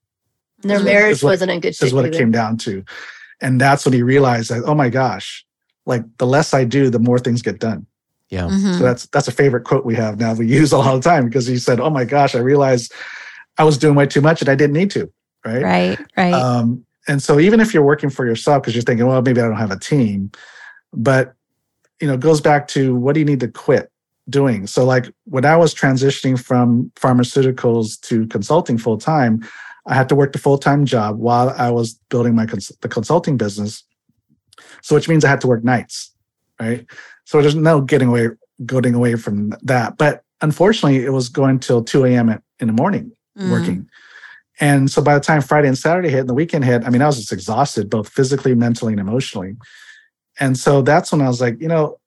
And 0.64 0.70
their 0.72 0.80
is 0.80 0.84
marriage 0.86 1.12
is 1.18 1.24
what- 1.24 1.32
wasn't 1.32 1.52
in 1.52 1.60
good 1.60 1.76
shape. 1.76 1.88
is 1.88 1.94
what 1.94 2.06
it 2.06 2.10
either. 2.10 2.18
came 2.20 2.32
down 2.32 2.58
to 2.58 2.84
and 3.42 3.60
that's 3.62 3.86
when 3.86 3.94
he 3.94 4.02
realized 4.04 4.50
that 4.50 4.64
oh 4.66 4.76
my 4.76 4.90
gosh 4.90 5.46
like 5.86 6.04
the 6.18 6.26
less 6.26 6.54
i 6.54 6.64
do 6.64 6.90
the 6.90 7.00
more 7.00 7.20
things 7.20 7.42
get 7.44 7.60
done 7.60 7.86
Yeah. 8.30 8.48
Mhm. 8.50 8.78
so 8.80 8.84
that's 8.84 9.06
that's 9.08 9.28
a 9.28 9.32
favorite 9.32 9.66
quote 9.66 9.86
we 9.86 9.94
have 9.96 10.20
now. 10.20 10.34
We 10.34 10.48
use 10.62 10.74
all 10.74 10.98
the 10.98 11.02
time 11.10 11.26
because 11.26 11.46
he 11.46 11.58
said, 11.60 11.80
"Oh 11.80 11.92
my 11.92 12.06
gosh, 12.06 12.34
I 12.34 12.40
realized 12.40 12.92
I 13.60 13.64
was 13.64 13.78
doing 13.78 13.94
way 13.96 14.08
too 14.08 14.22
much 14.22 14.42
and 14.42 14.50
I 14.50 14.56
didn't 14.56 14.74
need 14.74 14.90
to." 14.98 15.12
Right. 15.46 15.62
right, 15.64 16.00
right. 16.18 16.34
Um, 16.34 16.84
and 17.08 17.22
so 17.22 17.40
even 17.40 17.60
if 17.60 17.74
you're 17.74 17.84
working 17.84 18.10
for 18.10 18.26
yourself 18.26 18.62
because 18.62 18.76
you're 18.76 18.84
thinking, 18.84 19.06
"Well, 19.08 19.22
maybe 19.22 19.42
I 19.42 19.46
don't 19.46 19.58
have 19.58 19.72
a 19.72 19.80
team," 19.80 20.32
but 20.94 21.34
you 22.02 22.08
know, 22.08 22.14
it 22.16 22.20
goes 22.20 22.42
back 22.42 22.68
to 22.70 22.96
what 22.96 23.14
do 23.14 23.20
you 23.20 23.26
need 23.26 23.40
to 23.40 23.48
quit 23.48 23.90
doing? 24.30 24.68
So 24.68 24.84
like 24.86 25.06
when 25.26 25.46
I 25.46 25.56
was 25.56 25.74
transitioning 25.74 26.38
from 26.40 26.92
pharmaceuticals 26.96 28.00
to 28.02 28.28
consulting 28.28 28.78
full 28.78 28.98
time, 28.98 29.42
I 29.88 29.94
had 29.96 30.10
to 30.10 30.16
work 30.16 30.34
the 30.34 30.40
full 30.40 30.58
time 30.58 30.86
job 30.86 31.18
while 31.20 31.50
I 31.58 31.70
was 31.70 31.94
building 32.10 32.36
my 32.36 32.46
cons- 32.46 32.72
the 32.82 32.90
consulting 32.90 33.38
business. 33.38 33.84
So 34.82 34.96
which 34.96 35.08
means 35.08 35.24
I 35.24 35.30
had 35.30 35.42
to 35.42 35.48
work 35.48 35.64
nights, 35.64 36.12
right? 36.60 36.86
So 37.26 37.42
there's 37.42 37.56
no 37.56 37.82
getting 37.82 38.10
away 38.10 38.30
getting 38.66 38.96
away 38.96 39.16
from 39.16 39.54
that. 39.64 39.98
But 39.98 40.24
unfortunately, 40.42 41.04
it 41.06 41.12
was 41.12 41.30
going 41.30 41.60
till 41.60 41.84
2 41.84 42.06
a.m. 42.06 42.30
in 42.60 42.68
the 42.68 42.74
morning 42.74 43.12
Mhm. 43.38 43.52
working. 43.52 43.90
And 44.60 44.90
so 44.90 45.02
by 45.02 45.16
the 45.16 45.20
time 45.20 45.42
Friday 45.42 45.68
and 45.68 45.78
Saturday 45.78 46.10
hit 46.10 46.22
and 46.22 46.30
the 46.30 46.34
weekend 46.34 46.64
hit, 46.64 46.86
I 46.86 46.90
mean, 46.90 47.02
I 47.02 47.08
was 47.08 47.18
just 47.18 47.34
exhausted, 47.34 47.90
both 47.90 48.08
physically, 48.10 48.56
mentally, 48.56 48.94
and 48.94 49.00
emotionally. 49.00 49.56
And 50.40 50.58
so 50.58 50.82
that's 50.82 51.12
when 51.12 51.22
I 51.22 51.28
was 51.28 51.42
like, 51.42 51.60
you 51.60 51.68
know, 51.68 52.00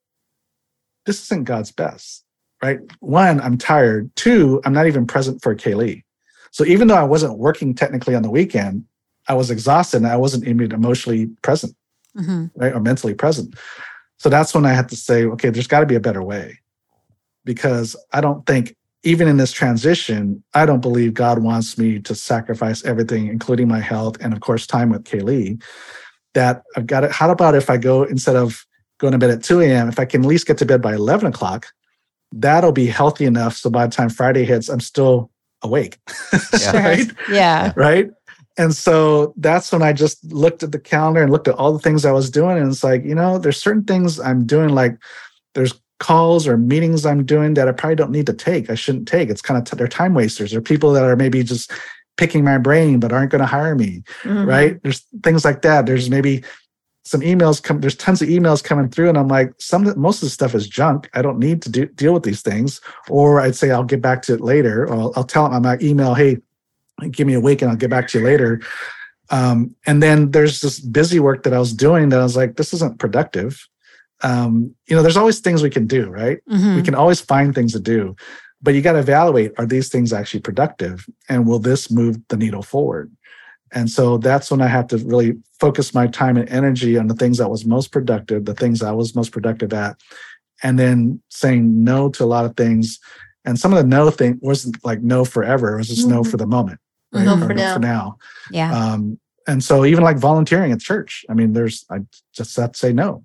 this 1.07 1.23
isn't 1.25 1.45
God's 1.45 1.71
best, 1.73 2.25
right? 2.63 2.81
One, 3.01 3.41
I'm 3.41 3.59
tired. 3.59 4.11
Two, 4.17 4.61
I'm 4.65 4.73
not 4.73 4.87
even 4.87 5.07
present 5.07 5.43
for 5.43 5.55
Kaylee. 5.55 6.03
So 6.51 6.65
even 6.65 6.89
though 6.89 6.97
I 6.97 7.05
wasn't 7.05 7.39
working 7.39 7.75
technically 7.75 8.15
on 8.15 8.23
the 8.23 8.31
weekend, 8.31 8.85
I 9.29 9.35
was 9.35 9.51
exhausted 9.51 9.99
and 9.99 10.07
I 10.07 10.17
wasn't 10.17 10.47
even 10.49 10.73
emotionally 10.73 11.27
present 11.43 11.75
Mhm. 12.17 12.51
right 12.57 12.75
or 12.75 12.81
mentally 12.81 13.15
present 13.15 13.55
so 14.19 14.29
that's 14.29 14.55
when 14.55 14.67
i 14.67 14.73
had 14.73 14.89
to 14.89 14.97
say 14.97 15.25
okay 15.25 15.51
there's 15.51 15.67
got 15.69 15.81
to 15.81 15.87
be 15.87 15.95
a 15.95 16.01
better 16.01 16.23
way 16.23 16.59
because 17.45 17.95
i 18.13 18.21
don't 18.21 18.45
think 18.47 18.75
even 19.05 19.29
in 19.29 19.37
this 19.37 19.53
transition 19.53 20.43
i 20.55 20.67
don't 20.67 20.81
believe 20.81 21.15
god 21.15 21.41
wants 21.41 21.79
me 21.79 21.99
to 21.99 22.15
sacrifice 22.15 22.85
everything 22.85 23.29
including 23.29 23.69
my 23.69 23.81
health 23.81 24.17
and 24.21 24.33
of 24.33 24.41
course 24.41 24.67
time 24.67 24.91
with 24.91 25.05
kaylee 25.05 25.61
that 26.35 26.63
i've 26.77 26.87
got 26.87 27.05
it 27.05 27.13
how 27.13 27.31
about 27.31 27.55
if 27.55 27.71
i 27.71 27.77
go 27.77 28.03
instead 28.05 28.37
of 28.37 28.65
going 28.99 29.13
to 29.13 29.19
bed 29.19 29.31
at 29.31 29.43
2 29.43 29.61
a.m 29.61 29.89
if 29.89 29.99
i 29.99 30.05
can 30.05 30.23
at 30.23 30.27
least 30.29 30.47
get 30.47 30.59
to 30.59 30.67
bed 30.67 30.83
by 30.83 30.95
11 30.95 31.27
o'clock 31.29 31.67
that'll 32.33 32.73
be 32.73 32.87
healthy 32.87 33.25
enough 33.25 33.57
so 33.57 33.71
by 33.71 33.87
the 33.87 33.93
time 33.93 34.09
friday 34.09 34.45
hits 34.45 34.69
i'm 34.69 34.81
still 34.81 35.31
awake 35.63 35.99
Yeah. 36.61 36.77
right 36.87 37.11
Yeah. 37.31 37.73
right? 37.77 38.11
And 38.59 38.75
so 38.75 39.35
that's 39.37 39.71
when 39.71 39.83
I 39.83 39.93
just 39.93 40.25
looked 40.33 40.65
at 40.65 40.73
the 40.73 40.81
calendar 40.81 41.23
and 41.23 41.31
looked 41.31 41.47
at 41.47 41.55
all 41.55 41.73
the 41.73 41.79
things 41.79 42.05
I 42.05 42.11
was 42.11 42.29
doing. 42.29 42.59
And 42.59 42.73
it's 42.73 42.83
like, 42.83 43.05
you 43.05 43.15
know, 43.15 43.39
there's 43.39 43.63
certain 43.63 43.85
things 43.85 44.19
I'm 44.19 44.47
doing, 44.47 44.71
like 44.71 44.99
there's 45.55 45.75
calls 45.99 46.47
or 46.47 46.57
meetings 46.57 47.05
I'm 47.05 47.25
doing 47.25 47.55
that 47.55 47.69
I 47.69 47.73
probably 47.73 47.97
don't 47.97 48.11
need 48.13 48.27
to 48.27 48.33
take. 48.33 48.71
I 48.71 48.75
shouldn't 48.75 49.09
take. 49.09 49.29
It's 49.31 49.43
kind 49.43 49.59
of, 49.59 49.65
t- 49.65 49.77
they're 49.77 49.89
time 49.89 50.15
wasters. 50.15 50.53
They're 50.53 50.61
people 50.61 50.93
that 50.93 51.05
are 51.05 51.17
maybe 51.17 51.43
just 51.43 51.73
picking 52.17 52.45
my 52.45 52.59
brain, 52.59 53.01
but 53.01 53.13
aren't 53.13 53.31
going 53.31 53.41
to 53.41 53.47
hire 53.47 53.75
me, 53.75 54.03
Mhm. 54.23 54.47
right? 54.47 54.83
There's 54.83 55.05
things 55.23 55.45
like 55.45 55.63
that. 55.63 55.87
There's 55.87 56.09
maybe 56.11 56.45
some 57.05 57.21
emails 57.23 57.63
come, 57.63 57.81
there's 57.81 57.97
tons 57.97 58.21
of 58.21 58.29
emails 58.29 58.63
coming 58.63 58.89
through. 58.89 59.09
And 59.09 59.17
I'm 59.19 59.29
like, 59.29 59.53
some, 59.59 59.87
of 59.87 59.97
most 59.97 60.17
of 60.23 60.27
the 60.27 60.31
stuff 60.31 60.55
is 60.55 60.69
junk. 60.69 61.09
I 61.15 61.23
don't 61.23 61.39
need 61.39 61.63
to 61.63 61.71
do, 61.71 61.87
deal 61.87 62.13
with 62.15 62.23
these 62.23 62.43
things. 62.43 62.81
Or 63.09 63.41
I'd 63.41 63.57
say, 63.57 63.71
I'll 63.71 63.83
get 63.85 64.03
back 64.03 64.23
to 64.23 64.35
it 64.35 64.41
later. 64.41 64.85
Or 64.85 64.93
I'll, 64.93 65.13
I'll 65.17 65.25
tell 65.25 65.45
them, 65.45 65.55
I'm 65.55 65.63
like, 65.63 65.83
email, 65.83 66.15
hey, 66.15 66.39
give 67.11 67.27
me 67.27 67.35
a 67.35 67.41
week 67.41 67.63
and 67.63 67.71
I'll 67.71 67.77
get 67.77 67.91
back 67.91 68.09
to 68.09 68.19
you 68.19 68.25
later. 68.25 68.61
Um, 69.31 69.75
and 69.87 70.03
then 70.03 70.31
there's 70.33 70.61
this 70.61 70.81
busy 70.81 71.21
work 71.21 71.43
that 71.45 71.53
I 71.55 71.59
was 71.59 71.73
doing 71.73 72.09
that 72.11 72.21
I 72.21 72.23
was 72.23 72.37
like, 72.37 72.57
this 72.57 72.73
isn't 72.75 72.99
productive. 72.99 73.67
Um, 74.23 74.75
you 74.89 74.97
know, 74.97 75.03
there's 75.03 75.17
always 75.17 75.41
things 75.41 75.63
we 75.63 75.71
can 75.71 75.87
do, 75.87 76.09
right? 76.09 76.39
Mhm. 76.51 76.77
We 76.77 76.83
can 76.83 76.95
always 76.95 77.21
find 77.21 77.55
things 77.55 77.73
to 77.73 77.81
do, 77.81 78.17
but 78.61 78.75
you 78.75 78.83
got 78.83 78.93
to 78.93 78.99
evaluate 78.99 79.53
are 79.59 79.67
these 79.67 79.89
things 79.89 80.13
actually 80.13 80.41
productive 80.41 81.07
and 81.29 81.47
will 81.47 81.59
this 81.61 81.91
move 81.91 82.19
the 82.29 82.37
needle 82.37 82.63
forward? 82.63 83.13
And 83.73 83.91
so 83.91 84.17
that's 84.19 84.51
when 84.51 84.63
I 84.63 84.67
have 84.67 84.87
to 84.89 84.99
really 84.99 85.37
focus 85.61 85.93
my 85.95 86.07
time 86.07 86.37
and 86.37 86.49
energy 86.49 86.97
on 86.99 87.07
the 87.07 87.15
things 87.15 87.39
that 87.39 87.51
was 87.51 87.65
most 87.67 87.93
productive, 87.93 88.45
the 88.47 88.55
things 88.55 88.83
I 88.83 88.93
was 88.93 89.15
most 89.15 89.31
productive 89.31 89.73
at, 89.73 89.97
and 90.63 90.79
then 90.79 91.21
saying 91.29 91.85
no 91.85 92.09
to 92.11 92.25
a 92.25 92.27
lot 92.27 92.45
of 92.47 92.57
things. 92.57 92.99
And 93.45 93.59
some 93.59 93.73
of 93.73 93.79
the 93.79 93.89
no 93.89 94.11
thing 94.11 94.39
wasn't 94.43 94.83
like 94.85 95.03
no 95.03 95.25
forever; 95.25 95.75
it 95.75 95.79
was 95.79 95.89
just 95.89 96.09
no 96.09 96.23
Mhm. 96.23 96.31
for 96.31 96.37
the 96.39 96.47
moment, 96.47 96.81
right? 97.13 97.25
No 97.25 97.35
Or 97.35 97.47
for 97.47 97.55
now. 97.55 97.75
For 97.75 97.81
now. 97.81 98.17
Yeah. 98.51 98.73
Um, 98.75 99.19
and 99.47 99.63
so 99.63 99.85
even 99.85 100.03
like 100.03 100.19
volunteering 100.19 100.73
at 100.73 100.81
church, 100.81 101.25
I 101.31 101.35
mean, 101.35 101.53
there's 101.53 101.85
I 101.91 102.01
just 102.35 102.57
have 102.57 102.73
to 102.73 102.79
say 102.79 102.93
no 102.93 103.25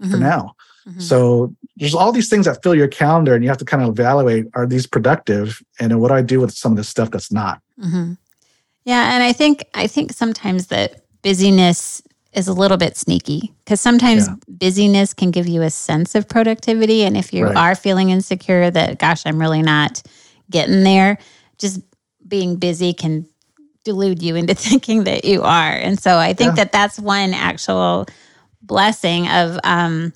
for 0.00 0.16
Mhm. 0.16 0.20
now. 0.20 0.54
Mhm. 0.88 1.02
So 1.02 1.54
there's 1.76 1.94
all 1.94 2.12
these 2.12 2.28
things 2.28 2.46
that 2.46 2.62
fill 2.62 2.74
your 2.74 2.88
calendar, 2.88 3.34
and 3.34 3.42
you 3.44 3.50
have 3.50 3.58
to 3.58 3.64
kind 3.64 3.82
of 3.82 3.88
evaluate: 3.90 4.46
are 4.54 4.66
these 4.66 4.86
productive? 4.86 5.62
And 5.80 6.00
what 6.00 6.08
do 6.08 6.14
I 6.14 6.22
do 6.22 6.40
with 6.40 6.52
some 6.54 6.72
of 6.72 6.76
this 6.78 6.88
stuff 6.88 7.10
that's 7.10 7.32
not? 7.32 7.60
hmm 7.80 8.12
Yeah, 8.84 9.14
and 9.14 9.22
I 9.22 9.32
think 9.32 9.64
I 9.74 9.86
think 9.86 10.12
sometimes 10.12 10.68
that 10.68 11.02
busyness 11.22 12.02
is 12.32 12.46
a 12.48 12.52
little 12.52 12.76
bit 12.76 12.96
sneaky 12.96 13.52
because 13.64 13.80
sometimes 13.80 14.28
Yeah. 14.28 14.34
busyness 14.48 15.14
can 15.14 15.30
give 15.30 15.48
you 15.48 15.62
a 15.62 15.70
sense 15.70 16.14
of 16.14 16.28
productivity, 16.28 17.02
and 17.04 17.16
if 17.16 17.32
you 17.32 17.44
Right. 17.44 17.56
are 17.56 17.74
feeling 17.74 18.10
insecure 18.10 18.70
that 18.70 18.98
gosh, 18.98 19.22
I'm 19.26 19.38
really 19.38 19.62
not 19.62 20.02
getting 20.50 20.84
there, 20.84 21.18
just 21.58 21.80
being 22.26 22.56
busy 22.56 22.92
can 22.92 23.26
delude 23.84 24.22
you 24.22 24.36
into 24.36 24.54
thinking 24.68 25.04
that 25.04 25.24
you 25.24 25.42
are. 25.42 25.72
And 25.72 25.98
so 26.00 26.18
I 26.18 26.32
think 26.34 26.50
Yeah. 26.56 26.64
that 26.64 26.72
that's 26.72 26.98
one 26.98 27.32
actual 27.34 28.06
blessing 28.62 29.28
of 29.28 29.58
um, 29.64 30.12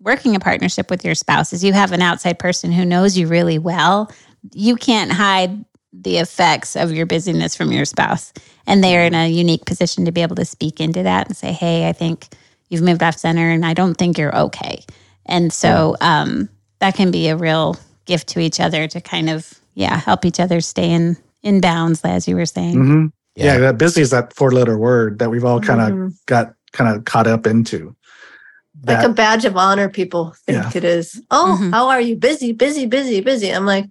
working 0.00 0.36
a 0.36 0.40
partnership 0.40 0.90
with 0.90 1.04
your 1.04 1.14
spouse 1.14 1.52
is 1.52 1.64
you 1.64 1.72
have 1.72 1.92
an 1.92 2.02
outside 2.02 2.38
person 2.38 2.72
who 2.72 2.84
knows 2.84 3.16
you 3.16 3.26
really 3.28 3.58
well. 3.58 4.10
You 4.52 4.76
can't 4.76 5.12
hide 5.12 5.64
the 5.92 6.18
effects 6.18 6.76
of 6.76 6.92
your 6.92 7.06
busyness 7.06 7.56
from 7.56 7.72
your 7.72 7.84
spouse. 7.84 8.32
And 8.66 8.82
they 8.84 8.98
are 8.98 9.04
in 9.04 9.14
a 9.14 9.28
unique 9.28 9.64
position 9.64 10.04
to 10.04 10.12
be 10.12 10.22
able 10.22 10.36
to 10.36 10.44
speak 10.44 10.80
into 10.80 11.02
that 11.02 11.28
and 11.28 11.36
say, 11.36 11.52
hey, 11.52 11.88
I 11.88 11.92
think 11.92 12.28
you've 12.68 12.82
moved 12.82 13.02
off 13.02 13.16
center 13.16 13.48
and 13.50 13.64
I 13.64 13.72
don't 13.74 13.94
think 13.94 14.18
you're 14.18 14.36
okay. 14.36 14.84
And 15.24 15.52
so 15.52 15.96
um, 16.00 16.48
that 16.80 16.94
can 16.96 17.10
be 17.10 17.28
a 17.28 17.36
real 17.36 17.76
gift 18.04 18.28
to 18.28 18.40
each 18.40 18.60
other 18.60 18.86
to 18.88 19.00
kind 19.00 19.30
of, 19.30 19.54
yeah, 19.74 19.96
help 19.96 20.24
each 20.24 20.38
other 20.40 20.60
stay 20.60 20.90
in, 20.90 21.16
in 21.42 21.60
bounds, 21.60 22.04
as 22.04 22.28
you 22.28 22.36
were 22.36 22.46
saying. 22.46 22.76
Mhm. 22.76 23.12
Yeah. 23.36 23.58
that 23.58 23.78
busy 23.78 24.00
is 24.00 24.10
that 24.10 24.34
four 24.34 24.50
letter 24.50 24.78
word 24.78 25.18
that 25.18 25.30
we've 25.30 25.44
all 25.44 25.60
kind 25.60 25.80
of 25.80 25.88
Mhm. 25.90 26.14
got 26.26 26.54
kind 26.76 26.94
of 26.94 27.04
caught 27.04 27.26
up 27.26 27.46
into. 27.46 27.94
like 28.86 29.02
a 29.04 29.08
badge 29.08 29.44
of 29.46 29.56
honor 29.56 29.88
people 29.88 30.34
think 30.44 30.58
Yeah. 30.62 30.70
it 30.74 30.84
is. 30.84 31.20
Oh, 31.30 31.58
Mhm. 31.60 31.70
how 31.72 31.88
are 31.88 32.00
you? 32.00 32.14
Busy, 32.14 32.52
busy, 32.52 32.84
busy, 32.86 33.20
busy. 33.20 33.50
I'm 33.50 33.64
like, 33.66 33.86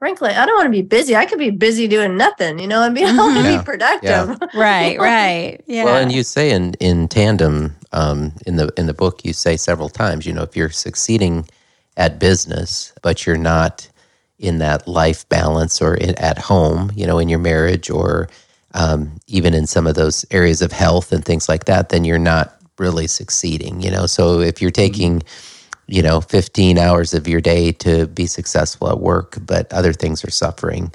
frankly, 0.00 0.30
I 0.30 0.44
don't 0.44 0.56
want 0.56 0.66
to 0.66 0.70
be 0.70 0.82
busy. 0.82 1.14
I 1.16 1.24
could 1.24 1.38
be 1.38 1.50
busy 1.50 1.86
doing 1.88 2.16
nothing, 2.16 2.58
you 2.58 2.66
know, 2.66 2.80
I 2.82 2.90
mean, 2.90 3.06
I 3.06 3.16
want 3.16 3.36
to 3.36 3.42
Yeah. 3.44 3.58
be 3.58 3.64
productive. 3.64 4.36
Right, 4.54 4.98
right. 5.00 5.60
Yeah. 5.66 5.84
Well, 5.84 5.96
and 6.02 6.12
you 6.12 6.24
say 6.24 6.50
in 6.50 6.74
in 6.80 7.06
tandem 7.08 7.76
um, 7.92 8.32
in 8.44 8.56
the 8.56 8.70
in 8.76 8.86
the 8.86 8.92
book, 8.92 9.24
you 9.24 9.32
say 9.32 9.56
several 9.56 9.88
times, 9.88 10.26
you 10.26 10.32
know, 10.34 10.42
if 10.42 10.54
you're 10.56 10.68
succeeding 10.70 11.48
at 11.96 12.18
business, 12.18 12.92
but 13.02 13.24
you're 13.24 13.38
not 13.54 13.88
in 14.38 14.58
that 14.58 14.86
life 14.86 15.26
balance 15.28 15.80
or 15.80 15.94
in, 15.94 16.14
at 16.16 16.38
home, 16.38 16.90
you 16.94 17.06
know, 17.06 17.18
in 17.18 17.28
your 17.30 17.38
marriage 17.40 17.88
or 17.88 18.28
um, 18.74 19.18
even 19.26 19.54
in 19.54 19.66
some 19.66 19.86
of 19.86 19.94
those 19.94 20.24
areas 20.30 20.62
of 20.62 20.72
health 20.72 21.12
and 21.12 21.24
things 21.24 21.48
like 21.48 21.64
that, 21.64 21.88
then 21.88 22.04
you're 22.04 22.18
not 22.18 22.56
really 22.78 23.06
succeeding, 23.06 23.80
you 23.80 23.90
know. 23.90 24.06
So 24.06 24.40
if 24.40 24.60
you're 24.60 24.70
taking, 24.70 25.22
you 25.86 26.02
know, 26.02 26.20
15 26.20 26.78
hours 26.78 27.14
of 27.14 27.26
your 27.26 27.40
day 27.40 27.72
to 27.72 28.06
be 28.06 28.26
successful 28.26 28.88
at 28.90 29.00
work, 29.00 29.38
but 29.42 29.72
other 29.72 29.92
things 29.92 30.24
are 30.24 30.30
suffering, 30.30 30.92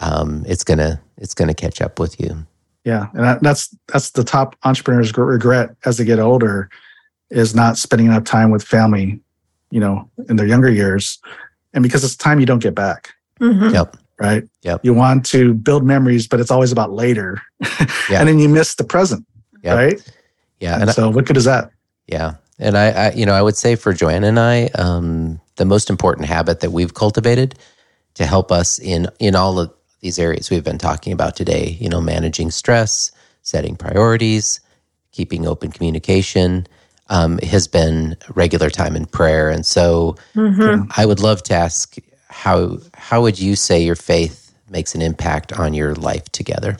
um, 0.00 0.44
it's 0.46 0.64
gonna 0.64 1.00
it's 1.16 1.34
gonna 1.34 1.54
catch 1.54 1.80
up 1.80 1.98
with 1.98 2.20
you. 2.20 2.46
Yeah, 2.84 3.06
and 3.14 3.38
that's 3.40 3.74
that's 3.88 4.10
the 4.10 4.24
top 4.24 4.56
entrepreneurs 4.64 5.16
regret 5.16 5.74
as 5.84 5.96
they 5.96 6.04
get 6.04 6.18
older 6.18 6.68
is 7.30 7.54
not 7.54 7.78
spending 7.78 8.06
enough 8.06 8.24
time 8.24 8.50
with 8.50 8.62
family, 8.62 9.18
you 9.70 9.80
know, 9.80 10.08
in 10.28 10.36
their 10.36 10.46
younger 10.46 10.70
years, 10.70 11.18
and 11.72 11.82
because 11.82 12.04
it's 12.04 12.16
time 12.16 12.38
you 12.38 12.46
don't 12.46 12.62
get 12.62 12.74
back, 12.74 13.14
Mhm. 13.40 13.72
Yep. 13.72 13.96
Right? 14.20 14.44
Yep. 14.62 14.80
You 14.84 14.94
want 14.94 15.24
to 15.26 15.54
build 15.54 15.84
memories, 15.84 16.26
but 16.28 16.40
it's 16.40 16.50
always 16.50 16.72
about 16.72 16.92
later, 16.92 17.40
Yeah. 18.08 18.20
and 18.20 18.28
then 18.28 18.38
you 18.38 18.48
miss 18.48 18.74
the 18.76 18.84
present, 18.84 19.26
Yep. 19.62 19.76
right? 19.76 20.12
Yeah, 20.60 20.74
And 20.74 20.82
and 20.82 20.90
I- 20.90 20.94
so, 20.94 21.10
what 21.10 21.26
good 21.26 21.36
is 21.36 21.44
that? 21.44 21.70
Yeah. 22.06 22.34
And 22.58 22.76
I, 22.78 22.90
I, 22.90 23.10
you 23.12 23.26
know, 23.26 23.32
I 23.34 23.42
would 23.42 23.56
say 23.56 23.74
for 23.74 23.92
Joanna 23.92 24.28
and 24.28 24.38
I, 24.38 24.66
um, 24.76 25.40
the 25.56 25.64
most 25.64 25.90
important 25.90 26.28
habit 26.28 26.60
that 26.60 26.70
we've 26.70 26.94
cultivated 26.94 27.56
to 28.14 28.26
help 28.26 28.52
us 28.52 28.78
in 28.78 29.08
in 29.18 29.34
all 29.34 29.58
of 29.58 29.72
these 30.00 30.18
areas 30.20 30.50
we've 30.50 30.62
been 30.62 30.78
talking 30.78 31.12
about 31.12 31.34
today, 31.34 31.76
you 31.80 31.88
know, 31.88 32.00
managing 32.00 32.50
stress, 32.52 33.10
setting 33.42 33.74
priorities, 33.74 34.60
keeping 35.12 35.46
open 35.48 35.72
communication, 35.72 36.66
um, 37.08 37.38
has 37.38 37.66
been 37.66 38.16
regular 38.34 38.70
time 38.70 38.94
in 38.94 39.06
prayer. 39.06 39.48
And 39.50 39.66
so, 39.66 40.14
Mhm. 40.36 40.86
I 40.96 41.06
would 41.06 41.20
love 41.20 41.42
to 41.44 41.54
ask 41.54 41.96
how 42.34 42.78
how 42.94 43.22
would 43.22 43.38
you 43.38 43.54
say 43.54 43.82
your 43.82 43.94
faith 43.94 44.52
makes 44.68 44.94
an 44.94 45.00
impact 45.00 45.52
on 45.52 45.72
your 45.72 45.94
life 45.94 46.24
together? 46.32 46.76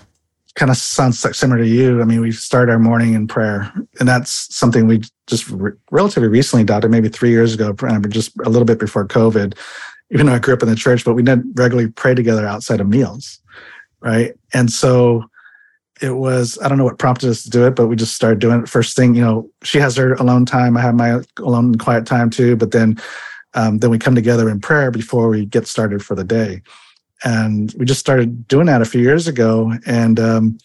Kind 0.57 0.71
of 0.71 0.77
sounds 0.77 1.25
like 1.25 1.35
similar 1.35 1.63
to 1.63 1.67
you. 1.67 2.03
I 2.03 2.05
mean, 2.05 2.21
we 2.21 2.33
start 2.33 2.69
our 2.69 2.79
morning 2.79 3.15
in 3.15 3.29
prayer, 3.29 3.73
and 3.99 4.09
that's 4.09 4.55
something 4.55 4.87
we 4.87 5.03
just 5.27 5.49
re- 5.49 5.73
relatively 5.91 6.29
recently 6.29 6.63
adopted, 6.63 6.91
maybe 6.91 7.09
three 7.09 7.31
years 7.31 7.55
ago, 7.55 7.73
just 8.09 8.33
a 8.45 8.49
little 8.49 8.67
bit 8.67 8.79
before 8.79 9.07
COVID. 9.07 9.57
Even 10.11 10.27
though 10.27 10.35
I 10.35 10.39
grew 10.39 10.55
up 10.55 10.63
in 10.63 10.69
the 10.69 10.77
church, 10.77 11.05
but 11.05 11.15
we 11.15 11.23
didn't 11.23 11.55
regularly 11.55 11.91
pray 11.91 12.15
together 12.15 12.47
outside 12.47 12.81
of 12.81 12.89
meals, 12.89 13.41
right? 14.01 14.35
And 14.53 14.71
so 14.71 15.25
it 16.03 16.17
was 16.17 16.59
I 16.63 16.69
don't 16.69 16.79
know 16.79 16.85
what 16.85 16.99
prompted 16.99 17.31
us 17.31 17.45
to 17.45 17.51
do 17.51 17.67
it, 17.67 17.77
but 17.77 17.87
we 17.87 17.97
just 17.97 18.15
started 18.15 18.41
doing 18.41 18.61
it. 18.61 18.69
First 18.69 18.97
thing, 18.97 19.15
you 19.15 19.23
know, 19.23 19.49
she 19.63 19.79
has 19.79 19.97
her 19.97 20.15
alone 20.15 20.47
time, 20.47 20.77
I 20.77 20.81
have 20.81 20.95
my 20.97 21.21
alone 21.39 21.67
and 21.67 21.81
quiet 21.81 22.07
time 22.07 22.29
too. 22.29 22.57
But 22.57 22.73
then, 22.73 23.01
um, 23.55 23.79
then 23.79 23.91
we 23.91 23.99
come 23.99 24.15
together 24.15 24.49
in 24.49 24.61
prayer 24.61 24.91
before 24.91 25.29
we 25.29 25.47
get 25.47 25.67
started 25.67 26.05
for 26.05 26.15
the 26.15 26.25
day, 26.25 26.63
and 27.25 27.75
we 27.79 27.85
just 27.85 28.01
started 28.01 28.47
doing 28.49 28.67
that 28.67 28.83
a 28.83 28.87
few 28.87 29.01
years 29.01 29.27
ago, 29.27 29.73
and 29.87 30.19
um, 30.21 30.59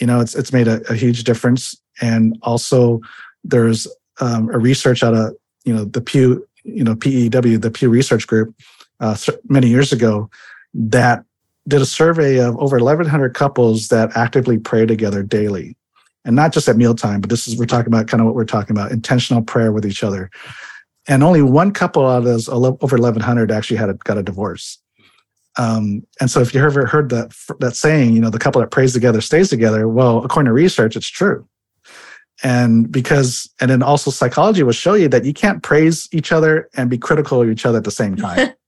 you 0.00 0.06
know, 0.06 0.20
it's 0.20 0.34
it's 0.34 0.52
made 0.52 0.68
a, 0.68 0.80
a 0.90 0.94
huge 0.94 1.24
difference. 1.24 1.76
And 2.00 2.38
also, 2.42 3.00
there's 3.44 3.86
um, 4.20 4.48
a 4.50 4.58
research 4.58 5.02
out 5.02 5.14
of 5.14 5.34
you 5.64 5.74
know 5.74 5.84
the 5.84 6.00
Pew, 6.00 6.46
you 6.64 6.84
know 6.84 6.94
PEW, 6.94 7.60
the 7.60 7.70
Pew 7.70 7.88
Research 7.88 8.26
Group, 8.26 8.54
uh, 9.00 9.16
many 9.48 9.68
years 9.68 9.92
ago, 9.92 10.30
that 10.74 11.24
did 11.68 11.80
a 11.80 11.86
survey 11.86 12.38
of 12.38 12.56
over 12.58 12.78
1,100 12.78 13.34
couples 13.34 13.88
that 13.88 14.16
actively 14.16 14.58
pray 14.58 14.86
together 14.86 15.22
daily, 15.22 15.76
and 16.24 16.36
not 16.36 16.52
just 16.52 16.68
at 16.68 16.76
mealtime, 16.76 17.20
but 17.20 17.30
this 17.30 17.48
is 17.48 17.56
we're 17.56 17.66
talking 17.66 17.92
about 17.92 18.08
kind 18.08 18.20
of 18.20 18.26
what 18.26 18.34
we're 18.34 18.44
talking 18.44 18.76
about 18.76 18.92
intentional 18.92 19.42
prayer 19.42 19.72
with 19.72 19.86
each 19.86 20.04
other. 20.04 20.30
And 21.08 21.22
only 21.22 21.42
one 21.42 21.72
couple 21.72 22.06
out 22.06 22.18
of 22.18 22.24
those 22.24 22.48
over 22.48 22.96
1,100 22.96 23.52
actually 23.52 23.76
had 23.76 23.90
a, 23.90 23.94
got 23.94 24.18
a 24.18 24.22
divorce. 24.22 24.78
Um, 25.58 26.06
and 26.20 26.30
so, 26.30 26.40
if 26.40 26.54
you 26.54 26.62
ever 26.62 26.84
heard 26.86 27.08
that 27.10 27.34
that 27.60 27.76
saying, 27.76 28.12
you 28.12 28.20
know, 28.20 28.30
the 28.30 28.38
couple 28.38 28.60
that 28.60 28.70
prays 28.70 28.92
together 28.92 29.20
stays 29.20 29.48
together. 29.48 29.88
Well, 29.88 30.22
according 30.22 30.48
to 30.48 30.52
research, 30.52 30.96
it's 30.96 31.08
true. 31.08 31.48
And 32.42 32.92
because, 32.92 33.48
and 33.60 33.70
then 33.70 33.82
also 33.82 34.10
psychology 34.10 34.62
will 34.62 34.72
show 34.72 34.94
you 34.94 35.08
that 35.08 35.24
you 35.24 35.32
can't 35.32 35.62
praise 35.62 36.08
each 36.12 36.32
other 36.32 36.68
and 36.76 36.90
be 36.90 36.98
critical 36.98 37.40
of 37.40 37.48
each 37.48 37.64
other 37.64 37.78
at 37.78 37.84
the 37.84 37.90
same 37.90 38.16
time. 38.16 38.50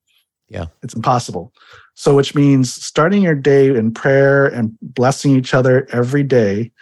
Yeah. 0.51 0.65
it's 0.83 0.95
impossible. 0.95 1.53
So, 1.95 2.15
which 2.15 2.35
means 2.35 2.73
starting 2.73 3.21
your 3.21 3.35
day 3.35 3.69
in 3.69 3.93
prayer 3.93 4.47
and 4.47 4.79
blessing 4.81 5.37
each 5.37 5.53
other 5.53 5.87
every 5.93 6.23
day. 6.23 6.73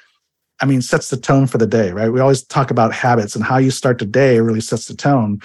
I 0.61 0.67
mean, 0.67 0.81
sets 0.83 1.11
the 1.11 1.17
tone 1.17 1.47
for 1.47 1.59
the 1.59 1.67
day, 1.67 1.93
right? 1.93 2.09
We 2.11 2.21
always 2.21 2.43
talk 2.43 2.71
about 2.71 2.93
habits 2.93 3.35
and 3.37 3.45
how 3.45 3.59
you 3.59 3.71
start 3.71 3.99
the 3.99 4.07
day 4.07 4.41
really 4.41 4.61
sets 4.61 4.87
the 4.87 4.95
tone. 4.95 5.41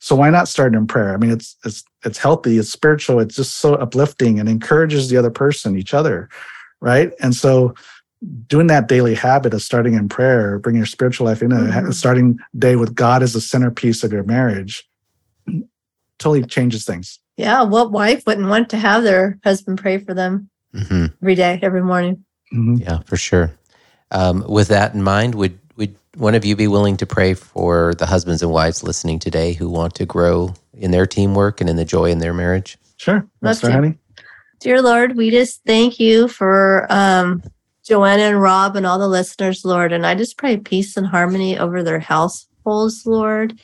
So 0.00 0.14
why 0.16 0.30
not 0.30 0.48
start 0.48 0.74
in 0.74 0.86
prayer? 0.86 1.12
I 1.14 1.16
mean, 1.18 1.30
it's 1.30 1.56
it's 1.64 1.82
it's 2.04 2.18
healthy, 2.18 2.58
it's 2.58 2.70
spiritual, 2.70 3.20
it's 3.20 3.36
just 3.36 3.56
so 3.56 3.74
uplifting 3.74 4.38
and 4.40 4.48
encourages 4.48 5.08
the 5.08 5.16
other 5.16 5.30
person, 5.30 5.76
each 5.78 5.94
other, 5.94 6.28
right? 6.80 7.12
And 7.20 7.34
so 7.34 7.74
doing 8.48 8.66
that 8.66 8.88
daily 8.88 9.14
habit 9.14 9.54
of 9.54 9.62
starting 9.62 9.94
in 9.94 10.08
prayer, 10.08 10.58
bringing 10.58 10.80
your 10.80 10.86
spiritual 10.86 11.26
life 11.26 11.42
in, 11.42 11.50
Mhm. 11.50 11.90
it, 11.90 11.92
starting 11.94 12.38
day 12.58 12.76
with 12.76 12.94
God 12.94 13.22
as 13.22 13.32
the 13.32 13.40
centerpiece 13.40 14.04
of 14.04 14.12
your 14.12 14.24
marriage, 14.24 14.86
totally 16.18 16.44
changes 16.44 16.84
things. 16.84 17.18
Yeah. 17.36 17.62
What 17.62 17.92
wife 17.92 18.22
wouldn't 18.26 18.48
want 18.48 18.68
to 18.70 18.76
have 18.76 19.02
their 19.04 19.38
husband 19.44 19.78
pray 19.78 19.98
for 19.98 20.12
them 20.14 20.50
hmm 20.74 21.06
every 21.22 21.34
day, 21.34 21.58
every 21.62 21.82
morning? 21.82 22.24
Mhm. 22.52 22.80
Yeah, 22.80 23.00
for 23.06 23.16
sure. 23.16 23.52
Um, 24.12 24.44
with 24.48 24.68
that 24.68 24.94
in 24.94 25.02
mind, 25.02 25.34
would 25.36 25.58
would 25.76 25.94
one 26.16 26.34
of 26.34 26.44
you 26.44 26.56
be 26.56 26.66
willing 26.66 26.96
to 26.98 27.06
pray 27.06 27.34
for 27.34 27.94
the 27.94 28.06
husbands 28.06 28.42
and 28.42 28.50
wives 28.50 28.82
listening 28.82 29.18
today 29.18 29.52
who 29.52 29.68
want 29.68 29.94
to 29.94 30.06
grow 30.06 30.54
in 30.74 30.90
their 30.90 31.06
teamwork 31.06 31.60
and 31.60 31.70
in 31.70 31.76
the 31.76 31.84
joy 31.84 32.10
in 32.10 32.18
their 32.18 32.34
marriage? 32.34 32.78
Sure, 32.96 33.14
Love 33.14 33.28
Master 33.42 33.68
to. 33.68 33.72
Honey. 33.72 33.98
Dear 34.60 34.82
Lord, 34.82 35.16
we 35.16 35.30
just 35.30 35.62
thank 35.64 35.98
you 35.98 36.28
for 36.28 36.86
um, 36.90 37.42
Joanna 37.82 38.24
and 38.24 38.42
Rob 38.42 38.76
and 38.76 38.84
all 38.84 38.98
the 38.98 39.08
listeners, 39.08 39.64
Lord. 39.64 39.92
And 39.92 40.06
I 40.06 40.14
just 40.14 40.36
pray 40.36 40.58
peace 40.58 40.96
and 40.96 41.06
harmony 41.06 41.58
over 41.58 41.82
their 41.82 41.98
households, 41.98 43.06
Lord. 43.06 43.58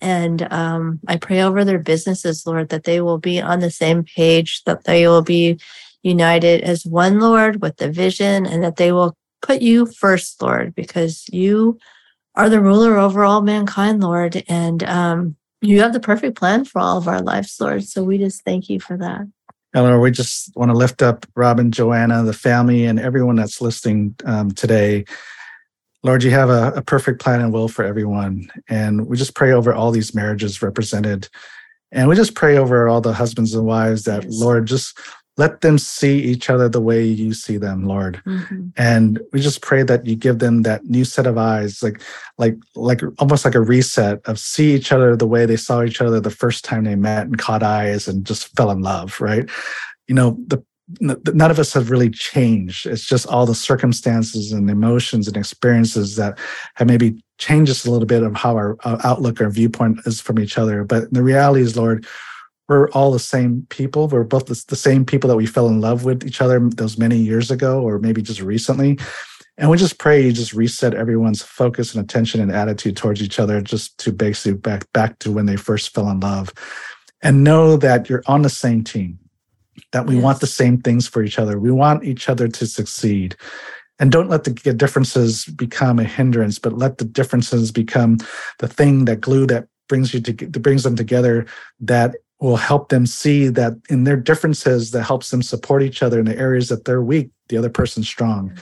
And 0.00 0.46
um, 0.52 1.00
I 1.08 1.16
pray 1.16 1.42
over 1.42 1.64
their 1.64 1.80
businesses, 1.80 2.46
Lord, 2.46 2.68
that 2.68 2.84
they 2.84 3.00
will 3.00 3.18
be 3.18 3.40
on 3.40 3.58
the 3.58 3.70
same 3.70 4.04
page, 4.04 4.62
that 4.64 4.84
they 4.84 5.08
will 5.08 5.22
be 5.22 5.58
united 6.02 6.62
as 6.62 6.86
one, 6.86 7.18
Lord, 7.18 7.60
with 7.60 7.78
the 7.78 7.90
vision, 7.90 8.46
and 8.46 8.62
that 8.62 8.76
they 8.76 8.92
will 8.92 9.16
put 9.42 9.62
you 9.62 9.86
first, 9.86 10.40
Lord, 10.42 10.74
because 10.74 11.24
you 11.32 11.78
are 12.34 12.48
the 12.48 12.60
ruler 12.60 12.96
over 12.96 13.24
all 13.24 13.42
mankind, 13.42 14.02
Lord. 14.02 14.42
And 14.48 14.82
um, 14.84 15.36
you 15.60 15.80
have 15.80 15.92
the 15.92 16.00
perfect 16.00 16.38
plan 16.38 16.64
for 16.64 16.78
all 16.80 16.98
of 16.98 17.08
our 17.08 17.20
lives, 17.20 17.60
Lord. 17.60 17.84
So 17.84 18.04
we 18.04 18.18
just 18.18 18.44
thank 18.44 18.68
you 18.68 18.80
for 18.80 18.96
that. 18.96 19.22
And 19.74 19.84
Lord, 19.84 20.00
we 20.00 20.10
just 20.10 20.56
want 20.56 20.70
to 20.70 20.76
lift 20.76 21.02
up 21.02 21.26
Robin, 21.34 21.70
Joanna, 21.70 22.22
the 22.22 22.32
family, 22.32 22.86
and 22.86 22.98
everyone 22.98 23.36
that's 23.36 23.60
listening 23.60 24.14
um, 24.24 24.52
today. 24.52 25.04
Lord, 26.02 26.22
you 26.22 26.30
have 26.30 26.48
a, 26.48 26.72
a 26.76 26.82
perfect 26.82 27.20
plan 27.20 27.40
and 27.40 27.52
will 27.52 27.68
for 27.68 27.84
everyone. 27.84 28.50
And 28.68 29.06
we 29.06 29.16
just 29.16 29.34
pray 29.34 29.52
over 29.52 29.74
all 29.74 29.90
these 29.90 30.14
marriages 30.14 30.62
represented. 30.62 31.28
And 31.90 32.08
we 32.08 32.16
just 32.16 32.34
pray 32.34 32.56
over 32.56 32.88
all 32.88 33.00
the 33.00 33.12
husbands 33.12 33.54
and 33.54 33.64
wives 33.64 34.04
that, 34.04 34.24
Yes. 34.24 34.40
Lord, 34.40 34.66
just 34.66 34.98
let 35.38 35.60
them 35.60 35.78
see 35.78 36.18
each 36.18 36.50
other 36.50 36.68
the 36.68 36.80
way 36.80 37.04
you 37.04 37.32
see 37.32 37.56
them, 37.56 37.84
Lord. 37.84 38.20
Mm-hmm. 38.26 38.68
And 38.76 39.20
we 39.32 39.40
just 39.40 39.62
pray 39.62 39.84
that 39.84 40.04
you 40.04 40.16
give 40.16 40.40
them 40.40 40.62
that 40.62 40.84
new 40.84 41.04
set 41.04 41.26
of 41.26 41.38
eyes, 41.38 41.82
like, 41.82 42.02
like, 42.36 42.56
like 42.74 43.00
almost 43.18 43.44
like 43.44 43.54
a 43.54 43.60
reset 43.60 44.20
of 44.26 44.38
see 44.38 44.74
each 44.74 44.90
other 44.90 45.16
the 45.16 45.28
way 45.28 45.46
they 45.46 45.56
saw 45.56 45.82
each 45.84 46.02
other 46.02 46.20
the 46.20 46.30
first 46.30 46.64
time 46.64 46.84
they 46.84 46.96
met 46.96 47.26
and 47.26 47.38
caught 47.38 47.62
eyes 47.62 48.08
and 48.08 48.26
just 48.26 48.54
fell 48.56 48.70
in 48.70 48.82
love, 48.82 49.20
right? 49.20 49.48
You 50.08 50.14
know, 50.16 50.36
the 50.48 50.62
none 51.00 51.50
of 51.50 51.58
us 51.58 51.74
have 51.74 51.90
really 51.90 52.08
changed. 52.08 52.86
It's 52.86 53.04
just 53.04 53.26
all 53.26 53.44
the 53.44 53.54
circumstances 53.54 54.52
and 54.52 54.70
emotions 54.70 55.28
and 55.28 55.36
experiences 55.36 56.16
that 56.16 56.38
have 56.76 56.88
maybe 56.88 57.22
changed 57.36 57.70
us 57.70 57.84
a 57.84 57.90
little 57.90 58.06
bit 58.06 58.22
of 58.22 58.34
how 58.34 58.56
our, 58.56 58.76
our 58.84 58.98
outlook 59.04 59.40
or 59.40 59.50
viewpoint 59.50 60.00
is 60.06 60.18
from 60.18 60.38
each 60.38 60.56
other. 60.56 60.84
But 60.84 61.12
the 61.12 61.22
reality 61.22 61.60
is, 61.60 61.76
Lord, 61.76 62.06
we're 62.68 62.90
all 62.90 63.10
the 63.10 63.18
same 63.18 63.66
people. 63.70 64.08
We're 64.08 64.24
both 64.24 64.46
the, 64.46 64.62
the 64.68 64.76
same 64.76 65.04
people 65.04 65.28
that 65.28 65.36
we 65.36 65.46
fell 65.46 65.68
in 65.68 65.80
love 65.80 66.04
with 66.04 66.26
each 66.26 66.40
other 66.40 66.60
those 66.60 66.98
many 66.98 67.16
years 67.16 67.50
ago, 67.50 67.82
or 67.82 67.98
maybe 67.98 68.20
just 68.20 68.40
recently. 68.40 68.98
And 69.56 69.70
we 69.70 69.76
just 69.76 69.98
pray 69.98 70.22
you 70.22 70.32
just 70.32 70.52
reset 70.52 70.94
everyone's 70.94 71.42
focus 71.42 71.94
and 71.94 72.04
attention 72.04 72.40
and 72.40 72.52
attitude 72.52 72.96
towards 72.96 73.22
each 73.22 73.40
other, 73.40 73.60
just 73.60 73.98
to 73.98 74.12
basically 74.12 74.52
back 74.52 74.90
back 74.92 75.18
to 75.20 75.32
when 75.32 75.46
they 75.46 75.56
first 75.56 75.94
fell 75.94 76.10
in 76.10 76.20
love, 76.20 76.52
and 77.22 77.42
know 77.42 77.76
that 77.76 78.08
you're 78.08 78.22
on 78.26 78.42
the 78.42 78.50
same 78.50 78.84
team, 78.84 79.18
that 79.92 80.06
we 80.06 80.16
yes. 80.16 80.24
want 80.24 80.40
the 80.40 80.46
same 80.46 80.80
things 80.80 81.08
for 81.08 81.22
each 81.22 81.38
other. 81.38 81.58
We 81.58 81.72
want 81.72 82.04
each 82.04 82.28
other 82.28 82.48
to 82.48 82.66
succeed. 82.66 83.34
And 83.98 84.12
don't 84.12 84.28
let 84.28 84.44
the 84.44 84.52
differences 84.52 85.46
become 85.46 85.98
a 85.98 86.04
hindrance, 86.04 86.60
but 86.60 86.74
let 86.74 86.98
the 86.98 87.04
differences 87.04 87.72
become 87.72 88.18
the 88.60 88.68
thing 88.68 89.06
that 89.06 89.20
glue 89.20 89.44
that 89.46 89.66
brings 89.88 90.14
you 90.14 90.20
to 90.20 90.32
that 90.32 90.60
brings 90.60 90.84
them 90.84 90.94
together 90.94 91.46
that 91.80 92.14
will 92.40 92.56
help 92.56 92.88
them 92.88 93.04
see 93.04 93.48
that 93.48 93.74
in 93.88 94.04
their 94.04 94.16
differences 94.16 94.92
that 94.92 95.02
helps 95.02 95.30
them 95.30 95.42
support 95.42 95.82
each 95.82 96.02
other 96.02 96.20
in 96.20 96.26
the 96.26 96.38
areas 96.38 96.68
that 96.68 96.84
they're 96.84 97.02
weak 97.02 97.30
the 97.48 97.56
other 97.56 97.70
person's 97.70 98.06
strong. 98.06 98.56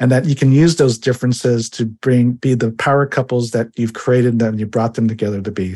And 0.00 0.12
that 0.12 0.26
you 0.26 0.36
can 0.36 0.52
use 0.52 0.76
those 0.76 0.96
differences 0.96 1.68
to 1.70 1.84
bring 1.84 2.32
be 2.32 2.54
the 2.54 2.70
power 2.70 3.04
couples 3.04 3.50
that 3.50 3.68
you've 3.76 3.94
created 3.94 4.38
that 4.38 4.56
you 4.56 4.64
brought 4.64 4.94
them 4.94 5.08
together 5.08 5.42
to 5.42 5.50
be. 5.50 5.74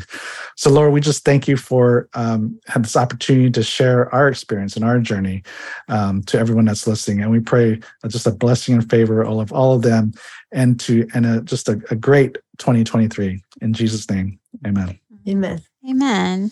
So 0.55 0.71
Lord 0.71 0.93
we 0.93 1.01
just 1.01 1.25
thank 1.25 1.47
you 1.47 1.57
for 1.57 2.07
um, 2.13 2.59
this 2.77 2.95
opportunity 2.95 3.51
to 3.51 3.63
share 3.63 4.13
our 4.15 4.29
experience 4.29 4.75
and 4.77 4.85
our 4.85 4.99
journey 4.99 5.43
um, 5.89 6.23
to 6.23 6.39
everyone 6.39 6.65
that's 6.65 6.87
listening. 6.87 7.21
And 7.21 7.31
we 7.31 7.41
pray 7.41 7.81
just 8.07 8.27
a 8.27 8.31
blessing 8.31 8.75
and 8.75 8.89
favor 8.89 9.25
all 9.25 9.41
of 9.41 9.51
all 9.51 9.73
of 9.73 9.81
them 9.81 10.13
and 10.53 10.79
to 10.79 11.05
and 11.13 11.25
a, 11.25 11.41
just 11.41 11.67
a, 11.67 11.81
a 11.91 11.95
great 11.95 12.37
2023 12.59 13.43
in 13.61 13.73
jesus 13.73 14.09
name 14.09 14.39
amen. 14.65 14.99
Amen. 15.27 15.61
Amen 15.89 16.51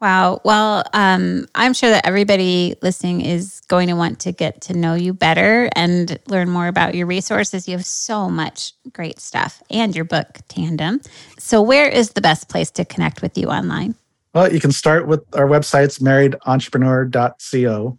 Wow. 0.00 0.40
Well, 0.44 0.84
um, 0.92 1.46
I'm 1.54 1.72
sure 1.72 1.88
that 1.88 2.06
everybody 2.06 2.74
listening 2.82 3.22
is 3.22 3.62
going 3.68 3.88
to 3.88 3.94
want 3.94 4.20
to 4.20 4.32
get 4.32 4.60
to 4.62 4.74
know 4.74 4.94
you 4.94 5.14
better 5.14 5.70
and 5.74 6.18
learn 6.26 6.50
more 6.50 6.68
about 6.68 6.94
your 6.94 7.06
resources. 7.06 7.66
You 7.66 7.78
have 7.78 7.86
so 7.86 8.28
much 8.28 8.74
great 8.92 9.20
stuff 9.20 9.62
and 9.70 9.96
your 9.96 10.04
book, 10.04 10.40
Tandem. 10.48 11.00
So, 11.38 11.62
where 11.62 11.88
is 11.88 12.10
the 12.10 12.20
best 12.20 12.50
place 12.50 12.70
to 12.72 12.84
connect 12.84 13.22
with 13.22 13.38
you 13.38 13.48
online? 13.48 13.94
Well, 14.34 14.52
you 14.52 14.60
can 14.60 14.72
start 14.72 15.06
with 15.06 15.24
our 15.34 15.46
website's 15.46 15.98
marriedentrepreneur.co. 15.98 17.98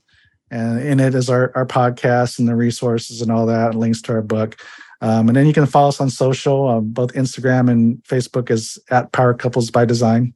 And 0.49 0.79
in 0.79 0.99
it 0.99 1.13
is 1.15 1.29
our, 1.31 1.51
our 1.55 1.65
podcast 1.65 2.37
and 2.37 2.47
the 2.47 2.55
resources 2.55 3.23
and 3.23 3.31
all 3.31 3.47
that, 3.47 3.71
and 3.71 3.79
links 3.79 4.03
to 4.03 4.13
our 4.13 4.21
book. 4.21 4.55
Um, 5.01 5.29
and 5.29 5.35
then 5.35 5.47
you 5.47 5.53
can 5.53 5.65
follow 5.65 5.89
us 5.89 5.99
on 5.99 6.11
social, 6.11 6.69
um, 6.69 6.91
both 6.91 7.11
Instagram 7.13 7.71
and 7.71 8.03
Facebook 8.03 8.51
is 8.51 8.77
at 8.91 9.11
Power 9.11 9.33
Couples 9.33 9.71
by 9.71 9.83
Design 9.83 10.35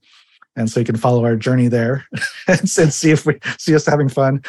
and 0.56 0.70
so 0.70 0.80
you 0.80 0.86
can 0.86 0.97
follow 0.97 1.24
our 1.26 1.36
journey 1.36 1.68
there 1.68 2.06
and, 2.47 2.60
and, 2.60 2.93
see 2.93 3.12
if 3.12 3.26
we 3.26 3.39
see 3.58 3.76
us 3.76 3.86
having 3.86 4.10
fun. 4.10 4.41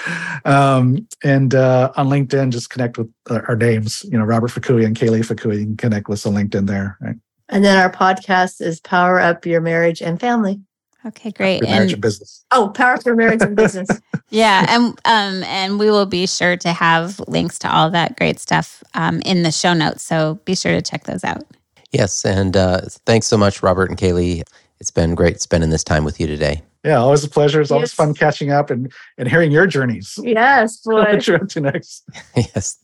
Um, 0.44 1.06
and 1.22 1.54
uh, 1.54 1.92
on 1.96 2.08
LinkedIn, 2.08 2.50
just 2.50 2.70
connect 2.70 2.98
with 2.98 3.10
our 3.30 3.56
names. 3.56 4.04
You 4.10 4.18
know, 4.18 4.24
Robert 4.24 4.50
Fukui 4.50 4.84
and 4.84 4.96
Kaylee 4.96 5.20
Fukui. 5.20 5.60
You 5.60 5.64
can 5.66 5.76
connect 5.76 6.08
with 6.08 6.18
us 6.18 6.26
on 6.26 6.34
LinkedIn 6.34 6.66
there. 6.66 6.98
Right? 7.00 7.16
And 7.48 7.64
then 7.64 7.78
our 7.78 7.90
podcast 7.90 8.60
is 8.60 8.80
Power 8.80 9.20
Up 9.20 9.44
Your 9.46 9.60
Marriage 9.60 10.00
and 10.00 10.18
Family. 10.18 10.60
Okay, 11.04 11.32
great. 11.32 11.62
Your 11.62 11.70
marriage 11.70 11.82
and, 11.86 11.92
and 11.94 12.02
business. 12.02 12.44
Oh, 12.52 12.68
power 12.68 12.94
up 12.94 13.04
your 13.04 13.16
marriage 13.16 13.42
and 13.42 13.56
business. 13.56 13.88
yeah, 14.30 14.66
and 14.68 14.88
um, 15.04 15.42
and 15.44 15.78
we 15.78 15.90
will 15.90 16.06
be 16.06 16.26
sure 16.26 16.56
to 16.56 16.72
have 16.72 17.18
links 17.26 17.58
to 17.60 17.74
all 17.74 17.90
that 17.90 18.16
great 18.16 18.38
stuff 18.38 18.84
um, 18.94 19.20
in 19.22 19.42
the 19.42 19.50
show 19.50 19.74
notes. 19.74 20.04
So 20.04 20.40
be 20.44 20.54
sure 20.54 20.72
to 20.72 20.82
check 20.82 21.04
those 21.04 21.24
out. 21.24 21.42
Yes, 21.90 22.24
and 22.24 22.56
uh, 22.56 22.82
thanks 23.04 23.26
so 23.26 23.36
much, 23.36 23.62
Robert 23.62 23.90
and 23.90 23.98
Kaylee. 23.98 24.42
It's 24.82 24.90
been 24.90 25.14
great 25.14 25.40
spending 25.40 25.70
this 25.70 25.84
time 25.84 26.04
with 26.04 26.18
you 26.18 26.26
today. 26.26 26.60
Yeah, 26.82 26.96
always 26.96 27.22
a 27.22 27.30
pleasure. 27.30 27.60
It's 27.60 27.70
yes. 27.70 27.72
always 27.72 27.92
fun 27.92 28.14
catching 28.14 28.50
up 28.50 28.68
and, 28.68 28.92
and 29.16 29.28
hearing 29.28 29.52
your 29.52 29.64
journeys. 29.64 30.18
Yes, 30.20 30.78
boy. 30.84 31.04
what 31.04 31.24
you're 31.24 31.36
up 31.36 31.48
to 31.50 31.60
next. 31.60 32.02
yes. 32.36 32.78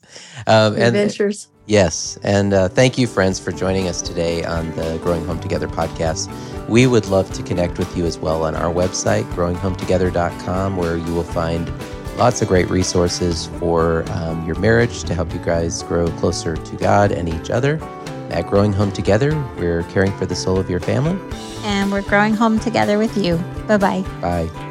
Um, 0.47 0.77
Adventures. 0.77 1.47
And, 1.47 1.55
yes. 1.67 2.17
And 2.23 2.55
uh, 2.55 2.69
thank 2.69 2.99
you, 2.99 3.09
friends, 3.09 3.41
for 3.41 3.51
joining 3.51 3.89
us 3.89 4.01
today 4.01 4.45
on 4.45 4.71
the 4.77 5.01
Growing 5.03 5.27
Home 5.27 5.41
Together 5.41 5.67
podcast. 5.67 6.29
We 6.69 6.87
would 6.87 7.07
love 7.07 7.33
to 7.33 7.43
connect 7.43 7.79
with 7.79 7.97
you 7.97 8.07
as 8.07 8.17
well 8.17 8.45
on 8.45 8.55
our 8.55 8.73
website, 8.73 9.25
growinghometogether.com, 9.33 10.77
where 10.77 10.97
you 10.97 11.13
will 11.13 11.25
find 11.25 11.69
lots 12.17 12.41
of 12.41 12.47
great 12.47 12.71
resources 12.71 13.47
for 13.59 14.09
um, 14.13 14.47
your 14.47 14.57
marriage 14.61 15.03
to 15.03 15.17
help 15.17 15.35
you 15.35 15.41
guys 15.41 15.83
grow 15.83 16.07
closer 16.13 16.55
to 16.55 16.77
God 16.77 17.11
and 17.11 17.29
each 17.29 17.51
other. 17.51 17.81
At 18.31 18.47
Growing 18.47 18.73
Home 18.73 18.93
Together, 18.93 19.35
we're 19.57 19.83
caring 19.85 20.13
for 20.19 20.27
the 20.27 20.37
soul 20.37 20.59
of 20.59 20.69
your 20.69 20.81
family. 20.81 21.19
And 21.65 21.91
we're 21.91 22.03
growing 22.03 22.35
home 22.35 22.59
together 22.59 22.99
with 22.99 23.17
you. 23.17 23.37
Bye-bye. 23.67 24.03
Bye. 24.21 24.68